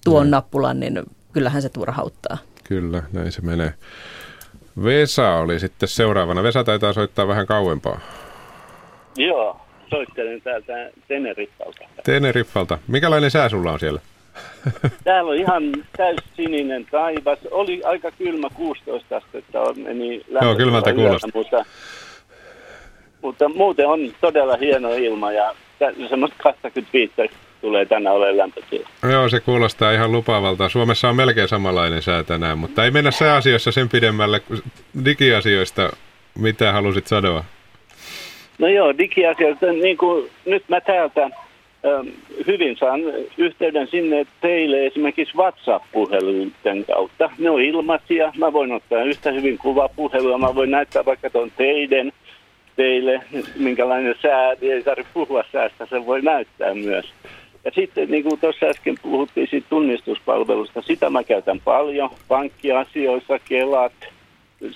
tuon 0.05 0.27
mm. 0.27 0.31
nappulan, 0.31 0.81
niin 0.81 1.03
kyllähän 1.33 1.63
se 1.63 1.69
turhauttaa. 1.69 2.39
Kyllä, 2.65 3.03
näin 3.13 3.33
se 3.33 3.43
menee. 3.43 3.75
Vesa 4.85 5.35
oli 5.35 5.61
sitten 5.61 5.89
seuraavana. 5.89 6.43
Vesa 6.43 6.65
taitaa 6.65 6.93
soittaa 6.93 7.29
vähän 7.29 7.47
kauempaa. 7.47 8.01
Joo, 9.17 9.61
soittelen 9.93 10.43
täältä 10.43 10.91
Teneriffalta. 11.09 11.85
Teneriffalta. 12.05 12.79
Mikälainen 12.89 13.31
sää 13.31 13.49
sulla 13.49 13.73
on 13.73 13.81
siellä? 13.81 14.01
Täällä 15.05 15.31
on 15.31 15.37
ihan 15.37 15.63
täys 15.97 16.21
sininen 16.37 16.87
taivas. 16.91 17.39
Oli 17.51 17.83
aika 17.85 18.11
kylmä 18.11 18.49
16 18.55 19.17
astetta, 19.17 19.59
meni 19.75 20.25
Joo, 20.43 20.55
kylmältä 20.55 20.95
kuulosti. 20.95 21.31
Mutta 21.35 21.65
Mutta 23.23 23.49
muuten 23.49 23.87
on 23.87 24.01
todella 24.21 24.57
hieno 24.57 24.93
ilma 24.93 25.33
ja 25.33 25.55
semmoista 26.09 26.43
25 26.43 27.13
tulee 27.61 27.87
tänä 27.87 28.13
olemaan 28.13 28.37
lämpötila. 28.37 28.89
Joo, 29.11 29.29
se 29.29 29.41
kuulostaa 29.41 29.93
ihan 29.93 30.13
lupaavalta. 30.13 30.69
Suomessa 30.69 31.09
on 31.09 31.17
melkein 31.17 31.49
samanlainen 31.49 32.03
sää 32.03 32.23
tänään, 32.23 32.59
mutta 32.59 32.85
ei 32.85 32.91
mennä 32.91 33.11
sääasioissa 33.11 33.73
sen 33.73 33.89
pidemmälle 33.89 34.41
kuin 34.41 34.63
digiasioista. 35.05 35.91
Mitä 36.39 36.73
halusit 36.73 37.07
sanoa? 37.07 37.45
No 38.63 38.69
joo, 38.69 38.99
digiasioista, 38.99 39.67
niin 39.67 39.97
kuin 39.97 40.31
nyt 40.47 40.65
mä 40.69 40.81
täältä 40.81 41.23
ähm, 41.23 42.09
hyvin 42.47 42.77
saan 42.77 43.01
yhteyden 43.39 43.87
sinne 43.87 44.27
teille 44.41 44.87
esimerkiksi 44.87 45.37
WhatsApp-puheluiden 45.37 46.85
kautta. 46.87 47.31
Ne 47.39 47.51
on 47.51 47.63
ilmaisia, 47.63 48.33
mä 48.39 48.53
voin 48.53 48.73
ottaa 48.73 49.03
yhtä 49.03 49.31
hyvin 49.33 49.59
kuvapuhelua, 49.59 50.39
mä 50.39 50.55
voin 50.55 50.71
näyttää 50.71 51.05
vaikka 51.05 51.31
tuon 51.31 51.51
teidän 51.57 52.13
teille, 52.77 53.21
minkälainen 53.57 54.15
sää, 54.23 54.53
ei 54.63 54.83
tarvitse 54.83 55.13
puhua 55.15 55.45
säästä, 55.53 55.87
se 55.87 56.07
voi 56.07 56.23
näyttää 56.23 56.75
myös. 56.75 57.07
Ja 57.65 57.71
sitten 57.75 58.11
niin 58.11 58.23
kuin 58.23 58.41
tuossa 58.41 58.67
äsken 58.67 58.95
puhuttiin 59.03 59.49
siitä 59.51 59.67
tunnistuspalvelusta, 59.71 60.83
sitä 60.83 61.11
mä 61.11 61.25
käytän 61.25 61.61
paljon, 61.61 62.11
pankkiasioissa, 62.29 63.39
kelat, 63.39 63.93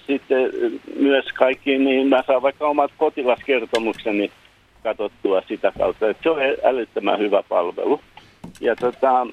sitten 0.06 0.50
myös 0.96 1.24
kaikki, 1.34 1.78
niin 1.78 2.08
mä 2.08 2.22
saan 2.26 2.42
vaikka 2.42 2.66
omat 2.66 2.92
potilaskertomukseni 2.98 4.30
katsottua 4.82 5.42
sitä 5.48 5.72
kautta, 5.78 6.08
että 6.08 6.22
se 6.22 6.30
on 6.30 6.38
älyttömän 6.64 7.18
hyvä 7.18 7.42
palvelu. 7.48 8.00
Ja 8.60 8.76
tota, 8.76 9.26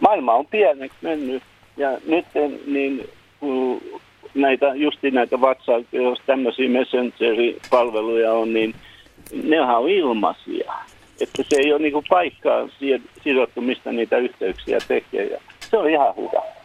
maailma 0.00 0.34
on 0.34 0.46
pieneksi 0.46 0.98
mennyt 1.02 1.42
ja 1.76 1.90
nyt 2.06 2.26
niin 2.66 3.08
kun 3.40 3.82
näitä, 4.34 4.72
justi 4.74 5.10
näitä 5.10 5.36
WhatsApp, 5.36 5.86
jos 5.92 6.18
tämmöisiä 6.26 6.68
Messenger-palveluja 6.68 8.32
on, 8.32 8.52
niin 8.52 8.74
ne 9.42 9.60
on 9.60 9.88
ilmaisia. 9.88 10.72
Että 11.20 11.42
se 11.48 11.56
ei 11.56 11.72
ole 11.72 11.82
niin 11.82 12.04
paikkaa 12.08 12.68
sidottu, 13.22 13.60
mistä 13.60 13.92
niitä 13.92 14.18
yhteyksiä 14.18 14.78
tekee. 14.88 15.24
Ja 15.24 15.40
se 15.70 15.76
on 15.76 15.90
ihan 15.90 16.16
hyvä. 16.16 16.59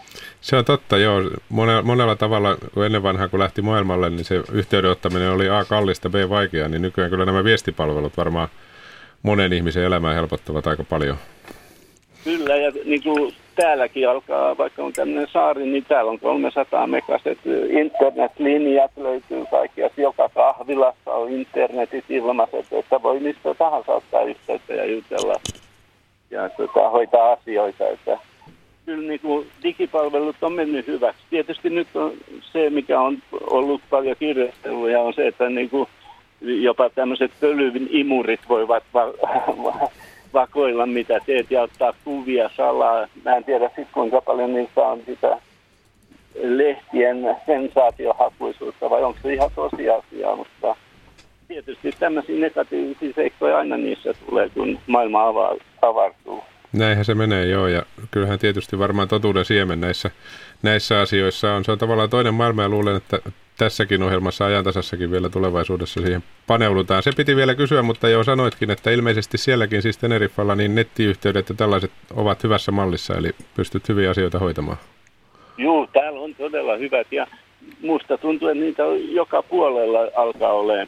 Se 0.45 0.55
on 0.55 0.65
totta, 0.65 0.97
joo. 0.97 1.21
Monella, 1.49 1.81
monella 1.81 2.15
tavalla, 2.15 2.57
kun 2.73 2.85
ennen 2.85 3.03
vanhaa 3.03 3.27
kun 3.27 3.39
lähti 3.39 3.61
maailmalle, 3.61 4.09
niin 4.09 4.25
se 4.25 4.43
yhteyden 4.51 4.91
ottaminen 4.91 5.31
oli 5.31 5.49
A 5.49 5.65
kallista, 5.65 6.09
B 6.09 6.13
vaikeaa, 6.29 6.67
niin 6.67 6.81
nykyään 6.81 7.09
kyllä 7.09 7.25
nämä 7.25 7.43
viestipalvelut 7.43 8.17
varmaan 8.17 8.47
monen 9.23 9.53
ihmisen 9.53 9.83
elämää 9.83 10.13
helpottavat 10.13 10.67
aika 10.67 10.83
paljon. 10.83 11.17
Kyllä, 12.23 12.55
ja 12.55 12.71
niin 12.85 13.03
kuin 13.03 13.33
täälläkin 13.55 14.09
alkaa, 14.09 14.57
vaikka 14.57 14.83
on 14.83 14.93
tämmöinen 14.93 15.27
saari, 15.31 15.65
niin 15.65 15.85
täällä 15.85 16.11
on 16.11 16.19
300 16.19 16.87
megaset 16.87 17.39
internetlinjat 17.69 18.91
löytyy 18.97 19.45
kaikkiasta. 19.51 20.01
Joka 20.01 20.29
kahvilassa 20.29 21.11
on 21.11 21.29
internetit 21.29 22.05
ilmaiset, 22.09 22.65
että 22.71 23.03
voi 23.03 23.19
mistä 23.19 23.53
tahansa 23.53 23.91
ottaa 23.91 24.21
yhteyttä 24.21 24.73
ja 24.73 24.85
jutella 24.85 25.35
ja 26.31 26.49
tota, 26.49 26.89
hoitaa 26.89 27.31
asioita. 27.31 27.87
Että 27.87 28.17
kyllä 28.85 29.07
niin 29.07 29.19
kuin 29.19 29.47
digipalvelut 29.63 30.35
on 30.41 30.53
mennyt 30.53 30.87
hyväksi. 30.87 31.21
Tietysti 31.29 31.69
nyt 31.69 31.95
on 31.95 32.13
se, 32.41 32.69
mikä 32.69 32.99
on 32.99 33.17
ollut 33.41 33.81
paljon 33.89 34.15
kirjasteluja, 34.19 35.01
on 35.01 35.13
se, 35.13 35.27
että 35.27 35.49
niin 35.49 35.69
kuin 35.69 35.89
jopa 36.41 36.89
tämmöiset 36.89 37.31
pölyvin 37.39 37.87
imurit 37.91 38.39
voivat 38.49 38.83
va- 38.93 39.13
va- 39.63 39.89
vakoilla, 40.33 40.85
mitä 40.85 41.19
teet 41.25 41.51
ja 41.51 41.61
ottaa 41.61 41.93
kuvia 42.03 42.49
salaa. 42.57 43.07
Mä 43.25 43.35
en 43.35 43.43
tiedä 43.43 43.67
sitten 43.67 43.87
kuinka 43.93 44.21
paljon 44.21 44.53
niistä 44.53 44.81
on 44.81 45.01
sitä 45.05 45.37
lehtien 46.43 47.35
sensaatiohakuisuutta 47.45 48.89
vai 48.89 49.03
onko 49.03 49.19
se 49.21 49.33
ihan 49.33 49.51
tosiasia, 49.55 50.35
mutta 50.35 50.75
tietysti 51.47 51.91
tämmöisiä 51.99 52.39
negatiivisia 52.39 53.13
seikkoja 53.15 53.57
aina 53.57 53.77
niissä 53.77 54.13
tulee, 54.25 54.49
kun 54.49 54.79
maailma 54.87 55.31
ava- 55.31 55.63
avartuu. 55.81 56.43
Näinhän 56.77 57.05
se 57.05 57.15
menee, 57.15 57.45
joo, 57.45 57.67
ja 57.67 57.83
kyllähän 58.11 58.39
tietysti 58.39 58.79
varmaan 58.79 59.07
totuuden 59.07 59.45
siemen 59.45 59.81
näissä, 59.81 60.11
näissä 60.63 60.99
asioissa 60.99 61.53
on. 61.53 61.65
Se 61.65 61.71
on 61.71 61.77
tavallaan 61.77 62.09
toinen 62.09 62.33
maailma, 62.33 62.61
ja 62.61 62.69
luulen, 62.69 62.95
että 62.95 63.19
tässäkin 63.57 64.03
ohjelmassa 64.03 64.45
ajantasassakin 64.45 65.11
vielä 65.11 65.29
tulevaisuudessa 65.29 66.01
siihen 66.01 66.23
paneudutaan. 66.47 67.03
Se 67.03 67.11
piti 67.17 67.35
vielä 67.35 67.55
kysyä, 67.55 67.81
mutta 67.81 68.09
jo 68.09 68.23
sanoitkin, 68.23 68.71
että 68.71 68.91
ilmeisesti 68.91 69.37
sielläkin 69.37 69.81
siis 69.81 69.97
Teneriffalla 69.97 70.55
niin 70.55 70.75
nettiyhteydet 70.75 71.49
ja 71.49 71.55
tällaiset 71.55 71.91
ovat 72.13 72.43
hyvässä 72.43 72.71
mallissa, 72.71 73.17
eli 73.17 73.31
pystyt 73.55 73.89
hyviä 73.89 74.09
asioita 74.09 74.39
hoitamaan. 74.39 74.77
Joo, 75.57 75.87
täällä 75.93 76.19
on 76.19 76.35
todella 76.35 76.77
hyvät 76.77 77.07
ja 77.11 77.27
musta 77.81 78.17
tuntuu, 78.17 78.47
että 78.47 78.63
niitä 78.63 78.83
joka 79.09 79.43
puolella 79.43 79.99
alkaa 80.15 80.53
olemaan, 80.53 80.87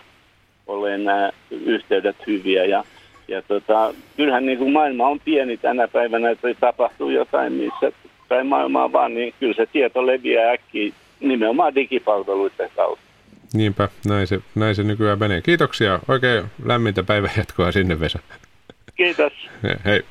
olemaan 0.68 1.04
nämä 1.04 1.30
yhteydet 1.52 2.16
hyviä 2.28 2.66
ja 2.66 2.84
ja 3.28 3.42
tota, 3.42 3.94
kyllähän 4.18 4.46
niin 4.46 4.58
kuin 4.58 4.72
maailma 4.72 5.08
on 5.08 5.20
pieni 5.20 5.58
tänä 5.58 5.88
päivänä, 5.88 6.30
että 6.30 6.48
tapahtuu 6.60 7.10
jotain 7.10 7.54
missä 7.54 7.92
päin 8.30 8.48
maailmaa 8.48 8.92
vaan, 8.92 9.14
niin 9.14 9.34
kyllä 9.40 9.54
se 9.54 9.66
tieto 9.66 10.08
leviää 10.08 10.52
äkkiä 10.52 10.94
nimenomaan 11.20 11.76
digipalveluiden 11.76 12.70
kautta. 12.76 13.04
Niinpä, 13.54 13.90
näin 14.06 14.28
se, 14.28 14.40
näin 14.56 14.76
se 14.76 14.84
nykyään 14.84 15.20
menee. 15.20 15.42
Kiitoksia, 15.42 16.00
oikein 16.08 16.44
lämmintä 16.66 17.04
päivänjatkoa 17.04 17.72
sinne 17.72 18.00
Vesa. 18.00 18.20
Kiitos. 18.96 19.34
Hei. 19.86 20.02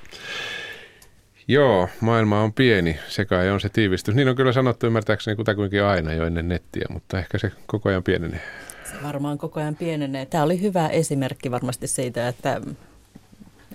Joo, 1.49 1.89
maailma 2.01 2.41
on 2.41 2.53
pieni, 2.53 2.99
se 3.09 3.25
kai 3.25 3.51
on 3.51 3.61
se 3.61 3.69
tiivistys. 3.69 4.15
Niin 4.15 4.29
on 4.29 4.37
kyllä 4.37 4.53
sanottu 4.53 4.87
ymmärtääkseni 4.87 5.37
kutakuinkin 5.37 5.83
aina 5.83 6.13
jo 6.13 6.27
ennen 6.27 6.49
nettiä, 6.49 6.87
mutta 6.91 7.19
ehkä 7.19 7.39
se 7.39 7.53
koko 7.67 7.89
ajan 7.89 8.03
pienenee. 8.03 8.41
Se 8.85 8.95
varmaan 9.03 9.39
koko 9.39 9.61
ajan 9.61 9.77
pienenee. 9.77 10.27
Tämä 10.27 10.45
oli 10.45 10.61
hyvä 10.61 10.89
esimerkki 10.89 11.51
varmasti 11.51 11.87
siitä, 11.87 12.29
että 12.29 12.61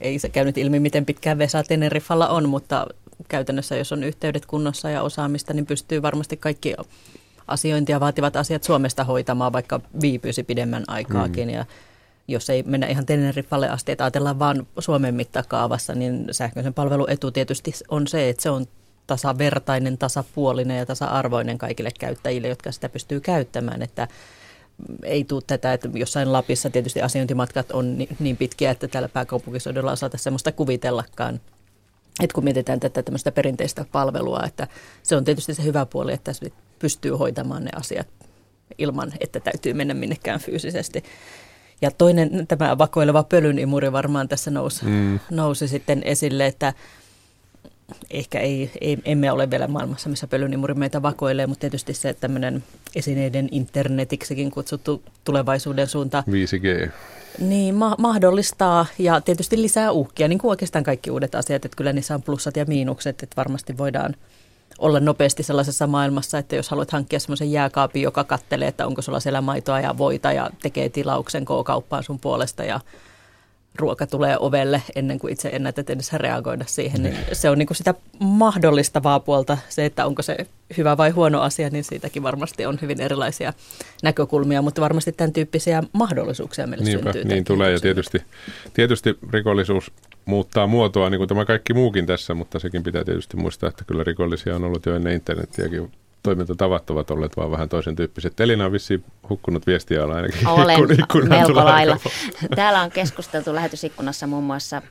ei 0.01 0.19
se 0.19 0.29
käynyt 0.29 0.57
ilmi, 0.57 0.79
miten 0.79 1.05
pitkään 1.05 1.37
Vesa 1.37 1.63
Teneriffalla 1.63 2.27
on, 2.27 2.49
mutta 2.49 2.87
käytännössä 3.27 3.75
jos 3.75 3.91
on 3.91 4.03
yhteydet 4.03 4.45
kunnossa 4.45 4.89
ja 4.89 5.01
osaamista, 5.01 5.53
niin 5.53 5.65
pystyy 5.65 6.01
varmasti 6.01 6.37
kaikki 6.37 6.75
asiointia 7.47 7.99
vaativat 7.99 8.35
asiat 8.35 8.63
Suomesta 8.63 9.03
hoitamaan, 9.03 9.53
vaikka 9.53 9.81
viipyisi 10.01 10.43
pidemmän 10.43 10.83
aikaakin. 10.87 11.47
Mm. 11.47 11.53
Ja 11.53 11.65
jos 12.27 12.49
ei 12.49 12.63
mennä 12.63 12.87
ihan 12.87 13.05
Teneriffalle 13.05 13.69
asti, 13.69 13.91
että 13.91 14.03
ajatellaan 14.03 14.39
vain 14.39 14.67
Suomen 14.79 15.15
mittakaavassa, 15.15 15.95
niin 15.95 16.27
sähköisen 16.31 16.73
palvelun 16.73 17.09
etu 17.09 17.31
tietysti 17.31 17.73
on 17.89 18.07
se, 18.07 18.29
että 18.29 18.43
se 18.43 18.49
on 18.49 18.65
tasavertainen, 19.07 19.97
tasapuolinen 19.97 20.77
ja 20.77 20.85
tasa-arvoinen 20.85 21.57
kaikille 21.57 21.89
käyttäjille, 21.99 22.47
jotka 22.47 22.71
sitä 22.71 22.89
pystyy 22.89 23.19
käyttämään. 23.19 23.81
Että 23.81 24.07
ei 25.03 25.23
tule 25.23 25.41
tätä, 25.47 25.73
että 25.73 25.89
jossain 25.93 26.33
Lapissa 26.33 26.69
tietysti 26.69 27.01
asiointimatkat 27.01 27.71
on 27.71 27.97
niin 28.19 28.37
pitkiä, 28.37 28.71
että 28.71 28.87
täällä 28.87 29.09
pääkaupunkiseudulla 29.09 29.91
osata 29.91 30.17
semmoista 30.17 30.51
kuvitellakaan. 30.51 31.39
Että 32.23 32.33
kun 32.33 32.43
mietitään 32.43 32.79
tätä 32.79 33.03
tämmöistä 33.03 33.31
perinteistä 33.31 33.85
palvelua, 33.91 34.43
että 34.45 34.67
se 35.03 35.15
on 35.15 35.23
tietysti 35.23 35.53
se 35.53 35.63
hyvä 35.63 35.85
puoli, 35.85 36.13
että 36.13 36.31
pystyy 36.79 37.11
hoitamaan 37.11 37.63
ne 37.63 37.71
asiat 37.75 38.07
ilman, 38.77 39.13
että 39.19 39.39
täytyy 39.39 39.73
mennä 39.73 39.93
minnekään 39.93 40.39
fyysisesti. 40.39 41.03
Ja 41.81 41.91
toinen, 41.91 42.47
tämä 42.47 42.77
vakoileva 42.77 43.23
pölynimuri 43.23 43.91
varmaan 43.91 44.27
tässä 44.27 44.51
nousi, 44.51 44.85
mm. 44.85 45.19
nousi 45.31 45.67
sitten 45.67 46.01
esille, 46.05 46.45
että 46.45 46.73
ehkä 48.11 48.39
ei, 48.39 48.71
ei, 48.81 48.97
emme 49.05 49.31
ole 49.31 49.49
vielä 49.49 49.67
maailmassa, 49.67 50.09
missä 50.09 50.27
pölynimuri 50.27 50.73
meitä 50.73 51.01
vakoilee, 51.01 51.47
mutta 51.47 51.61
tietysti 51.61 51.93
se 51.93 52.13
tämmöinen 52.13 52.63
esineiden 52.95 53.49
internetiksikin 53.51 54.51
kutsuttu 54.51 55.03
tulevaisuuden 55.23 55.87
suunta. 55.87 56.23
5G. 56.29 56.91
Niin, 57.39 57.75
ma- 57.75 57.95
mahdollistaa 57.99 58.85
ja 58.99 59.21
tietysti 59.21 59.61
lisää 59.61 59.91
uhkia, 59.91 60.27
niin 60.27 60.39
kuin 60.39 60.49
oikeastaan 60.49 60.83
kaikki 60.83 61.11
uudet 61.11 61.35
asiat, 61.35 61.65
että 61.65 61.77
kyllä 61.77 61.93
niissä 61.93 62.15
on 62.15 62.21
plussat 62.21 62.57
ja 62.57 62.65
miinukset, 62.65 63.23
että 63.23 63.35
varmasti 63.35 63.77
voidaan 63.77 64.15
olla 64.79 64.99
nopeasti 64.99 65.43
sellaisessa 65.43 65.87
maailmassa, 65.87 66.37
että 66.37 66.55
jos 66.55 66.69
haluat 66.69 66.91
hankkia 66.91 67.19
semmoisen 67.19 67.51
jääkaapin, 67.51 68.01
joka 68.01 68.23
kattelee, 68.23 68.67
että 68.67 68.87
onko 68.87 69.01
sulla 69.01 69.19
siellä 69.19 69.41
maitoa 69.41 69.79
ja 69.79 69.97
voita 69.97 70.31
ja 70.31 70.49
tekee 70.61 70.89
tilauksen 70.89 71.45
K-kauppaan 71.45 72.03
sun 72.03 72.19
puolesta 72.19 72.63
ja 72.63 72.79
ruoka 73.75 74.07
tulee 74.07 74.37
ovelle 74.39 74.81
ennen 74.95 75.19
kuin 75.19 75.33
itse 75.33 75.49
ennätät 75.49 75.89
edes 75.89 76.13
reagoida 76.13 76.65
siihen. 76.67 77.03
Niin 77.03 77.17
se 77.33 77.49
on 77.49 77.57
niin 77.57 77.67
kuin 77.67 77.77
sitä 77.77 77.93
mahdollistavaa 78.19 79.19
puolta. 79.19 79.57
Se, 79.69 79.85
että 79.85 80.05
onko 80.05 80.21
se 80.21 80.37
hyvä 80.77 80.97
vai 80.97 81.09
huono 81.09 81.41
asia, 81.41 81.69
niin 81.69 81.83
siitäkin 81.83 82.23
varmasti 82.23 82.65
on 82.65 82.79
hyvin 82.81 83.01
erilaisia 83.01 83.53
näkökulmia, 84.03 84.61
mutta 84.61 84.81
varmasti 84.81 85.11
tämän 85.11 85.33
tyyppisiä 85.33 85.83
mahdollisuuksia 85.93 86.67
meille 86.67 86.85
Niinpä, 86.85 87.13
syntyy. 87.13 87.33
Niin 87.33 87.43
tulee 87.43 87.71
ja 87.71 87.79
tietysti, 87.79 88.21
tietysti 88.73 89.17
rikollisuus 89.33 89.91
muuttaa 90.25 90.67
muotoa 90.67 91.09
niin 91.09 91.19
kuin 91.19 91.27
tämä 91.27 91.45
kaikki 91.45 91.73
muukin 91.73 92.05
tässä, 92.05 92.33
mutta 92.33 92.59
sekin 92.59 92.83
pitää 92.83 93.03
tietysti 93.03 93.37
muistaa, 93.37 93.69
että 93.69 93.83
kyllä 93.87 94.03
rikollisia 94.03 94.55
on 94.55 94.63
ollut 94.63 94.85
jo 94.85 94.95
ennen 94.95 95.13
internettiäkin 95.13 95.91
toimintatavat 96.23 96.89
ovat 96.89 97.11
olleet 97.11 97.37
vaan 97.37 97.51
vähän 97.51 97.69
toisen 97.69 97.95
tyyppiset. 97.95 98.39
Elina 98.39 98.65
on 98.65 98.71
vissiin 98.71 99.03
hukkunut 99.29 99.67
viestiä 99.67 100.03
alla 100.03 100.15
ainakin. 100.15 100.47
Olen 100.47 100.79
melko 101.29 101.65
lailla. 101.65 101.97
Täällä 102.55 102.81
on 102.81 102.91
keskusteltu 102.91 103.55
lähetysikkunassa 103.55 104.27
muun 104.27 104.43
muassa 104.43 104.81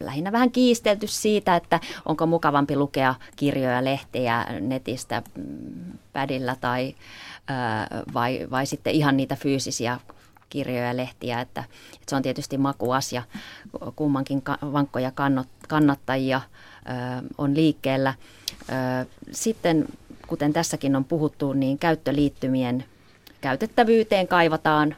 lähinnä 0.00 0.32
vähän 0.32 0.50
kiistelty 0.50 1.06
siitä, 1.06 1.56
että 1.56 1.80
onko 2.04 2.26
mukavampi 2.26 2.76
lukea 2.76 3.14
kirjoja, 3.36 3.84
lehtejä 3.84 4.46
netistä 4.60 5.22
mm, 5.36 5.98
pädillä 6.12 6.56
tai 6.60 6.94
vai, 8.14 8.46
vai 8.50 8.66
sitten 8.66 8.92
ihan 8.92 9.16
niitä 9.16 9.36
fyysisiä 9.36 10.00
kirjoja 10.50 10.84
ja 10.84 10.96
lehtiä, 10.96 11.40
että, 11.40 11.64
että 11.92 12.04
se 12.08 12.16
on 12.16 12.22
tietysti 12.22 12.58
makuasia. 12.58 13.22
Kummankin 13.96 14.42
vankkoja 14.72 15.12
kannattajia 15.68 16.40
on 17.38 17.56
liikkeellä. 17.56 18.14
Sitten, 19.32 19.86
kuten 20.26 20.52
tässäkin 20.52 20.96
on 20.96 21.04
puhuttu, 21.04 21.52
niin 21.52 21.78
käyttöliittymien 21.78 22.84
käytettävyyteen 23.40 24.28
kaivataan 24.28 24.96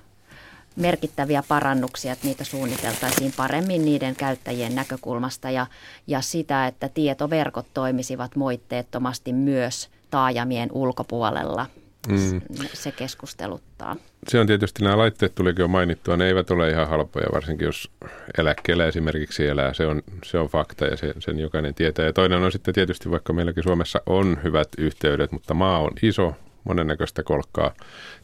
merkittäviä 0.77 1.43
parannuksia, 1.49 2.13
että 2.13 2.27
niitä 2.27 2.45
suunniteltaisiin 2.45 3.33
paremmin 3.37 3.85
niiden 3.85 4.17
käyttäjien 4.17 4.75
näkökulmasta 4.75 5.51
ja, 5.51 5.67
ja 6.07 6.21
sitä, 6.21 6.67
että 6.67 6.89
tietoverkot 6.89 7.67
toimisivat 7.75 8.37
moitteettomasti 8.37 9.33
myös 9.33 9.89
taajamien 10.11 10.73
ulkopuolella. 10.73 11.67
Mm. 12.09 12.41
Se 12.73 12.93
keskusteluttaa. 12.93 13.97
Se 14.29 14.41
on 14.41 14.47
tietysti, 14.47 14.83
nämä 14.83 14.99
laitteet 14.99 15.35
tulikin 15.35 15.63
jo 15.63 15.69
mainittua, 15.69 16.17
ne 16.17 16.27
eivät 16.27 16.51
ole 16.51 16.71
ihan 16.71 16.89
halpoja, 16.89 17.27
varsinkin 17.33 17.67
jos 17.67 17.91
eläkkeellä 18.39 18.87
esimerkiksi 18.87 19.47
elää. 19.47 19.75
Se 19.75 19.87
on, 19.87 20.03
se 20.25 20.39
on 20.39 20.49
fakta 20.49 20.85
ja 20.85 20.97
se, 20.97 21.15
sen 21.19 21.39
jokainen 21.39 21.75
tietää. 21.75 22.07
Ja 22.07 22.13
toinen 22.13 22.43
on 22.43 22.53
sitten 22.53 22.75
tietysti, 22.75 23.11
vaikka 23.11 23.33
meilläkin 23.33 23.63
Suomessa 23.63 24.01
on 24.07 24.39
hyvät 24.45 24.69
yhteydet, 24.79 25.33
mutta 25.33 25.55
maa 25.55 25.79
on 25.79 25.91
iso, 26.03 26.35
monennäköistä 26.65 27.23
kolkkaa. 27.23 27.75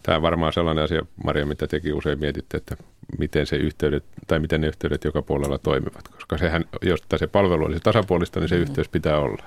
Tämä 0.02 0.16
on 0.16 0.22
varmaan 0.22 0.52
sellainen 0.52 0.84
asia, 0.84 1.02
Maria, 1.24 1.46
mitä 1.46 1.66
tekin 1.66 1.94
usein 1.94 2.18
mietitte, 2.18 2.56
että 2.56 2.76
miten, 3.18 3.46
se 3.46 3.56
yhteydet, 3.56 4.04
tai 4.26 4.38
miten 4.38 4.60
ne 4.60 4.66
yhteydet 4.66 5.04
joka 5.04 5.22
puolella 5.22 5.58
toimivat. 5.58 6.08
Koska 6.08 6.38
sehän, 6.38 6.64
jos 6.82 7.02
se 7.16 7.26
palvelu 7.26 7.64
olisi 7.64 7.80
tasapuolista, 7.80 8.40
niin 8.40 8.48
se 8.48 8.56
mm. 8.56 8.62
yhteys 8.62 8.88
pitää 8.88 9.18
olla. 9.18 9.42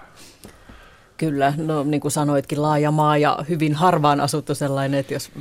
Kyllä, 1.18 1.54
no 1.58 1.84
niin 1.84 2.02
kuin 2.02 2.12
sanoitkin, 2.12 2.62
laaja 2.62 2.92
maa 2.92 3.18
ja 3.18 3.40
hyvin 3.50 3.74
harvaan 3.74 4.22
asuttu 4.22 4.56
sellainen, 4.56 5.00
että 5.00 5.14
jos 5.14 5.32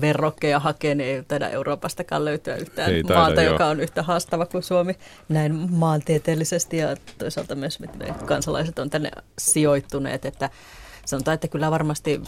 verrokkeja 0.00 0.60
hakee, 0.60 0.94
niin 0.94 1.08
ei 1.08 1.22
taida 1.22 1.48
Euroopastakaan 1.48 2.24
löytyä 2.24 2.56
yhtään 2.56 2.92
ei 2.92 3.02
taida, 3.02 3.20
maata, 3.20 3.42
joo. 3.42 3.52
joka 3.52 3.66
on 3.66 3.80
yhtä 3.80 4.02
haastava 4.02 4.46
kuin 4.46 4.62
Suomi 4.62 4.96
näin 5.28 5.54
maantieteellisesti 5.72 6.76
ja 6.76 6.96
toisaalta 7.18 7.54
myös 7.54 7.80
miten 7.80 8.14
kansalaiset 8.14 8.78
on 8.78 8.90
tänne 8.90 9.10
sijoittuneet, 9.38 10.24
että 10.24 10.50
sanotaan, 11.06 11.34
että 11.34 11.48
kyllä 11.48 11.70
varmasti 11.70 12.20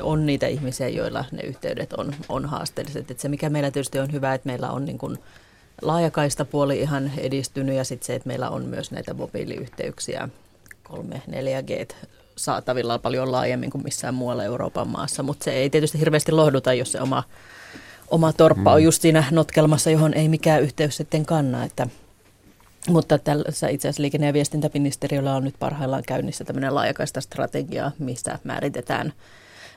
on 0.00 0.26
niitä 0.26 0.46
ihmisiä, 0.46 0.88
joilla 0.88 1.24
ne 1.32 1.42
yhteydet 1.42 1.92
on, 1.92 2.14
on 2.28 2.46
haasteelliset. 2.46 3.10
Että 3.10 3.22
se 3.22 3.28
mikä 3.28 3.50
meillä 3.50 3.70
tietysti 3.70 3.98
on 3.98 4.12
hyvä, 4.12 4.34
että 4.34 4.46
meillä 4.46 4.70
on 4.70 4.84
niin 4.84 4.98
kuin 4.98 5.18
laajakaista 5.82 6.44
puoli 6.44 6.80
ihan 6.80 7.12
edistynyt 7.18 7.76
ja 7.76 7.84
sitten 7.84 8.06
se, 8.06 8.14
että 8.14 8.28
meillä 8.28 8.50
on 8.50 8.64
myös 8.64 8.90
näitä 8.90 9.14
mobiiliyhteyksiä 9.14 10.28
3-4G 10.88 11.94
saatavilla 12.36 12.98
paljon 12.98 13.32
laajemmin 13.32 13.70
kuin 13.70 13.84
missään 13.84 14.14
muualla 14.14 14.44
Euroopan 14.44 14.88
maassa, 14.88 15.22
mutta 15.22 15.44
se 15.44 15.52
ei 15.52 15.70
tietysti 15.70 16.00
hirveästi 16.00 16.32
lohduta, 16.32 16.74
jos 16.74 16.92
se 16.92 17.00
oma, 17.00 17.22
oma 18.10 18.32
torppa 18.32 18.72
on 18.72 18.80
mm. 18.80 18.84
just 18.84 19.02
siinä 19.02 19.24
notkelmassa, 19.30 19.90
johon 19.90 20.14
ei 20.14 20.28
mikään 20.28 20.62
yhteys 20.62 20.96
sitten 20.96 21.26
kanna, 21.26 21.64
että 21.64 21.86
mutta 22.88 23.18
tässä 23.18 23.68
itse 23.68 23.88
asiassa 23.88 24.02
liikenne- 24.02 24.26
ja 24.26 24.32
viestintäministeriöllä 24.32 25.36
on 25.36 25.44
nyt 25.44 25.54
parhaillaan 25.58 26.02
käynnissä 26.06 26.44
tämmöinen 26.44 26.74
laajakaista 26.74 27.20
strategia, 27.20 27.90
mistä 27.98 28.38
määritetään, 28.44 29.12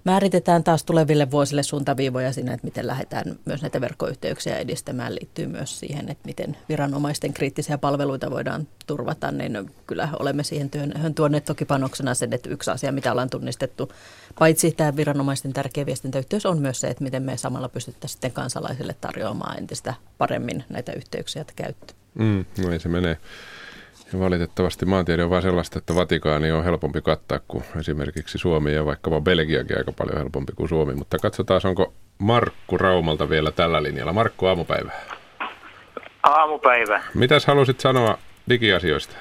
määritetään 0.08 0.64
taas 0.64 0.84
tuleville 0.84 1.32
vuosille 1.32 1.64
suuntaviivoja 1.64 2.34
siinä, 2.34 2.54
että 2.54 2.68
miten 2.68 2.88
lähdetään 2.88 3.40
myös 3.46 3.62
näitä 3.62 3.82
verkkoyhteyksiä 3.82 4.58
edistämään. 4.58 5.16
Liittyy 5.16 5.48
myös 5.48 5.80
siihen, 5.80 6.10
että 6.10 6.26
miten 6.26 6.58
viranomaisten 6.70 7.34
kriittisiä 7.34 7.78
palveluita 7.78 8.32
voidaan 8.32 8.68
turvata, 8.88 9.32
niin 9.32 9.72
kyllä 9.88 10.10
olemme 10.20 10.44
siihen 10.44 10.70
työhön 10.70 11.14
tuoneet 11.16 11.46
toki 11.46 11.66
panoksena 11.66 12.14
sen, 12.14 12.34
että 12.34 12.50
yksi 12.50 12.72
asia, 12.72 12.92
mitä 12.92 13.12
ollaan 13.12 13.30
tunnistettu, 13.30 13.92
paitsi 14.40 14.72
tämä 14.72 14.96
viranomaisten 14.96 15.54
tärkeä 15.54 15.86
viestintäyhteys 15.86 16.46
on 16.46 16.60
myös 16.60 16.80
se, 16.80 16.88
että 16.88 17.04
miten 17.04 17.24
me 17.24 17.38
samalla 17.38 17.70
pystyttäisiin 17.70 18.16
sitten 18.16 18.32
kansalaisille 18.32 18.96
tarjoamaan 19.02 19.58
entistä 19.58 19.94
paremmin 20.18 20.64
näitä 20.70 20.92
yhteyksiä 20.92 21.46
käyttöön. 21.56 22.00
Mm, 22.14 22.46
no 22.64 22.72
ei 22.72 22.80
se 22.80 22.90
menee. 22.90 23.18
Ja 24.14 24.20
valitettavasti 24.20 24.86
maantiede 24.86 25.24
on 25.24 25.30
vain 25.30 25.42
sellaista, 25.42 25.80
että 25.80 25.96
Vatikaani 25.96 26.52
on 26.52 26.64
helpompi 26.64 27.02
kattaa 27.02 27.40
kuin 27.48 27.64
esimerkiksi 27.80 28.38
Suomi 28.38 28.74
ja 28.74 28.86
vaikka 28.86 29.22
Belgiakin 29.22 29.78
aika 29.78 29.92
paljon 29.92 30.18
helpompi 30.18 30.54
kuin 30.56 30.70
Suomi. 30.70 30.94
Mutta 30.96 31.18
katsotaan, 31.18 31.62
onko 31.64 31.94
Markku 32.18 32.78
Raumalta 32.78 33.30
vielä 33.30 33.52
tällä 33.52 33.84
linjalla. 33.84 34.14
Markku, 34.14 34.46
aamupäivää. 34.46 35.02
Aamupäivä. 36.24 37.02
Mitäs 37.14 37.46
halusit 37.46 37.80
sanoa 37.80 38.18
digiasioista? 38.50 39.16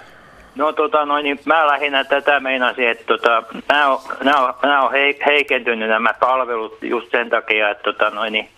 No 0.55 0.73
tota, 0.73 1.05
noin, 1.05 1.25
niin 1.25 1.41
mä 1.45 1.67
lähinnä 1.67 2.05
tätä 2.05 2.41
meinasin, 2.41 2.89
että 2.89 3.05
tota, 3.05 3.43
nämä 3.69 3.89
on, 3.89 3.99
nämä 4.25 4.49
on, 4.49 4.55
nämä 4.63 4.83
on 4.83 4.93
heikentynyt 5.27 5.89
nämä 5.89 6.15
palvelut 6.21 6.79
just 6.83 7.11
sen 7.11 7.31
takia, 7.31 7.71
että 7.71 7.83
tota, 7.83 8.11
noin, 8.11 8.33
niin, 8.33 8.49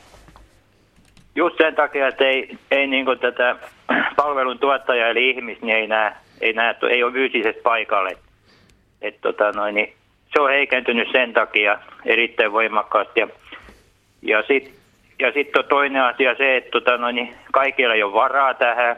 just 1.35 1.57
sen 1.59 1.75
takia, 1.75 2.09
että 2.09 2.25
ei, 2.25 2.59
ei 2.71 2.87
niin 2.87 3.07
tätä 3.21 3.57
palvelun 4.17 4.59
tuottaja 4.59 5.09
eli 5.09 5.31
ihmis, 5.31 5.63
niin 5.63 5.77
ei, 5.77 5.87
näe, 5.87 6.13
ei, 6.41 6.53
näe, 6.53 6.75
ei 6.91 7.03
ole 7.03 7.13
fyysisesti 7.13 7.63
paikalle. 7.63 8.19
Et, 9.03 9.21
tota, 9.21 9.53
noin, 9.53 9.75
niin 9.75 9.93
se 10.33 10.41
on 10.41 10.51
heikentynyt 10.51 11.09
sen 11.13 11.33
takia 11.33 11.79
erittäin 12.05 12.53
voimakkaasti. 12.53 13.21
Ja, 13.21 13.29
ja 14.23 14.43
sitten 14.49 14.79
ja 15.21 15.33
sit 15.33 15.57
on 15.57 15.65
toinen 15.65 16.03
asia 16.03 16.35
se, 16.35 16.57
että 16.57 16.71
tota, 16.71 16.97
noin, 16.97 17.15
niin 17.15 17.35
kaikilla 17.53 17.95
ei 17.95 18.03
ole 18.03 18.13
varaa 18.13 18.55
tähän 18.55 18.97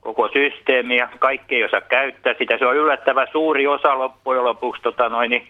koko 0.00 0.28
systeemiä, 0.28 1.08
kaikki 1.18 1.54
ei 1.54 1.64
osaa 1.64 1.80
käyttää 1.80 2.34
sitä. 2.38 2.58
Se 2.58 2.66
on 2.66 2.76
yllättävän 2.76 3.26
suuri 3.32 3.66
osa 3.66 3.98
loppujen 3.98 4.44
lopuksi, 4.44 4.82
tota, 4.82 5.08
noin, 5.08 5.30
niin, 5.30 5.48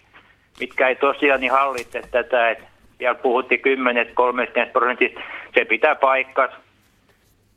mitkä 0.59 0.87
ei 0.87 0.95
tosiaan 0.95 1.39
niin 1.39 1.51
hallitse 1.51 2.01
tätä. 2.11 2.49
Et 2.49 2.59
siellä 2.97 3.15
puhuttiin 3.15 3.61
10-30 4.67 4.71
prosentista, 4.73 5.21
se 5.55 5.65
pitää 5.65 5.95
paikkas. 5.95 6.51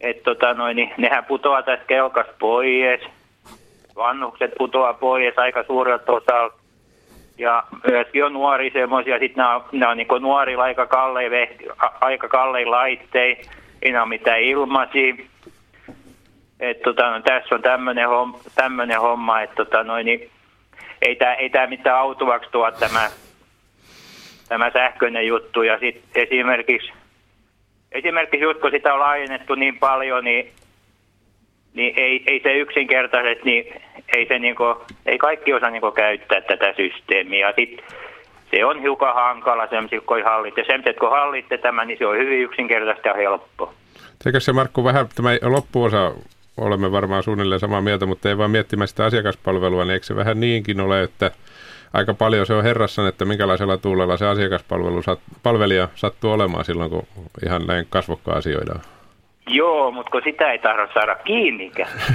Että 0.01 0.22
tota 0.22 0.55
noin, 0.55 0.76
niin 0.76 0.95
nehän 0.97 1.24
putoaa 1.24 1.62
tästä 1.62 1.84
kelkasta 1.86 2.32
pois. 2.39 3.01
Vannukset 3.97 4.51
putoaa 4.59 4.95
pois 4.95 5.39
aika 5.39 5.62
suurelta 5.62 6.12
osalta. 6.12 6.57
Ja 7.39 7.64
myöskin 7.91 8.24
on 8.24 8.32
nuori 8.32 8.70
semmoisia, 8.70 9.18
sitten 9.18 9.36
nämä 9.36 9.57
on, 9.57 9.64
nämä 9.72 9.91
on 9.91 9.97
niin 9.97 10.09
nuorilla 10.20 10.62
aika 10.62 10.86
kallein, 10.86 11.32
aika 12.01 12.28
kallein 12.28 12.70
laittein, 12.70 13.36
ei 13.82 13.97
ole 13.97 14.09
mitään 14.09 14.41
ilmaisia. 14.41 15.14
Et 16.61 16.82
tota, 16.82 17.11
no, 17.11 17.20
tässä 17.20 17.55
on 17.55 17.62
tämmöinen 17.62 18.09
homma, 18.09 18.39
tämmönen 18.55 19.01
homma 19.01 19.41
että 19.41 19.57
tota, 19.57 19.84
noin, 19.84 20.07
niin, 20.07 20.30
ei 21.03 21.16
tämä 21.16 21.34
ei 21.34 21.51
tää 21.51 21.66
mitään 21.66 21.99
autuvaksi 21.99 22.51
tuo 22.51 22.70
tämä, 22.70 23.09
tämä 24.49 24.70
sähköinen 24.70 25.26
juttu. 25.26 25.62
Ja 25.62 25.78
sitten 25.78 26.22
esimerkiksi 26.30 26.92
esimerkiksi 27.92 28.40
just 28.40 28.61
kun 28.61 28.70
sitä 28.70 28.94
on 28.94 29.01
laajennettu 29.01 29.55
niin 29.55 29.78
paljon, 29.78 30.24
niin, 30.24 30.53
niin 31.74 31.94
ei, 31.96 32.22
ei 32.26 32.40
se 32.42 32.53
yksinkertaisesti, 32.59 33.44
niin 33.44 33.82
ei, 34.16 34.26
se 34.26 34.38
niinku, 34.38 34.64
ei 35.07 35.18
kaikki 35.18 35.55
osaa 35.55 35.70
niinku 35.70 35.90
käyttää 35.90 36.40
tätä 36.40 36.74
systeemiä. 36.76 37.53
Sit 37.57 37.84
se 38.51 38.64
on 38.64 38.80
hiukan 38.80 39.14
hankala 39.14 39.66
semmoisia, 39.66 40.01
kun 40.01 40.24
hallitte. 40.24 40.64
Semmoiset, 40.66 40.99
kun 40.99 41.11
hallitte 41.11 41.59
tämän, 41.59 41.88
niin 41.88 41.99
se 41.99 42.07
on 42.07 42.18
hyvin 42.18 42.42
yksinkertaista 42.42 43.09
ja 43.09 43.14
helppo. 43.14 43.74
Teikö 44.24 44.40
se 44.40 44.53
Markku 44.53 44.84
vähän, 44.84 45.07
tämä 45.14 45.30
loppuosa 45.42 46.12
olemme 46.57 46.92
varmaan 46.92 47.22
suunnilleen 47.22 47.61
samaa 47.61 47.80
mieltä, 47.80 48.07
mutta 48.07 48.28
ei 48.28 48.38
vaan 48.38 48.51
miettimään 48.51 48.88
sitä 48.88 49.05
asiakaspalvelua, 49.05 49.84
niin 49.84 49.92
eikö 49.92 50.07
se 50.07 50.16
vähän 50.16 50.40
niinkin 50.40 50.80
ole, 50.80 51.03
että 51.03 51.30
aika 51.93 52.14
paljon 52.14 52.47
se 52.47 52.55
on 52.55 52.64
herrassan, 52.64 53.09
että 53.09 53.24
minkälaisella 53.24 53.76
tuulella 53.76 54.16
se 54.16 54.26
asiakaspalvelu 54.26 55.03
sat, 55.03 55.20
palvelija 55.43 55.89
sattuu 55.95 56.32
olemaan 56.32 56.64
silloin, 56.64 56.91
kun 56.91 57.07
ihan 57.47 57.66
näin 57.66 57.86
kasvokkaan 57.91 58.39
asioidaan. 58.39 58.80
Joo, 59.49 59.91
mutta 59.91 60.11
kun 60.11 60.22
sitä 60.24 60.53
ei 60.53 60.59
tahdo 60.59 60.89
saada 60.95 61.14
kiinni. 61.14 61.72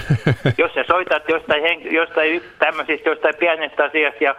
Jos 0.57 0.73
sä 0.73 0.83
soitat 0.87 1.29
jostain, 1.29 1.93
jostain 1.93 2.41
tämmöisistä, 2.59 3.09
jostain 3.09 3.35
pienestä 3.39 3.83
asiasta, 3.83 4.23
ja, 4.23 4.35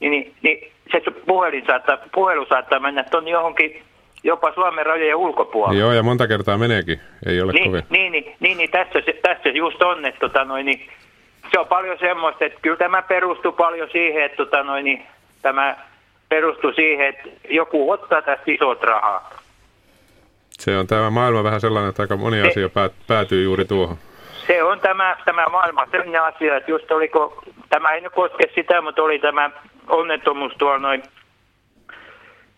niin, 0.00 0.10
niin, 0.10 0.34
niin 0.42 0.72
se 0.92 1.10
puhelin 1.26 1.66
saattaa, 1.66 1.98
puhelu 2.14 2.46
saattaa 2.48 2.80
mennä 2.80 3.04
tuonne 3.04 3.30
johonkin 3.30 3.82
jopa 4.24 4.52
Suomen 4.54 4.86
rajojen 4.86 5.16
ulkopuolelle. 5.16 5.80
Joo, 5.80 5.92
ja 5.92 6.02
monta 6.02 6.28
kertaa 6.28 6.58
meneekin. 6.58 7.00
Ei 7.26 7.40
ole 7.40 7.52
niin, 7.52 7.70
kovin. 7.70 7.82
Niin, 7.90 8.12
niin, 8.12 8.36
niin, 8.40 8.58
niin 8.58 8.70
tässä, 8.70 8.98
tässä 9.22 9.48
just 9.48 9.82
on, 9.82 10.04
että 10.04 10.20
tota, 10.20 10.44
noin, 10.44 10.66
niin, 10.66 10.88
se 11.50 11.58
on 11.58 11.66
paljon 11.66 11.98
semmoista, 11.98 12.44
että 12.44 12.58
kyllä 12.62 12.76
tämä 12.76 13.02
perustuu 13.02 13.52
paljon 13.52 13.88
siihen, 13.92 14.24
että 14.24 14.36
tota 14.36 14.62
noin, 14.62 14.84
niin, 14.84 15.06
tämä 15.42 15.76
perustuu 16.28 16.72
siihen, 16.72 17.06
että 17.06 17.28
joku 17.48 17.90
ottaa 17.90 18.22
tästä 18.22 18.44
isot 18.46 18.82
rahaa. 18.82 19.30
Se 20.50 20.78
on 20.78 20.86
tämä 20.86 21.10
maailma 21.10 21.44
vähän 21.44 21.60
sellainen, 21.60 21.90
että 21.90 22.02
aika 22.02 22.16
moni 22.16 22.42
se, 22.42 22.48
asia 22.48 22.68
päät, 22.68 22.92
päätyy 23.06 23.42
juuri 23.42 23.64
tuohon. 23.64 23.96
Se 24.46 24.62
on 24.62 24.80
tämä, 24.80 25.16
tämä 25.24 25.46
maailma 25.46 25.86
sellainen 25.90 26.22
asia, 26.22 26.56
että 26.56 26.70
just 26.70 26.90
oliko, 26.90 27.42
tämä 27.68 27.90
ei 27.90 28.00
nyt 28.00 28.12
koske 28.12 28.44
sitä, 28.54 28.80
mutta 28.80 29.02
oli 29.02 29.18
tämä 29.18 29.50
onnettomuus 29.88 30.52
tuolla 30.58 30.78
noin, 30.78 31.02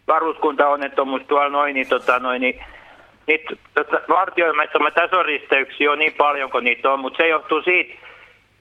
varuskuntaonnettomuus 0.06 1.22
tuolla 1.28 1.48
noin, 1.48 1.74
niin, 1.74 1.88
tota 1.88 2.18
noin, 2.18 2.40
niin 2.40 2.64
niitä 3.26 3.56
tota, 3.74 4.00
vartioimattomia 4.08 4.90
tasoristeyksiä 4.90 5.92
on 5.92 5.98
niin 5.98 6.14
paljon 6.18 6.50
kuin 6.50 6.64
niitä 6.64 6.92
on, 6.92 7.00
mutta 7.00 7.16
se 7.16 7.28
johtuu 7.28 7.62
siitä, 7.62 8.09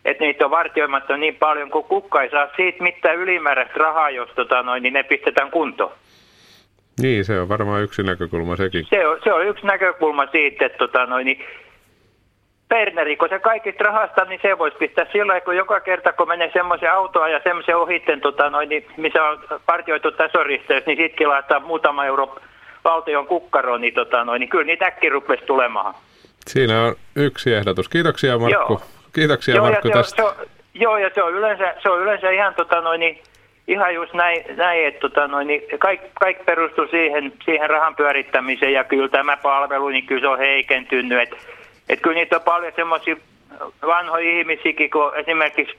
että 0.06 0.24
niitä 0.24 0.45
on 0.45 0.52
vartioimatta 0.52 1.18
niin 1.18 1.36
paljon, 1.36 1.72
kun 1.72 1.84
kukka 1.84 2.22
ei 2.22 2.30
saa 2.30 2.47
siitä 2.56 2.84
mitään 2.84 3.16
ylimääräistä 3.16 3.74
rahaa, 3.78 4.10
jos 4.10 4.30
tota 4.36 4.64
noin, 4.64 4.84
niin 4.84 4.93
ne 4.93 5.04
pistetään 5.04 5.52
kuntoon. 5.52 5.91
Niin, 7.02 7.26
se 7.26 7.39
on 7.39 7.50
varmaan 7.50 7.84
yksi 7.84 8.04
näkökulma 8.04 8.56
sekin. 8.56 8.86
Se 8.89 9.08
on, 9.08 9.20
se 9.24 9.34
on 9.34 9.47
yksi 9.47 9.66
näkökulma 9.66 10.28
siitä, 10.32 10.66
että 10.66 10.78
tota, 10.78 11.06
noin, 11.06 11.26
niin 11.26 11.45
Berneri, 12.70 13.18
kun 13.18 13.30
se 13.30 13.39
kaikista 13.39 13.84
rahasta, 13.84 14.26
niin 14.26 14.39
se 14.41 14.58
voisi 14.58 14.78
pistää 14.78 15.06
silloin, 15.12 15.41
kun 15.41 15.58
joka 15.58 15.80
kerta, 15.80 16.14
kun 16.14 16.28
menee 16.28 16.52
semmoisen 16.54 16.91
autoa 16.91 17.30
ja 17.30 17.39
semmoisen 17.43 17.78
ohitten, 17.78 18.22
tota, 18.22 18.50
noin, 18.50 18.70
niin, 18.70 18.86
missä 18.97 19.24
on 19.24 19.39
partioitu 19.66 20.12
tasoristeys, 20.12 20.86
niin 20.86 20.97
sitkin 20.97 21.30
laittaa 21.30 21.60
muutama 21.60 22.06
euro 22.06 22.36
valtion 22.84 23.28
kukkaroon, 23.28 23.82
niin, 23.82 23.93
tota, 23.93 24.24
noin, 24.24 24.39
niin 24.39 24.50
kyllä 24.50 24.66
niitä 24.66 24.86
äkki 24.86 25.10
rupesi 25.10 25.43
tulemaan. 25.45 25.93
Siinä 26.47 26.82
on 26.82 26.95
yksi 27.16 27.54
ehdotus. 27.54 27.89
Kiitoksia 27.89 28.38
Markku. 28.38 28.74
Joo. 28.74 28.82
Kiitoksia 29.14 29.55
joo, 29.55 29.66
Markku 29.66 29.89
tästä. 29.89 30.24
on- 30.26 30.34
Se, 30.36 30.41
on- 30.41 30.47
joo, 30.74 30.97
ja 30.97 31.10
se 31.16 31.24
on 31.24 31.34
yleensä, 31.34 31.76
se 31.84 31.89
on 31.89 32.01
yleensä 32.01 32.30
ihan, 32.30 32.55
tota, 32.55 32.82
noin, 32.82 33.22
ihan 33.68 33.95
just 33.95 34.14
näin, 34.14 34.43
näin 34.57 34.86
että 34.88 34.99
tota, 34.99 35.28
noin, 35.28 35.47
kaikki, 35.80 36.07
kaikki 36.20 36.43
perustuu 36.43 36.88
siihen, 36.88 37.34
siihen 37.45 37.70
rahan 37.70 37.95
pyörittämiseen, 37.95 38.74
ja 38.74 38.84
kyllä 38.84 39.10
tämä 39.10 39.38
palvelu, 39.38 39.89
niin 39.89 40.05
kyllä 40.05 40.22
se 40.22 40.28
on 40.28 40.38
heikentynyt. 40.38 41.22
Että 41.22 41.36
et 41.89 41.99
kyllä 42.01 42.16
niitä 42.16 42.36
on 42.36 42.41
paljon 42.41 42.74
semmoisia 42.76 43.16
vanhoja 43.86 44.39
ihmisiäkin, 44.39 44.89
kun 44.89 45.12
esimerkiksi 45.16 45.78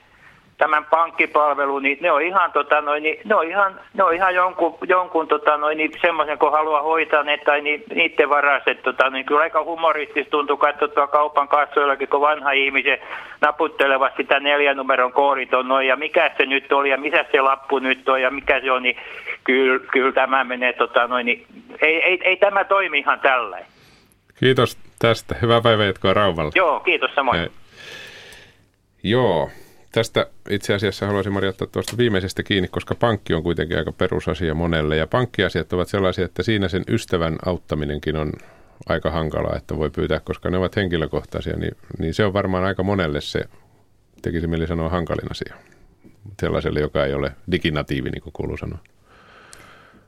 tämän 0.60 0.84
pankkipalvelu, 0.84 1.78
niin 1.78 1.98
ne 2.00 2.12
on 2.12 2.22
ihan, 2.22 2.52
tota, 2.52 2.80
noin, 2.80 3.02
niin, 3.02 3.18
ne 3.24 3.34
on 3.34 3.48
ihan, 3.48 3.80
ne 3.94 4.04
on 4.04 4.14
ihan 4.14 4.34
jonkun, 4.34 4.78
jonkun 4.88 5.28
tota, 5.28 5.56
noin, 5.56 5.78
niin 5.78 5.92
semmoisen, 6.00 6.38
kun 6.38 6.52
haluaa 6.52 6.82
hoitaa 6.82 7.22
ne 7.22 7.38
tai 7.38 7.60
ni, 7.60 7.82
niiden 7.94 8.28
varassa. 8.28 8.70
että 8.70 8.82
Tota, 8.82 9.10
niin 9.10 9.26
kyllä 9.26 9.40
aika 9.40 9.64
humoristista 9.64 10.30
tuntuu 10.30 10.56
katsoa 10.56 11.06
kaupan 11.06 11.48
kassoillakin, 11.48 12.08
kun 12.08 12.20
vanha 12.20 12.50
ihmisen 12.50 12.98
naputtelevat 13.40 14.12
sitä 14.16 14.40
neljän 14.40 14.76
numeron 14.76 15.12
koodit 15.12 15.54
on 15.54 15.68
noin, 15.68 15.88
ja 15.88 15.96
mikä 15.96 16.30
se 16.36 16.46
nyt 16.46 16.72
oli, 16.72 16.90
ja 16.90 16.98
missä 16.98 17.24
se 17.32 17.40
lappu 17.40 17.78
nyt 17.78 18.08
on, 18.08 18.22
ja 18.22 18.30
mikä 18.30 18.60
se 18.60 18.72
on, 18.72 18.82
niin 18.82 18.96
kyllä, 19.44 19.78
kyllä 19.92 20.12
tämä 20.12 20.44
menee, 20.44 20.72
tota, 20.72 21.06
noin, 21.06 21.26
niin, 21.26 21.46
ei, 21.82 22.02
ei, 22.02 22.20
ei, 22.24 22.36
tämä 22.36 22.64
toimi 22.64 22.98
ihan 22.98 23.20
tällä. 23.20 23.58
Kiitos 24.40 24.78
tästä. 24.98 25.34
Hyvää 25.42 25.60
päivänjatkoa 25.60 26.14
Raumalla. 26.14 26.50
Joo, 26.54 26.80
kiitos 26.80 27.10
samoin. 27.14 27.38
Hei. 27.38 27.48
Joo, 29.02 29.50
tästä 29.92 30.26
itse 30.50 30.74
asiassa 30.74 31.06
haluaisin 31.06 31.32
Mari 31.32 31.48
ottaa 31.48 31.68
tuosta 31.72 31.96
viimeisestä 31.96 32.42
kiinni, 32.42 32.68
koska 32.68 32.94
pankki 32.94 33.34
on 33.34 33.42
kuitenkin 33.42 33.78
aika 33.78 33.92
perusasia 33.92 34.54
monelle. 34.54 34.96
Ja 34.96 35.06
pankkiasiat 35.06 35.72
ovat 35.72 35.88
sellaisia, 35.88 36.24
että 36.24 36.42
siinä 36.42 36.68
sen 36.68 36.84
ystävän 36.88 37.36
auttaminenkin 37.46 38.16
on 38.16 38.32
aika 38.88 39.10
hankalaa, 39.10 39.56
että 39.56 39.76
voi 39.76 39.90
pyytää, 39.90 40.20
koska 40.20 40.50
ne 40.50 40.58
ovat 40.58 40.76
henkilökohtaisia. 40.76 41.56
Niin, 41.56 41.76
niin 41.98 42.14
se 42.14 42.24
on 42.24 42.32
varmaan 42.32 42.64
aika 42.64 42.82
monelle 42.82 43.20
se, 43.20 43.44
tekisi 44.22 44.46
mieli 44.46 44.66
sanoa 44.66 44.88
hankalin 44.88 45.30
asia. 45.30 45.54
Sellaiselle, 46.40 46.80
joka 46.80 47.04
ei 47.04 47.14
ole 47.14 47.32
diginatiivi, 47.50 48.10
niin 48.10 48.22
kuin 48.22 48.32
kuuluu 48.32 48.56
sanoa. 48.56 48.78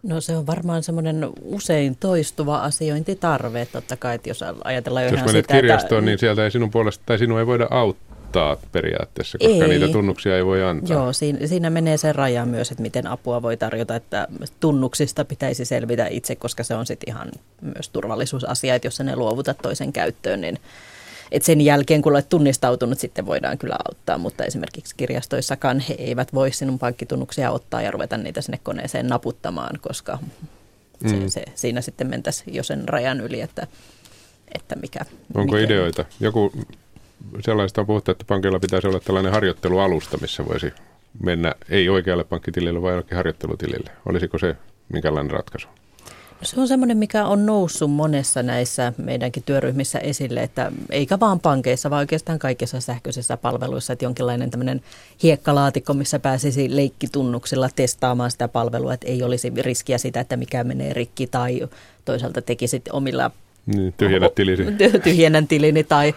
No 0.02 0.20
se 0.20 0.36
on 0.36 0.46
varmaan 0.46 0.82
semmoinen 0.82 1.28
usein 1.42 1.96
toistuva 1.96 2.58
asiointitarve, 2.58 3.66
totta 3.66 3.96
kai, 3.96 4.14
että 4.14 4.30
jos 4.30 4.44
ajatellaan 4.64 5.06
jo 5.06 5.10
Jos 5.10 5.20
menet 5.20 5.44
sitä, 5.44 5.54
kirjastoon, 5.54 5.98
että, 5.98 6.10
niin 6.10 6.18
sieltä 6.18 6.44
ei 6.44 6.50
sinun 6.50 6.70
puolesta, 6.70 7.02
tai 7.06 7.18
sinua 7.18 7.40
ei 7.40 7.46
voida 7.46 7.66
auttaa 7.70 8.11
periaatteessa, 8.72 9.38
koska 9.38 9.64
Ei. 9.64 9.68
niitä 9.68 9.88
tunnuksia 9.88 10.36
ei 10.36 10.44
voi 10.46 10.62
antaa. 10.62 10.96
Joo, 10.96 11.12
siinä, 11.12 11.46
siinä 11.46 11.70
menee 11.70 11.96
se 11.96 12.12
raja 12.12 12.46
myös, 12.46 12.70
että 12.70 12.82
miten 12.82 13.06
apua 13.06 13.42
voi 13.42 13.56
tarjota, 13.56 13.96
että 13.96 14.28
tunnuksista 14.60 15.24
pitäisi 15.24 15.64
selvitä 15.64 16.06
itse, 16.06 16.36
koska 16.36 16.64
se 16.64 16.74
on 16.74 16.86
sitten 16.86 17.14
ihan 17.14 17.28
myös 17.60 17.88
turvallisuusasia, 17.88 18.74
että 18.74 18.86
jos 18.86 19.00
ne 19.00 19.16
luovutat 19.16 19.58
toisen 19.62 19.92
käyttöön, 19.92 20.40
niin 20.40 20.58
et 21.32 21.42
sen 21.42 21.60
jälkeen, 21.60 22.02
kun 22.02 22.12
olet 22.12 22.28
tunnistautunut, 22.28 22.98
sitten 22.98 23.26
voidaan 23.26 23.58
kyllä 23.58 23.76
auttaa, 23.88 24.18
mutta 24.18 24.44
esimerkiksi 24.44 24.94
kirjastoissakaan 24.96 25.80
he 25.80 25.94
eivät 25.98 26.34
voi 26.34 26.52
sinun 26.52 26.78
pankkitunnuksia 26.78 27.50
ottaa 27.50 27.82
ja 27.82 27.90
ruveta 27.90 28.16
niitä 28.16 28.40
sinne 28.40 28.60
koneeseen 28.62 29.06
naputtamaan, 29.06 29.78
koska 29.80 30.18
se, 31.08 31.16
Mm. 31.16 31.28
se, 31.28 31.44
siinä 31.54 31.80
sitten 31.80 32.06
mentäisiin 32.06 32.54
jo 32.54 32.62
sen 32.62 32.88
rajan 32.88 33.20
yli, 33.20 33.40
että, 33.40 33.66
että 34.54 34.76
mikä... 34.76 35.00
Onko 35.34 35.54
miten- 35.54 35.64
ideoita? 35.64 36.04
Joku 36.20 36.52
sellaista 37.40 37.84
puhuttu, 37.84 38.10
että 38.10 38.24
pankilla 38.28 38.60
pitäisi 38.60 38.86
olla 38.86 39.00
tällainen 39.00 39.32
harjoittelualusta, 39.32 40.18
missä 40.20 40.44
voisi 40.48 40.72
mennä 41.22 41.54
ei 41.68 41.88
oikealle 41.88 42.24
pankkitilille, 42.24 42.82
vaan 42.82 42.92
jollekin 42.92 43.16
harjoittelutilille. 43.16 43.90
Olisiko 44.06 44.38
se 44.38 44.56
minkälainen 44.92 45.30
ratkaisu? 45.30 45.68
Se 46.42 46.60
on 46.60 46.68
semmoinen, 46.68 46.96
mikä 46.96 47.26
on 47.26 47.46
noussut 47.46 47.90
monessa 47.90 48.42
näissä 48.42 48.92
meidänkin 48.98 49.42
työryhmissä 49.42 49.98
esille, 49.98 50.42
että 50.42 50.72
eikä 50.90 51.20
vaan 51.20 51.40
pankeissa, 51.40 51.90
vaan 51.90 52.00
oikeastaan 52.00 52.38
kaikissa 52.38 52.80
sähköisissä 52.80 53.36
palveluissa, 53.36 53.92
että 53.92 54.04
jonkinlainen 54.04 54.50
tämmöinen 54.50 54.80
hiekkalaatikko, 55.22 55.94
missä 55.94 56.18
pääsisi 56.18 56.76
leikkitunnuksilla 56.76 57.68
testaamaan 57.76 58.30
sitä 58.30 58.48
palvelua, 58.48 58.94
että 58.94 59.06
ei 59.06 59.22
olisi 59.22 59.52
riskiä 59.58 59.98
sitä, 59.98 60.20
että 60.20 60.36
mikä 60.36 60.64
menee 60.64 60.92
rikki 60.92 61.26
tai 61.26 61.68
toisaalta 62.04 62.42
tekisit 62.42 62.88
omilla 62.92 63.30
Niin, 63.66 63.94
tyhjennä 63.96 64.28
tilisi. 64.34 64.62
ty- 64.62 65.00
tyhjennän 65.04 65.48
tilini 65.48 65.84
tai 65.84 66.14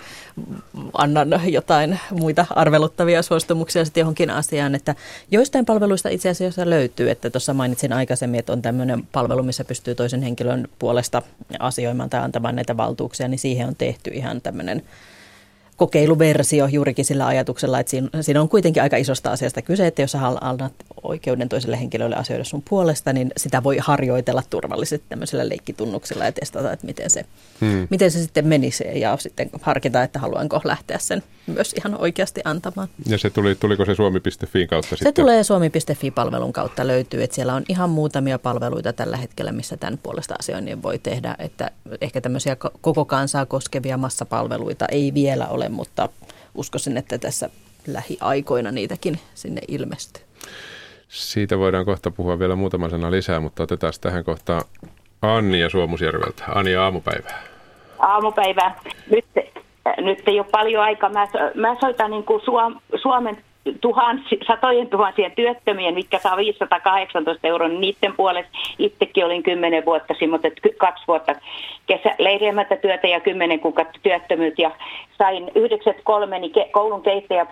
annan 0.93 1.41
jotain 1.45 1.99
muita 2.11 2.45
arveluttavia 2.49 3.21
suostumuksia 3.21 3.85
sitten 3.85 4.01
johonkin 4.01 4.29
asiaan, 4.29 4.75
että 4.75 4.95
joistain 5.31 5.65
palveluista 5.65 6.09
itse 6.09 6.29
asiassa 6.29 6.69
löytyy, 6.69 7.09
että 7.09 7.29
tuossa 7.29 7.53
mainitsin 7.53 7.93
aikaisemmin, 7.93 8.39
että 8.39 8.53
on 8.53 8.61
tämmöinen 8.61 9.07
palvelu, 9.11 9.43
missä 9.43 9.63
pystyy 9.65 9.95
toisen 9.95 10.21
henkilön 10.21 10.67
puolesta 10.79 11.21
asioimaan 11.59 12.09
tai 12.09 12.21
antamaan 12.21 12.55
näitä 12.55 12.77
valtuuksia, 12.77 13.27
niin 13.27 13.39
siihen 13.39 13.67
on 13.67 13.75
tehty 13.75 14.11
ihan 14.13 14.41
tämmöinen 14.41 14.83
kokeiluversio 15.77 16.67
juurikin 16.67 17.05
sillä 17.05 17.27
ajatuksella, 17.27 17.79
että 17.79 17.89
siinä, 17.89 18.09
siinä 18.21 18.41
on 18.41 18.49
kuitenkin 18.49 18.83
aika 18.83 18.97
isosta 18.97 19.31
asiasta 19.31 19.61
kyse, 19.61 19.87
että 19.87 20.01
jos 20.01 20.11
sä 20.11 20.19
annat 20.41 20.73
oikeuden 21.03 21.49
toiselle 21.49 21.79
henkilölle 21.79 22.15
asioida 22.15 22.43
sun 22.43 22.63
puolesta, 22.69 23.13
niin 23.13 23.31
sitä 23.37 23.63
voi 23.63 23.77
harjoitella 23.81 24.43
turvallisesti 24.49 25.05
tämmöisellä 25.09 25.49
leikkitunnuksella 25.49 26.25
ja 26.25 26.31
testata, 26.31 26.71
että 26.71 26.85
miten 26.85 27.09
se, 27.09 27.25
Hmm. 27.61 27.87
miten 27.89 28.11
se 28.11 28.21
sitten 28.21 28.47
menisi 28.47 28.83
ja 28.99 29.17
sitten 29.17 29.49
harkita, 29.61 30.03
että 30.03 30.19
haluanko 30.19 30.61
lähteä 30.63 30.97
sen 30.99 31.23
myös 31.47 31.73
ihan 31.73 32.01
oikeasti 32.01 32.41
antamaan. 32.43 32.87
Ja 33.05 33.17
se 33.17 33.29
tuli, 33.29 33.55
tuliko 33.55 33.85
se 33.85 33.95
suomi.fiin 33.95 34.67
kautta 34.67 34.89
Se 34.89 34.95
sitten? 34.95 35.13
tulee 35.13 35.43
suomi.fi-palvelun 35.43 36.53
kautta 36.53 36.87
löytyy, 36.87 37.23
että 37.23 37.35
siellä 37.35 37.53
on 37.53 37.63
ihan 37.69 37.89
muutamia 37.89 38.39
palveluita 38.39 38.93
tällä 38.93 39.17
hetkellä, 39.17 39.51
missä 39.51 39.77
tämän 39.77 39.99
puolesta 40.03 40.35
asioinnin 40.39 40.83
voi 40.83 40.99
tehdä, 40.99 41.35
että 41.39 41.71
ehkä 42.01 42.21
tämmöisiä 42.21 42.57
ko- 42.65 42.77
koko 42.81 43.05
kansaa 43.05 43.45
koskevia 43.45 43.97
massapalveluita 43.97 44.85
ei 44.85 45.13
vielä 45.13 45.47
ole, 45.47 45.64
mutta 45.69 46.09
uskoisin, 46.55 46.97
että 46.97 47.17
tässä 47.17 47.49
lähiaikoina 47.87 48.71
niitäkin 48.71 49.19
sinne 49.33 49.61
ilmestyy. 49.67 50.23
Siitä 51.07 51.57
voidaan 51.57 51.85
kohta 51.85 52.11
puhua 52.11 52.39
vielä 52.39 52.55
muutama 52.55 52.89
sana 52.89 53.11
lisää, 53.11 53.39
mutta 53.39 53.63
otetaan 53.63 53.93
tähän 54.01 54.23
kohtaan 54.23 54.61
Anni 55.21 55.59
ja 55.59 55.69
Suomusjärveltä. 55.69 56.43
Anni 56.55 56.71
ja 56.71 56.83
aamupäivää. 56.83 57.43
aamupäivää. 57.99 58.79
Nyt, 59.11 59.25
nyt 59.97 60.27
ei 60.27 60.39
ole 60.39 60.47
paljon 60.51 60.83
aikaa. 60.83 61.09
Mä, 61.09 61.27
mä 61.55 61.75
soitan 61.79 62.11
niin 62.11 62.23
kuin 62.23 62.41
Suom, 62.45 62.79
Suomen 63.01 63.37
tuhansi, 63.81 64.39
satojen 64.47 64.89
tuhansien 64.89 65.31
työttömien, 65.31 65.93
mitkä 65.93 66.19
saa 66.19 66.37
518 66.37 67.47
euroa, 67.47 67.67
niin 67.67 67.81
niiden 67.81 68.13
puolesta 68.17 68.51
itsekin 68.79 69.25
olin 69.25 69.43
10 69.43 69.85
vuotta, 69.85 70.13
mutta 70.29 70.47
kaksi 70.77 71.03
vuotta 71.07 71.35
kesä, 71.87 72.15
leiriämättä 72.19 72.75
työtä 72.75 73.07
ja 73.07 73.19
10 73.19 73.59
kuukautta 73.59 73.99
työttömyyttä 74.03 74.61
ja 74.61 74.71
sain 75.17 75.51
93 75.55 76.39
niin 76.39 76.51
ke, 76.51 76.69
koulun 76.71 77.03
keittäjä 77.03 77.45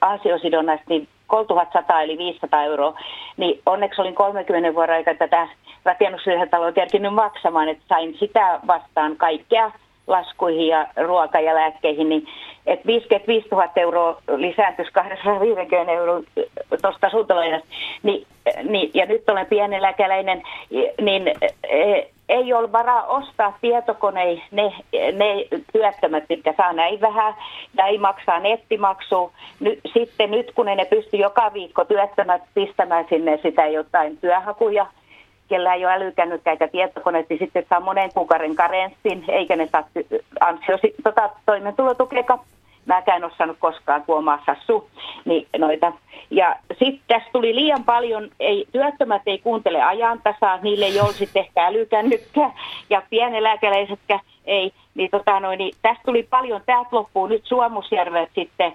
ansiosidonnasta 0.00 0.84
niin 0.88 1.08
3100 1.26 2.02
eli 2.02 2.18
500 2.18 2.64
euroa, 2.64 3.00
niin 3.36 3.62
onneksi 3.66 4.00
olin 4.00 4.14
30 4.14 4.74
vuoden 4.74 4.94
aikana 4.94 5.18
tätä 5.18 5.48
rakennusyhdentaloa 5.84 6.72
kerkinyt 6.72 7.14
maksamaan, 7.14 7.68
että 7.68 7.84
sain 7.88 8.16
sitä 8.18 8.60
vastaan 8.66 9.16
kaikkea 9.16 9.70
laskuihin 10.10 10.66
ja 10.66 10.86
ruoka- 10.96 11.40
ja 11.40 11.54
lääkkeihin, 11.54 12.08
niin 12.08 12.26
että 12.66 12.86
55 12.86 13.48
000 13.50 13.68
euroa 13.76 14.22
lisääntyisi 14.36 14.92
250 14.92 15.92
euroa 15.92 16.20
tuosta 16.82 17.06
asuntolainasta, 17.06 17.68
niin, 18.02 18.26
niin, 18.62 18.90
ja 18.94 19.06
nyt 19.06 19.28
olen 19.28 19.46
pieneläkeläinen, 19.46 20.42
niin 21.00 21.28
eh, 21.68 22.06
ei 22.28 22.52
ole 22.52 22.72
varaa 22.72 23.06
ostaa 23.06 23.58
tietokoneita 23.60 24.42
ne, 24.50 24.72
ne 24.92 25.46
työttömät, 25.72 26.24
mitkä 26.28 26.54
saa 26.56 26.72
näin 26.72 27.00
vähän, 27.00 27.34
ja 27.78 27.86
ei 27.86 27.98
maksaa 27.98 28.40
nettimaksua. 28.40 29.30
Ny, 29.60 29.80
sitten 29.94 30.30
nyt 30.30 30.52
kun 30.52 30.66
ne 30.66 30.84
pysty 30.84 31.16
joka 31.16 31.50
viikko 31.52 31.84
työttömät 31.84 32.42
pistämään 32.54 33.06
sinne 33.08 33.38
sitä 33.42 33.66
jotain 33.66 34.18
työhakuja, 34.18 34.86
kellä 35.50 35.74
ei 35.74 35.84
ole 35.84 35.92
älykännykkäitä 35.92 36.68
tietokoneet, 36.68 37.26
niin 37.28 37.38
sitten 37.38 37.66
saa 37.68 37.80
monen 37.80 38.10
kuukauden 38.14 38.54
karenssin, 38.54 39.24
eikä 39.28 39.56
ne 39.56 39.68
saa 39.72 39.88
ansiosi, 40.40 40.94
tota, 41.04 41.30
toimeentulotukea. 41.46 42.38
Mäkään 42.86 43.24
ole 43.24 43.32
saanut 43.38 43.56
koskaan, 43.60 44.02
kun 44.02 44.18
omassa 44.18 44.52
asuu. 44.52 44.90
Niin 45.24 45.46
noita. 45.58 45.92
Ja 46.30 46.56
sitten 46.68 47.02
tässä 47.08 47.28
tuli 47.32 47.54
liian 47.54 47.84
paljon, 47.84 48.28
ei, 48.40 48.66
työttömät 48.72 49.22
ei 49.26 49.38
kuuntele 49.38 49.82
ajantasaa, 49.82 50.58
niille 50.62 50.84
ei 50.84 51.12
sitten 51.12 51.40
ehkä 51.40 51.66
älykännykkää, 51.66 52.50
ja 52.90 53.02
pieneläkeläisetkään 53.10 54.20
ei. 54.44 54.72
Niin, 54.94 55.10
tota, 55.10 55.40
noin, 55.40 55.58
niin 55.58 55.74
tästä 55.82 56.02
tuli 56.06 56.22
paljon, 56.22 56.62
täältä 56.66 56.88
loppuu 56.92 57.26
nyt 57.26 57.44
Suomusjärvet 57.44 58.30
sitten 58.34 58.72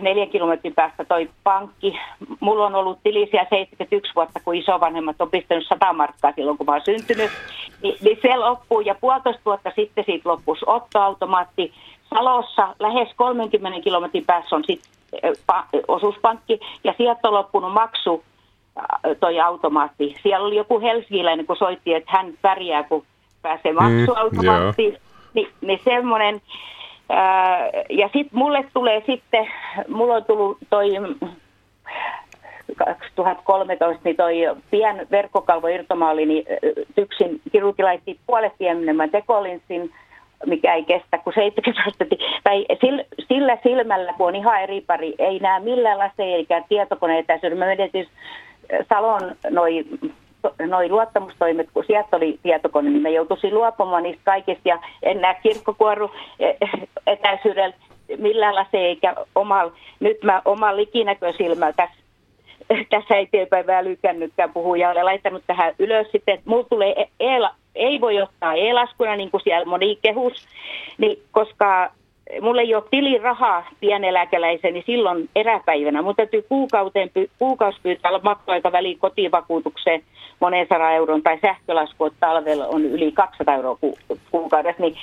neljän 0.00 0.28
kilometrin 0.28 0.74
päästä 0.74 1.04
toi 1.04 1.30
pankki. 1.44 1.98
Mulla 2.40 2.66
on 2.66 2.74
ollut 2.74 2.98
tilisiä 3.02 3.46
71 3.50 4.12
vuotta, 4.16 4.40
kun 4.44 4.54
isovanhemmat 4.54 5.20
on 5.20 5.30
pistänyt 5.30 5.66
100 5.68 5.92
markkaa 5.92 6.32
silloin, 6.32 6.58
kun 6.58 6.66
mä 6.66 6.72
oon 6.72 6.84
syntynyt. 6.84 7.30
Ni, 7.82 7.96
niin 8.02 8.18
se 8.22 8.36
loppuu 8.36 8.80
ja 8.80 8.94
puolitoista 9.00 9.42
vuotta 9.44 9.72
sitten 9.76 10.04
siitä 10.04 10.28
loppus 10.28 10.58
ottoautomaatti. 10.66 11.72
Salossa 12.14 12.74
lähes 12.78 13.08
30 13.16 13.80
kilometrin 13.80 14.24
päässä 14.26 14.56
on 14.56 14.64
sitten 14.66 14.92
pa, 15.46 15.64
osuuspankki 15.88 16.60
ja 16.84 16.94
sieltä 16.96 17.28
on 17.28 17.34
loppunut 17.34 17.72
maksu 17.72 18.24
toi 19.20 19.40
automaatti. 19.40 20.16
Siellä 20.22 20.46
oli 20.46 20.56
joku 20.56 20.80
helsingiläinen, 20.80 21.46
kun 21.46 21.56
soitti, 21.56 21.94
että 21.94 22.10
hän 22.12 22.32
pärjää, 22.42 22.82
kun 22.82 23.04
pääsee 23.42 23.72
maksuautomaattiin. 23.72 24.92
Mm, 24.92 24.98
niin, 25.34 25.48
niin 25.60 25.80
semmoinen. 25.84 26.42
Ja 27.90 28.08
sitten 28.12 28.38
mulle 28.38 28.64
tulee 28.74 29.02
sitten, 29.06 29.48
mulla 29.88 30.14
on 30.14 30.24
tullut 30.24 30.58
toi 30.70 30.88
2013, 32.76 34.00
niin 34.04 34.16
toi 34.16 34.34
pien 34.70 35.06
verkkokalvo 35.10 35.66
irtomaali, 35.66 36.26
niin 36.26 36.44
tyksin 36.94 37.40
kirurgi 37.52 37.82
laitti 37.82 38.18
puolet 38.26 38.52
pienemmän 38.58 39.10
tekolinssin, 39.10 39.90
mikä 40.46 40.74
ei 40.74 40.84
kestä 40.84 41.18
kuin 41.18 41.34
70 41.34 41.82
prosenttia. 41.82 42.40
Tai 42.44 42.66
sillä 43.28 43.58
silmällä, 43.62 44.12
kun 44.12 44.28
on 44.28 44.36
ihan 44.36 44.62
eri 44.62 44.80
pari, 44.80 45.14
ei 45.18 45.38
näe 45.38 45.60
millään 45.60 45.98
laseja 45.98 46.36
eikä 46.36 46.62
tietokoneita. 46.68 47.32
Mä 47.56 47.66
menetin 47.66 48.08
Salon 48.88 49.36
noi, 49.50 49.84
noi 50.66 50.88
luottamustoimet, 50.88 51.68
kun 51.74 51.84
sieltä 51.86 52.16
oli 52.16 52.38
tietokone, 52.42 52.90
niin 52.90 53.02
me 53.02 53.10
joutuisin 53.10 53.54
luopumaan 53.54 54.02
niistä 54.02 54.22
kaikista. 54.24 54.68
Ja 54.68 54.78
en 55.02 55.20
näe 55.20 55.36
kirkkokuoru 55.42 56.10
e, 56.40 56.52
etäisyydellä 57.06 57.74
millään 58.18 58.54
laseja 58.54 58.86
eikä 58.86 59.14
omalla, 59.34 59.72
nyt 60.00 60.22
mä 60.22 60.42
omalla 60.44 60.76
likinäkösilmällä 60.76 61.72
tässä 61.72 62.02
tässä 62.90 63.16
eteenpäin 63.16 63.84
lykännytkään 63.84 64.52
puhuja, 64.52 64.90
olen 64.90 65.04
laittanut 65.04 65.42
tähän 65.46 65.74
ylös 65.78 66.06
sitten, 66.12 66.34
että 66.34 66.50
mulla 66.50 66.66
tulee 66.70 66.92
e, 67.00 67.08
e 67.20 67.38
ei 67.74 68.00
voi 68.00 68.22
ottaa 68.22 68.54
e-laskuna, 68.54 69.16
niin 69.16 69.30
kuin 69.30 69.40
siellä 69.40 69.64
moni 69.64 69.98
kehus, 70.02 70.46
niin 70.98 71.22
koska 71.30 71.90
mulla 72.40 72.60
ei 72.60 72.74
ole 72.74 72.84
tilirahaa 72.90 73.64
pieneläkeläisen, 73.80 74.74
niin 74.74 74.84
silloin 74.86 75.28
eräpäivänä. 75.36 76.02
Mun 76.02 76.16
täytyy 76.16 76.42
kuukauteen, 76.48 77.10
kuukausi 77.38 77.78
pyytää 77.82 78.18
maksuaikaväliin 78.22 78.98
kotivakuutukseen 78.98 80.02
monen 80.40 80.66
sadan 80.68 80.94
euron 80.94 81.22
tai 81.22 81.38
sähkölasku, 81.42 82.04
että 82.04 82.20
talvella 82.20 82.66
on 82.66 82.84
yli 82.84 83.12
200 83.12 83.54
euroa 83.54 83.76
ku, 83.80 83.98
kuukaudessa. 84.30 84.82
Niin, 84.82 84.94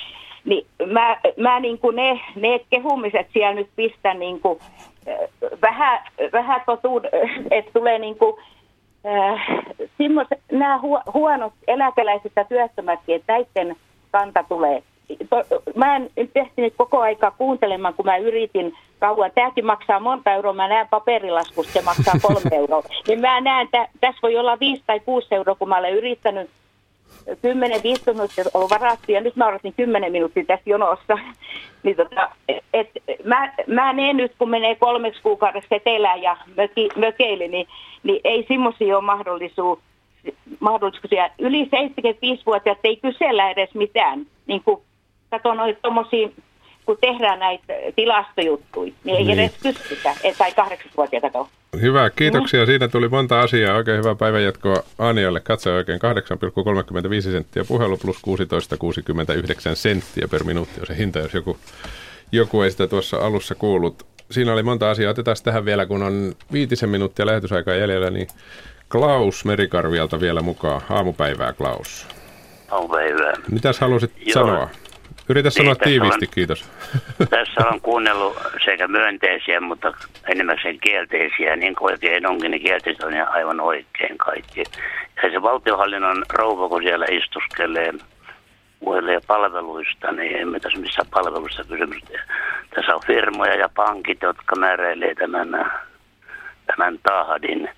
niin 0.44 0.66
mä, 0.86 1.20
mä 1.36 1.60
niin 1.60 1.78
kuin 1.78 1.96
ne, 1.96 2.20
ne 2.34 2.60
kehumiset 2.70 3.26
siellä 3.32 3.54
nyt 3.54 3.68
pistän 3.76 4.18
niin 4.18 4.40
kuin, 4.40 4.58
vähän, 5.62 6.02
vähän 6.32 6.62
totuud, 6.66 7.04
että 7.50 7.70
tulee 7.72 7.98
niin 7.98 8.18
kuin, 8.18 8.36
äh, 9.06 9.46
nämä 10.52 10.80
huonot 11.14 11.52
eläkeläiset 11.68 12.32
ja 12.36 12.44
työttömätkin, 12.44 13.16
että 13.16 13.32
näiden 13.32 13.76
kanta 14.10 14.44
tulee 14.48 14.82
mä 15.74 15.96
en 15.96 16.10
tehty 16.34 16.70
koko 16.76 17.00
aikaa 17.00 17.30
kuuntelemaan, 17.30 17.94
kun 17.94 18.06
mä 18.06 18.16
yritin 18.16 18.74
kauan. 18.98 19.30
Tämäkin 19.34 19.66
maksaa 19.66 20.00
monta 20.00 20.32
euroa, 20.32 20.52
mä 20.52 20.68
näen 20.68 20.88
paperilaskusta, 20.90 21.72
se 21.72 21.82
maksaa 21.82 22.14
kolme 22.22 22.56
euroa. 22.60 22.82
Niin 23.08 23.20
mä 23.20 23.40
näen, 23.40 23.64
että 23.64 23.88
tässä 24.00 24.20
voi 24.22 24.36
olla 24.36 24.60
viisi 24.60 24.82
tai 24.86 25.00
kuusi 25.00 25.34
euroa, 25.34 25.54
kun 25.54 25.68
mä 25.68 25.78
olen 25.78 25.94
yrittänyt 25.94 26.50
10-15 27.28 27.32
minuuttia 28.12 28.44
on 28.54 28.70
varattu 28.70 29.12
ja 29.12 29.20
nyt 29.20 29.36
mä 29.36 29.46
odotin 29.46 29.74
10 29.76 30.12
minuuttia 30.12 30.44
tässä 30.44 30.70
jonossa. 30.70 31.18
niin 31.82 31.96
tota, 31.96 32.30
et, 32.72 32.88
mä, 33.24 33.52
mä 33.66 33.92
näen 33.92 34.16
nyt, 34.16 34.32
kun 34.38 34.50
menee 34.50 34.74
kolmeksi 34.74 35.22
kuukaudeksi 35.22 35.68
etelään 35.70 36.22
ja 36.22 36.36
möki, 36.56 36.88
mökeille, 36.96 37.48
niin, 37.48 37.66
niin 38.02 38.20
ei 38.24 38.44
semmoisia 38.48 38.96
ole 38.96 39.04
mahdollisuus, 39.04 39.78
mahdollisuuksia. 40.60 41.30
Yli 41.38 41.64
75-vuotiaat 41.64 42.78
ei 42.84 42.96
kysellä 42.96 43.50
edes 43.50 43.74
mitään. 43.74 44.26
Niin 44.46 44.62
kuin 44.62 44.80
kato 45.30 45.54
noita 45.54 45.80
tommosia, 45.82 46.28
kun 46.86 46.98
tehdään 47.00 47.38
näitä 47.38 47.72
tilastojuttuja, 47.96 48.92
niin 49.04 49.16
ei 49.16 49.24
niin. 49.24 49.38
edes 49.38 49.58
pystytä, 49.62 50.14
tai 50.38 50.52
kahdeksanvuotiaita 50.52 51.30
kautta. 51.30 51.60
Hyvä, 51.80 52.10
kiitoksia. 52.10 52.60
Mm. 52.60 52.66
Siinä 52.66 52.88
tuli 52.88 53.08
monta 53.08 53.40
asiaa. 53.40 53.76
Oikein 53.76 53.98
hyvää 53.98 54.14
päivänjatkoa 54.14 54.82
Anialle. 54.98 55.40
Katso 55.40 55.74
oikein 55.74 56.00
8,35 56.02 57.22
senttiä 57.22 57.64
puhelu 57.64 57.96
plus 57.96 58.16
16,69 58.16 59.74
senttiä 59.74 60.28
per 60.28 60.44
minuutti 60.44 60.80
on 60.80 60.86
se 60.86 60.96
hinta, 60.96 61.18
jos 61.18 61.34
joku, 61.34 61.56
joku 62.32 62.62
ei 62.62 62.70
sitä 62.70 62.86
tuossa 62.86 63.16
alussa 63.16 63.54
kuullut. 63.54 64.06
Siinä 64.30 64.52
oli 64.52 64.62
monta 64.62 64.90
asiaa. 64.90 65.10
Otetaan 65.10 65.36
tähän 65.44 65.64
vielä, 65.64 65.86
kun 65.86 66.02
on 66.02 66.32
viitisen 66.52 66.88
minuuttia 66.88 67.26
lähetysaikaa 67.26 67.74
jäljellä, 67.74 68.10
niin 68.10 68.28
Klaus 68.92 69.44
Merikarvialta 69.44 70.20
vielä 70.20 70.42
mukaan. 70.42 70.80
Aamupäivää, 70.90 71.52
Klaus. 71.52 72.06
Aamupäivää. 72.70 73.32
Mitäs 73.50 73.80
halusit 73.80 74.12
Joo. 74.26 74.34
sanoa? 74.34 74.68
Yritä 75.30 75.50
sanoa 75.50 75.74
niin, 75.74 75.84
tiiviisti, 75.84 76.26
on, 76.26 76.32
kiitos. 76.34 76.70
Tässä 77.30 77.68
on 77.72 77.80
kuunnellut 77.80 78.36
sekä 78.64 78.88
myönteisiä, 78.88 79.60
mutta 79.60 79.92
enemmän 80.28 80.58
sen 80.62 80.80
kielteisiä, 80.80 81.56
niin 81.56 81.74
kuin 81.74 81.92
oikein 81.92 82.26
onkin, 82.26 82.50
niin 82.50 82.62
kielteiset 82.62 83.04
on 83.04 83.12
aivan 83.28 83.60
oikein 83.60 84.18
kaikki. 84.18 84.64
Ja 85.22 85.30
se 85.30 85.42
valtiohallinnon 85.42 86.24
rouva, 86.28 86.68
kun 86.68 86.82
siellä 86.82 87.06
istuskelee 87.10 87.92
puhelee 88.80 89.20
palveluista, 89.26 90.12
niin 90.12 90.36
emme 90.36 90.60
tässä 90.60 90.78
missään 90.78 91.08
palveluista 91.10 91.64
kysymys. 91.64 92.02
Tässä 92.74 92.94
on 92.94 93.00
firmoja 93.06 93.54
ja 93.54 93.68
pankit, 93.76 94.22
jotka 94.22 94.56
määräilee 94.56 95.14
tämän, 95.14 95.72
tämän 96.66 96.98
tahdin. 97.02 97.68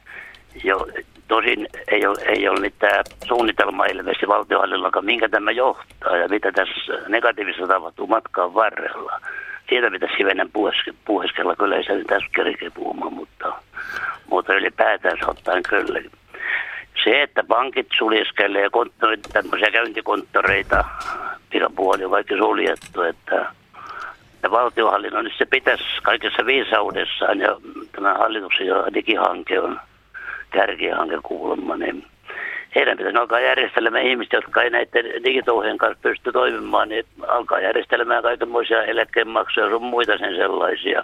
Jo, 0.64 0.86
Tosin 1.28 1.68
ei 1.88 2.06
ole, 2.06 2.18
ei 2.26 2.48
ole 2.48 2.60
mitään 2.60 3.04
suunnitelmaa 3.28 3.86
ilmeisesti 3.86 4.28
valtiohallinnollakaan, 4.28 5.04
minkä 5.04 5.28
tämä 5.28 5.50
johtaa 5.50 6.16
ja 6.16 6.28
mitä 6.28 6.52
tässä 6.52 7.08
negatiivista 7.08 7.66
tapahtuu 7.66 8.06
matkan 8.06 8.54
varrella. 8.54 9.20
Siitä 9.68 9.90
pitäisi 9.90 10.18
hivenen 10.18 10.50
puheskella, 11.04 11.56
kyllä 11.56 11.76
ei 11.76 11.84
se 11.84 12.04
tässä 12.06 12.28
kerkeä 12.34 12.70
puhumaan, 12.70 13.12
mutta, 13.12 13.52
mutta 14.30 14.54
ylipäätään 14.54 15.18
ottaen 15.26 15.62
kyllä. 15.62 16.00
Se, 17.04 17.22
että 17.22 17.44
pankit 17.48 17.86
suljeskelee 17.98 18.68
tämmöisiä 19.32 19.70
käyntikonttoreita, 19.70 20.84
pikapuoli 21.50 22.04
on 22.04 22.10
kaikki 22.10 22.36
suljettu, 22.36 23.02
että 23.02 23.46
ja 24.42 24.50
valtiohallinnon, 24.50 25.24
niin 25.24 25.34
se 25.38 25.46
pitäisi 25.46 25.84
kaikessa 26.02 26.46
viisaudessaan 26.46 27.40
ja 27.40 27.56
tämä 27.92 28.14
hallituksen 28.14 28.66
jo 28.66 28.84
digihanke 28.94 29.60
on– 29.60 29.80
kärkihanke 30.52 31.18
kuulemma, 31.22 31.76
niin 31.76 32.04
heidän 32.74 32.96
pitäisi 32.96 33.18
alkaa 33.18 33.40
järjestelemään 33.40 34.06
ihmistä, 34.06 34.36
jotka 34.36 34.62
ei 34.62 34.70
näiden 34.70 35.24
digitouhien 35.24 35.78
kanssa 35.78 36.02
pysty 36.02 36.32
toimimaan, 36.32 36.88
niin 36.88 37.04
alkaa 37.28 37.60
järjestelemään 37.60 38.22
kaikenmoisia 38.22 38.84
eläkeenmaksuja 38.84 39.70
sun 39.70 39.82
muita 39.82 40.18
sen 40.18 40.36
sellaisia. 40.36 41.02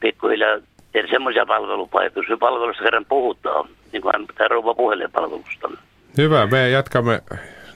Pikkuhiljaa 0.00 0.58
tehdä 0.92 1.08
semmoisia 1.10 1.46
palvelupaikkoja, 1.46 2.26
jos 2.28 2.38
palvelusta 2.38 2.82
kerran 2.82 3.06
puhutaan, 3.08 3.68
niin 3.92 4.02
kuin 4.02 4.12
tämä 4.34 4.48
rouva 4.48 4.74
puhelinpalvelusta. 4.74 5.70
Hyvä, 6.18 6.46
me 6.46 6.70
jatkamme 6.70 7.20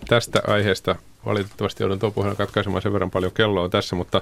tästä 0.09 0.41
aiheesta. 0.47 0.97
Valitettavasti 1.27 1.83
joudun 1.83 1.99
tuo 1.99 2.11
puhelun 2.11 2.37
katkaisemaan 2.37 2.83
sen 2.83 2.93
verran 2.93 3.11
paljon 3.11 3.33
kelloa 3.33 3.69
tässä, 3.69 3.97
mutta 3.97 4.21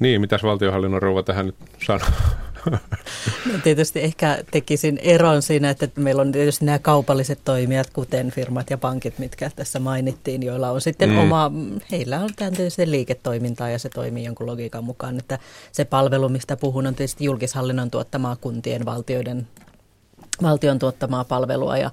niin, 0.00 0.20
mitäs 0.20 0.42
valtiohallinnon 0.42 1.02
rouva 1.02 1.22
tähän 1.22 1.46
nyt 1.46 1.56
sanoo? 1.86 2.08
No 3.52 3.58
tietysti 3.62 4.00
ehkä 4.00 4.44
tekisin 4.50 4.98
eron 5.02 5.42
siinä, 5.42 5.70
että 5.70 5.88
meillä 5.96 6.22
on 6.22 6.32
tietysti 6.32 6.64
nämä 6.64 6.78
kaupalliset 6.78 7.38
toimijat, 7.44 7.90
kuten 7.90 8.30
firmat 8.30 8.70
ja 8.70 8.78
pankit, 8.78 9.18
mitkä 9.18 9.50
tässä 9.56 9.78
mainittiin, 9.78 10.42
joilla 10.42 10.70
on 10.70 10.80
sitten 10.80 11.10
mm. 11.10 11.18
oma, 11.18 11.52
heillä 11.90 12.20
on 12.20 12.30
tämän 12.36 12.52
tietysti 12.52 12.90
liiketoimintaa 12.90 13.70
ja 13.70 13.78
se 13.78 13.88
toimii 13.88 14.24
jonkun 14.24 14.46
logiikan 14.46 14.84
mukaan, 14.84 15.18
että 15.18 15.38
se 15.72 15.84
palvelu, 15.84 16.28
mistä 16.28 16.56
puhun, 16.56 16.86
on 16.86 16.94
tietysti 16.94 17.24
julkishallinnon 17.24 17.90
tuottamaa 17.90 18.36
kuntien, 18.36 18.84
valtioiden, 18.84 19.48
valtion 20.42 20.78
tuottamaa 20.78 21.24
palvelua 21.24 21.78
ja 21.78 21.90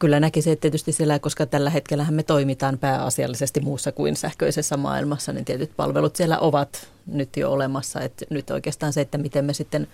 Kyllä 0.00 0.20
näkisin, 0.20 0.52
että 0.52 0.60
tietysti 0.60 0.92
siellä, 0.92 1.18
koska 1.18 1.46
tällä 1.46 1.70
hetkellä 1.70 2.06
me 2.10 2.22
toimitaan 2.22 2.78
pääasiallisesti 2.78 3.60
muussa 3.60 3.92
kuin 3.92 4.16
sähköisessä 4.16 4.76
maailmassa, 4.76 5.32
niin 5.32 5.44
tietyt 5.44 5.70
palvelut 5.76 6.16
siellä 6.16 6.38
ovat 6.38 6.88
nyt 7.06 7.36
jo 7.36 7.52
olemassa. 7.52 8.00
Että 8.00 8.26
nyt 8.30 8.50
oikeastaan 8.50 8.92
se, 8.92 9.00
että 9.00 9.18
miten 9.18 9.44
me 9.44 9.52
sitten 9.54 9.88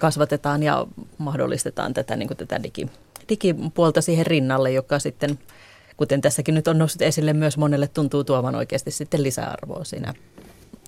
kasvatetaan 0.00 0.62
ja 0.62 0.86
mahdollistetaan 1.18 1.94
tätä, 1.94 2.16
niin 2.16 2.26
kuin 2.26 2.38
tätä 2.38 2.62
digi, 2.62 2.90
digipuolta 3.28 4.00
siihen 4.00 4.26
rinnalle, 4.26 4.72
joka 4.72 4.98
sitten, 4.98 5.38
kuten 5.96 6.20
tässäkin 6.20 6.54
nyt 6.54 6.68
on 6.68 6.78
noussut 6.78 7.02
esille, 7.02 7.32
myös 7.32 7.58
monelle 7.58 7.88
tuntuu 7.88 8.24
tuovan 8.24 8.54
oikeasti 8.54 8.90
sitten 8.90 9.22
lisäarvoa 9.22 9.84
siinä 9.84 10.14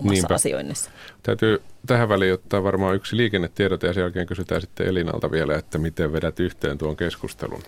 omassa 0.01 0.13
Niinpä. 0.13 0.35
asioinnissa. 0.35 0.91
Täytyy 1.23 1.61
tähän 1.87 2.09
väliin 2.09 2.33
ottaa 2.33 2.63
varmaan 2.63 2.95
yksi 2.95 3.17
liikennetiedot 3.17 3.83
ja 3.83 3.93
sen 3.93 4.01
jälkeen 4.01 4.27
kysytään 4.27 4.61
sitten 4.61 4.87
Elinalta 4.87 5.31
vielä, 5.31 5.55
että 5.55 5.77
miten 5.77 6.13
vedät 6.13 6.39
yhteen 6.39 6.77
tuon 6.77 6.95
keskustelun. 6.95 7.63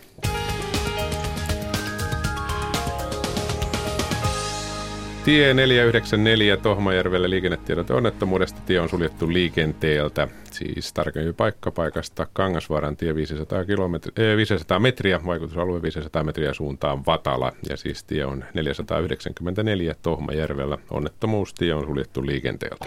Tie 5.26 5.54
494 5.54 6.58
Tohmajärvellä 6.58 7.30
liikennetiedot 7.30 7.90
onnettomuudesta. 7.90 8.62
Tie 8.66 8.80
on 8.80 8.90
suljettu 8.90 9.34
liikenteeltä. 9.34 10.28
Siis 10.52 10.94
tarkemmin 10.94 11.36
paikka 11.36 11.72
paikasta 11.72 12.28
Kangasvaaran 12.34 12.98
tie 12.98 13.16
500, 13.16 13.66
kilometri, 13.66 14.32
äh, 14.32 14.38
500 14.38 14.80
metriä, 14.80 15.20
vaikutusalue 15.26 15.82
500 15.82 16.24
metriä 16.24 16.54
suuntaan 16.54 17.06
Vatala. 17.06 17.52
Ja 17.70 17.78
siis 17.78 18.04
tie 18.04 18.26
on 18.26 18.46
494 18.54 19.96
Tohmajärvellä. 20.02 20.78
Onnettomuustie 20.90 21.74
on 21.74 21.86
suljettu 21.86 22.26
liikenteeltä. 22.26 22.86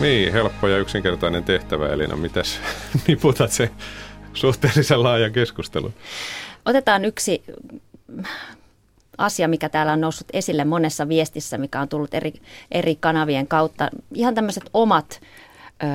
Niin, 0.00 0.32
helppo 0.32 0.68
ja 0.68 0.78
yksinkertainen 0.78 1.44
tehtävä, 1.44 1.88
Elina. 1.88 2.16
Mitäs 2.16 2.60
niputat 3.08 3.52
se 3.52 3.70
suhteellisen 4.32 5.02
laajan 5.02 5.32
keskustelun? 5.32 5.94
Otetaan 6.64 7.04
yksi 7.04 7.44
asia, 9.18 9.48
mikä 9.48 9.68
täällä 9.68 9.92
on 9.92 10.00
noussut 10.00 10.26
esille 10.32 10.64
monessa 10.64 11.08
viestissä, 11.08 11.58
mikä 11.58 11.80
on 11.80 11.88
tullut 11.88 12.14
eri, 12.14 12.32
eri 12.70 12.96
kanavien 12.96 13.46
kautta. 13.46 13.90
Ihan 14.14 14.34
tämmöiset 14.34 14.64
omat 14.74 15.20
ö, 15.82 15.86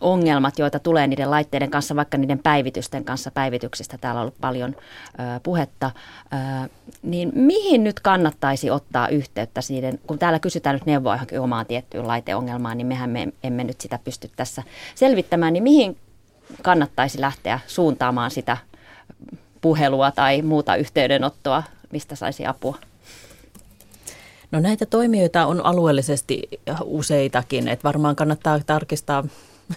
ongelmat, 0.00 0.58
joita 0.58 0.78
tulee 0.78 1.06
niiden 1.06 1.30
laitteiden 1.30 1.70
kanssa, 1.70 1.96
vaikka 1.96 2.18
niiden 2.18 2.38
päivitysten 2.38 3.04
kanssa. 3.04 3.30
Päivityksistä 3.30 3.98
täällä 3.98 4.18
on 4.18 4.22
ollut 4.22 4.40
paljon 4.40 4.76
ö, 4.76 5.40
puhetta. 5.42 5.90
Ö, 6.32 6.68
niin 7.02 7.32
mihin 7.34 7.84
nyt 7.84 8.00
kannattaisi 8.00 8.70
ottaa 8.70 9.08
yhteyttä 9.08 9.60
siihen, 9.60 9.98
kun 10.06 10.18
täällä 10.18 10.38
kysytään 10.38 10.74
nyt 10.74 10.86
neuvoa 10.86 11.14
johonkin 11.14 11.40
omaan 11.40 11.66
tiettyyn 11.66 12.08
laiteongelmaan, 12.08 12.78
niin 12.78 12.86
mehän 12.86 13.10
me 13.10 13.28
emme 13.42 13.64
nyt 13.64 13.80
sitä 13.80 13.98
pysty 14.04 14.30
tässä 14.36 14.62
selvittämään, 14.94 15.52
niin 15.52 15.62
mihin 15.62 15.96
kannattaisi 16.62 17.20
lähteä 17.20 17.60
suuntaamaan 17.66 18.30
sitä 18.30 18.56
puhelua 19.62 20.10
tai 20.10 20.42
muuta 20.42 20.76
yhteydenottoa, 20.76 21.62
mistä 21.92 22.16
saisi 22.16 22.46
apua? 22.46 22.78
No 24.50 24.60
näitä 24.60 24.86
toimijoita 24.86 25.46
on 25.46 25.66
alueellisesti 25.66 26.42
useitakin, 26.84 27.68
että 27.68 27.84
varmaan 27.84 28.16
kannattaa 28.16 28.60
tarkistaa 28.66 29.24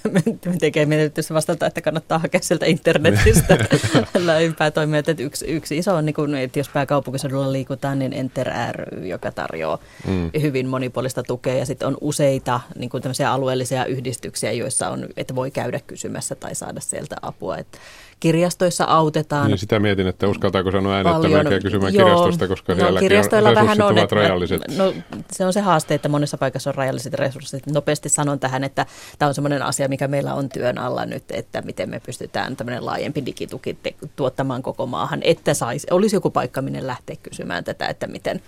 tekee 0.60 0.86
mietitys 0.86 1.34
vastata, 1.34 1.68
että 1.68 1.82
kannattaa 1.82 2.20
hakea 2.20 2.42
sieltä 2.42 2.66
internetistä 2.66 3.58
lähimpää 4.26 4.72
toimijat. 4.72 5.10
Että 5.10 5.24
yksi, 5.24 5.46
yksi 5.46 5.78
iso 5.78 5.96
on, 5.96 6.06
niin 6.06 6.14
kun, 6.14 6.36
että 6.36 6.60
jos 6.60 6.70
pääkaupunkiseudulla 6.70 7.52
liikutaan, 7.52 8.00
niin 8.00 8.14
Enter 8.14 8.52
ry, 8.72 9.08
joka 9.08 9.32
tarjoaa 9.32 9.80
mm. 10.08 10.32
hyvin 10.42 10.68
monipuolista 10.68 11.24
tukea. 11.24 11.56
Ja 11.56 11.66
sitten 11.66 11.88
on 11.88 11.98
useita 12.02 12.60
niin 12.76 12.90
kuin 12.90 13.04
alueellisia 13.30 13.86
yhdistyksiä, 13.86 14.52
joissa 14.52 14.90
on, 14.90 15.08
että 15.18 15.36
voi 15.36 15.52
käydä 15.52 15.80
kysymässä 15.88 16.36
tai 16.36 16.56
saada 16.56 16.80
sieltä 16.80 17.16
apua. 17.22 17.58
Että 17.58 17.78
kirjastoissa 18.20 18.86
autetaan. 18.86 19.48
Niin 19.48 19.58
sitä 19.58 19.80
mietin, 19.80 20.08
että 20.08 20.28
uskaltaako 20.28 20.72
sanoa 20.72 20.96
ääneen, 20.96 21.16
että 21.16 21.28
melkein 21.28 21.62
kysymään 21.62 21.94
Joo, 21.94 22.06
kirjastosta, 22.06 22.48
koska 22.48 22.74
no, 22.74 22.80
siellä 22.80 23.00
kirjastoilla 23.00 23.56
vähän 23.56 23.82
on, 23.82 23.98
että, 23.98 24.16
rajalliset. 24.16 24.62
No, 24.78 24.94
se 25.32 25.46
on 25.46 25.54
se 25.54 25.62
haaste, 25.62 25.94
että 25.94 26.10
monessa 26.10 26.38
paikassa 26.38 26.70
on 26.70 26.76
rajalliset 26.76 27.14
resurssit. 27.14 27.68
Nopeasti 27.68 28.10
sanon 28.10 28.40
tähän, 28.40 28.64
että 28.64 28.86
tämä 29.20 29.28
on 29.28 29.36
sellainen 29.36 29.64
asia, 29.64 29.88
mikä 29.88 30.08
meillä 30.08 30.34
on 30.34 30.50
työn 30.50 30.78
alla 30.78 31.06
nyt, 31.06 31.24
että 31.32 31.62
miten 31.62 31.90
me 31.90 32.02
pystytään 32.06 32.56
tämmöinen 32.56 32.86
laajempi 32.86 33.26
digituki 33.26 33.78
te- 33.84 33.96
tuottamaan 34.16 34.62
koko 34.62 34.86
maahan, 34.86 35.20
että 35.24 35.54
saisi, 35.54 35.88
olisi 35.92 36.16
joku 36.16 36.30
paikka, 36.30 36.62
minne 36.62 36.88
lähteä 36.88 37.16
kysymään 37.24 37.64
tätä, 37.64 37.88
että 37.88 38.08
miten, 38.08 38.42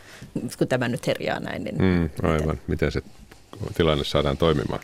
kun 0.58 0.68
tämä 0.68 0.88
nyt 0.88 1.08
herjaa 1.08 1.40
näin. 1.40 1.64
Niin 1.64 1.76
mm, 1.82 2.10
aivan, 2.24 2.40
miten? 2.40 2.60
miten 2.68 2.92
se 2.92 3.02
tilanne 3.74 4.04
saadaan 4.04 4.38
toimimaan. 4.38 4.80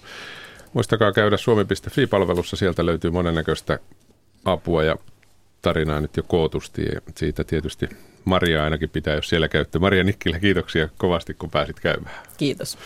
Muistakaa 0.74 1.12
käydä 1.12 1.38
suomi.fi-palvelussa, 1.38 2.56
sieltä 2.56 2.86
löytyy 2.86 3.12
monennäköistä 3.12 3.80
apua 4.46 4.84
ja 4.84 4.96
tarinaa 5.62 6.02
nyt 6.02 6.18
jo 6.18 6.24
kootusti. 6.24 6.82
Ja 6.82 7.02
siitä 7.16 7.44
tietysti 7.44 7.90
Maria 8.26 8.64
ainakin 8.64 8.90
pitää, 8.90 9.16
jos 9.16 9.30
siellä 9.30 9.48
käytte. 9.48 9.80
Maria 9.80 10.04
Nikkilä, 10.04 10.40
kiitoksia 10.40 10.90
kovasti, 10.98 11.34
kun 11.34 11.50
pääsit 11.50 11.80
käymään. 11.80 12.16
Kiitos. 12.38 12.78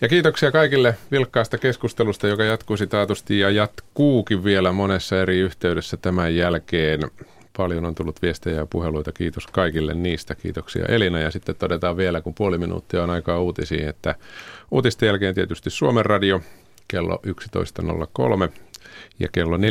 Ja 0.00 0.08
kiitoksia 0.08 0.52
kaikille 0.52 0.94
vilkkaasta 1.10 1.58
keskustelusta, 1.58 2.28
joka 2.28 2.44
jatkuisi 2.44 2.86
taatusti 2.86 3.38
ja 3.38 3.50
jatkuukin 3.50 4.44
vielä 4.44 4.72
monessa 4.72 5.20
eri 5.20 5.38
yhteydessä 5.38 5.96
tämän 5.96 6.36
jälkeen. 6.36 7.00
Paljon 7.56 7.84
on 7.84 7.94
tullut 7.94 8.22
viestejä 8.22 8.56
ja 8.56 8.66
puheluita. 8.66 9.12
Kiitos 9.12 9.46
kaikille 9.46 9.94
niistä. 9.94 10.34
Kiitoksia 10.34 10.84
Elina. 10.86 11.18
Ja 11.18 11.30
sitten 11.30 11.56
todetaan 11.56 11.96
vielä, 11.96 12.20
kun 12.20 12.34
puoli 12.34 12.58
minuuttia 12.58 13.02
on 13.02 13.10
aikaa 13.10 13.40
uutisiin, 13.40 13.88
että 13.88 14.14
uutisten 14.70 15.06
jälkeen 15.06 15.34
tietysti 15.34 15.70
Suomen 15.70 16.06
radio 16.06 16.40
kello 16.88 17.22
11.03 17.26 18.52
ja 19.18 19.28
kello 19.32 19.56
14.03 19.56 19.62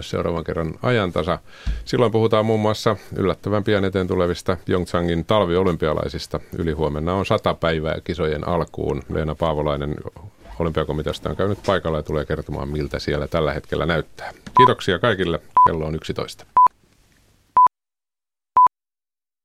seuraavan 0.00 0.44
kerran 0.44 0.74
ajantasa. 0.82 1.38
Silloin 1.84 2.12
puhutaan 2.12 2.46
muun 2.46 2.60
muassa 2.60 2.96
yllättävän 3.16 3.64
pian 3.64 3.84
eteen 3.84 4.08
tulevista 4.08 4.56
Pyeongchangin 4.64 5.24
talviolympialaisista. 5.24 6.40
Ylihuomenna 6.58 7.14
on 7.14 7.26
sata 7.26 7.54
päivää 7.54 7.96
kisojen 8.04 8.48
alkuun. 8.48 9.02
Leena 9.08 9.34
Paavolainen 9.34 9.94
olympiakomiteasta 10.58 11.30
on 11.30 11.36
käynyt 11.36 11.58
paikalla 11.66 11.98
ja 11.98 12.02
tulee 12.02 12.24
kertomaan, 12.24 12.68
miltä 12.68 12.98
siellä 12.98 13.28
tällä 13.28 13.52
hetkellä 13.52 13.86
näyttää. 13.86 14.32
Kiitoksia 14.56 14.98
kaikille. 14.98 15.40
Kello 15.66 15.86
on 15.86 15.94
11. 15.94 16.46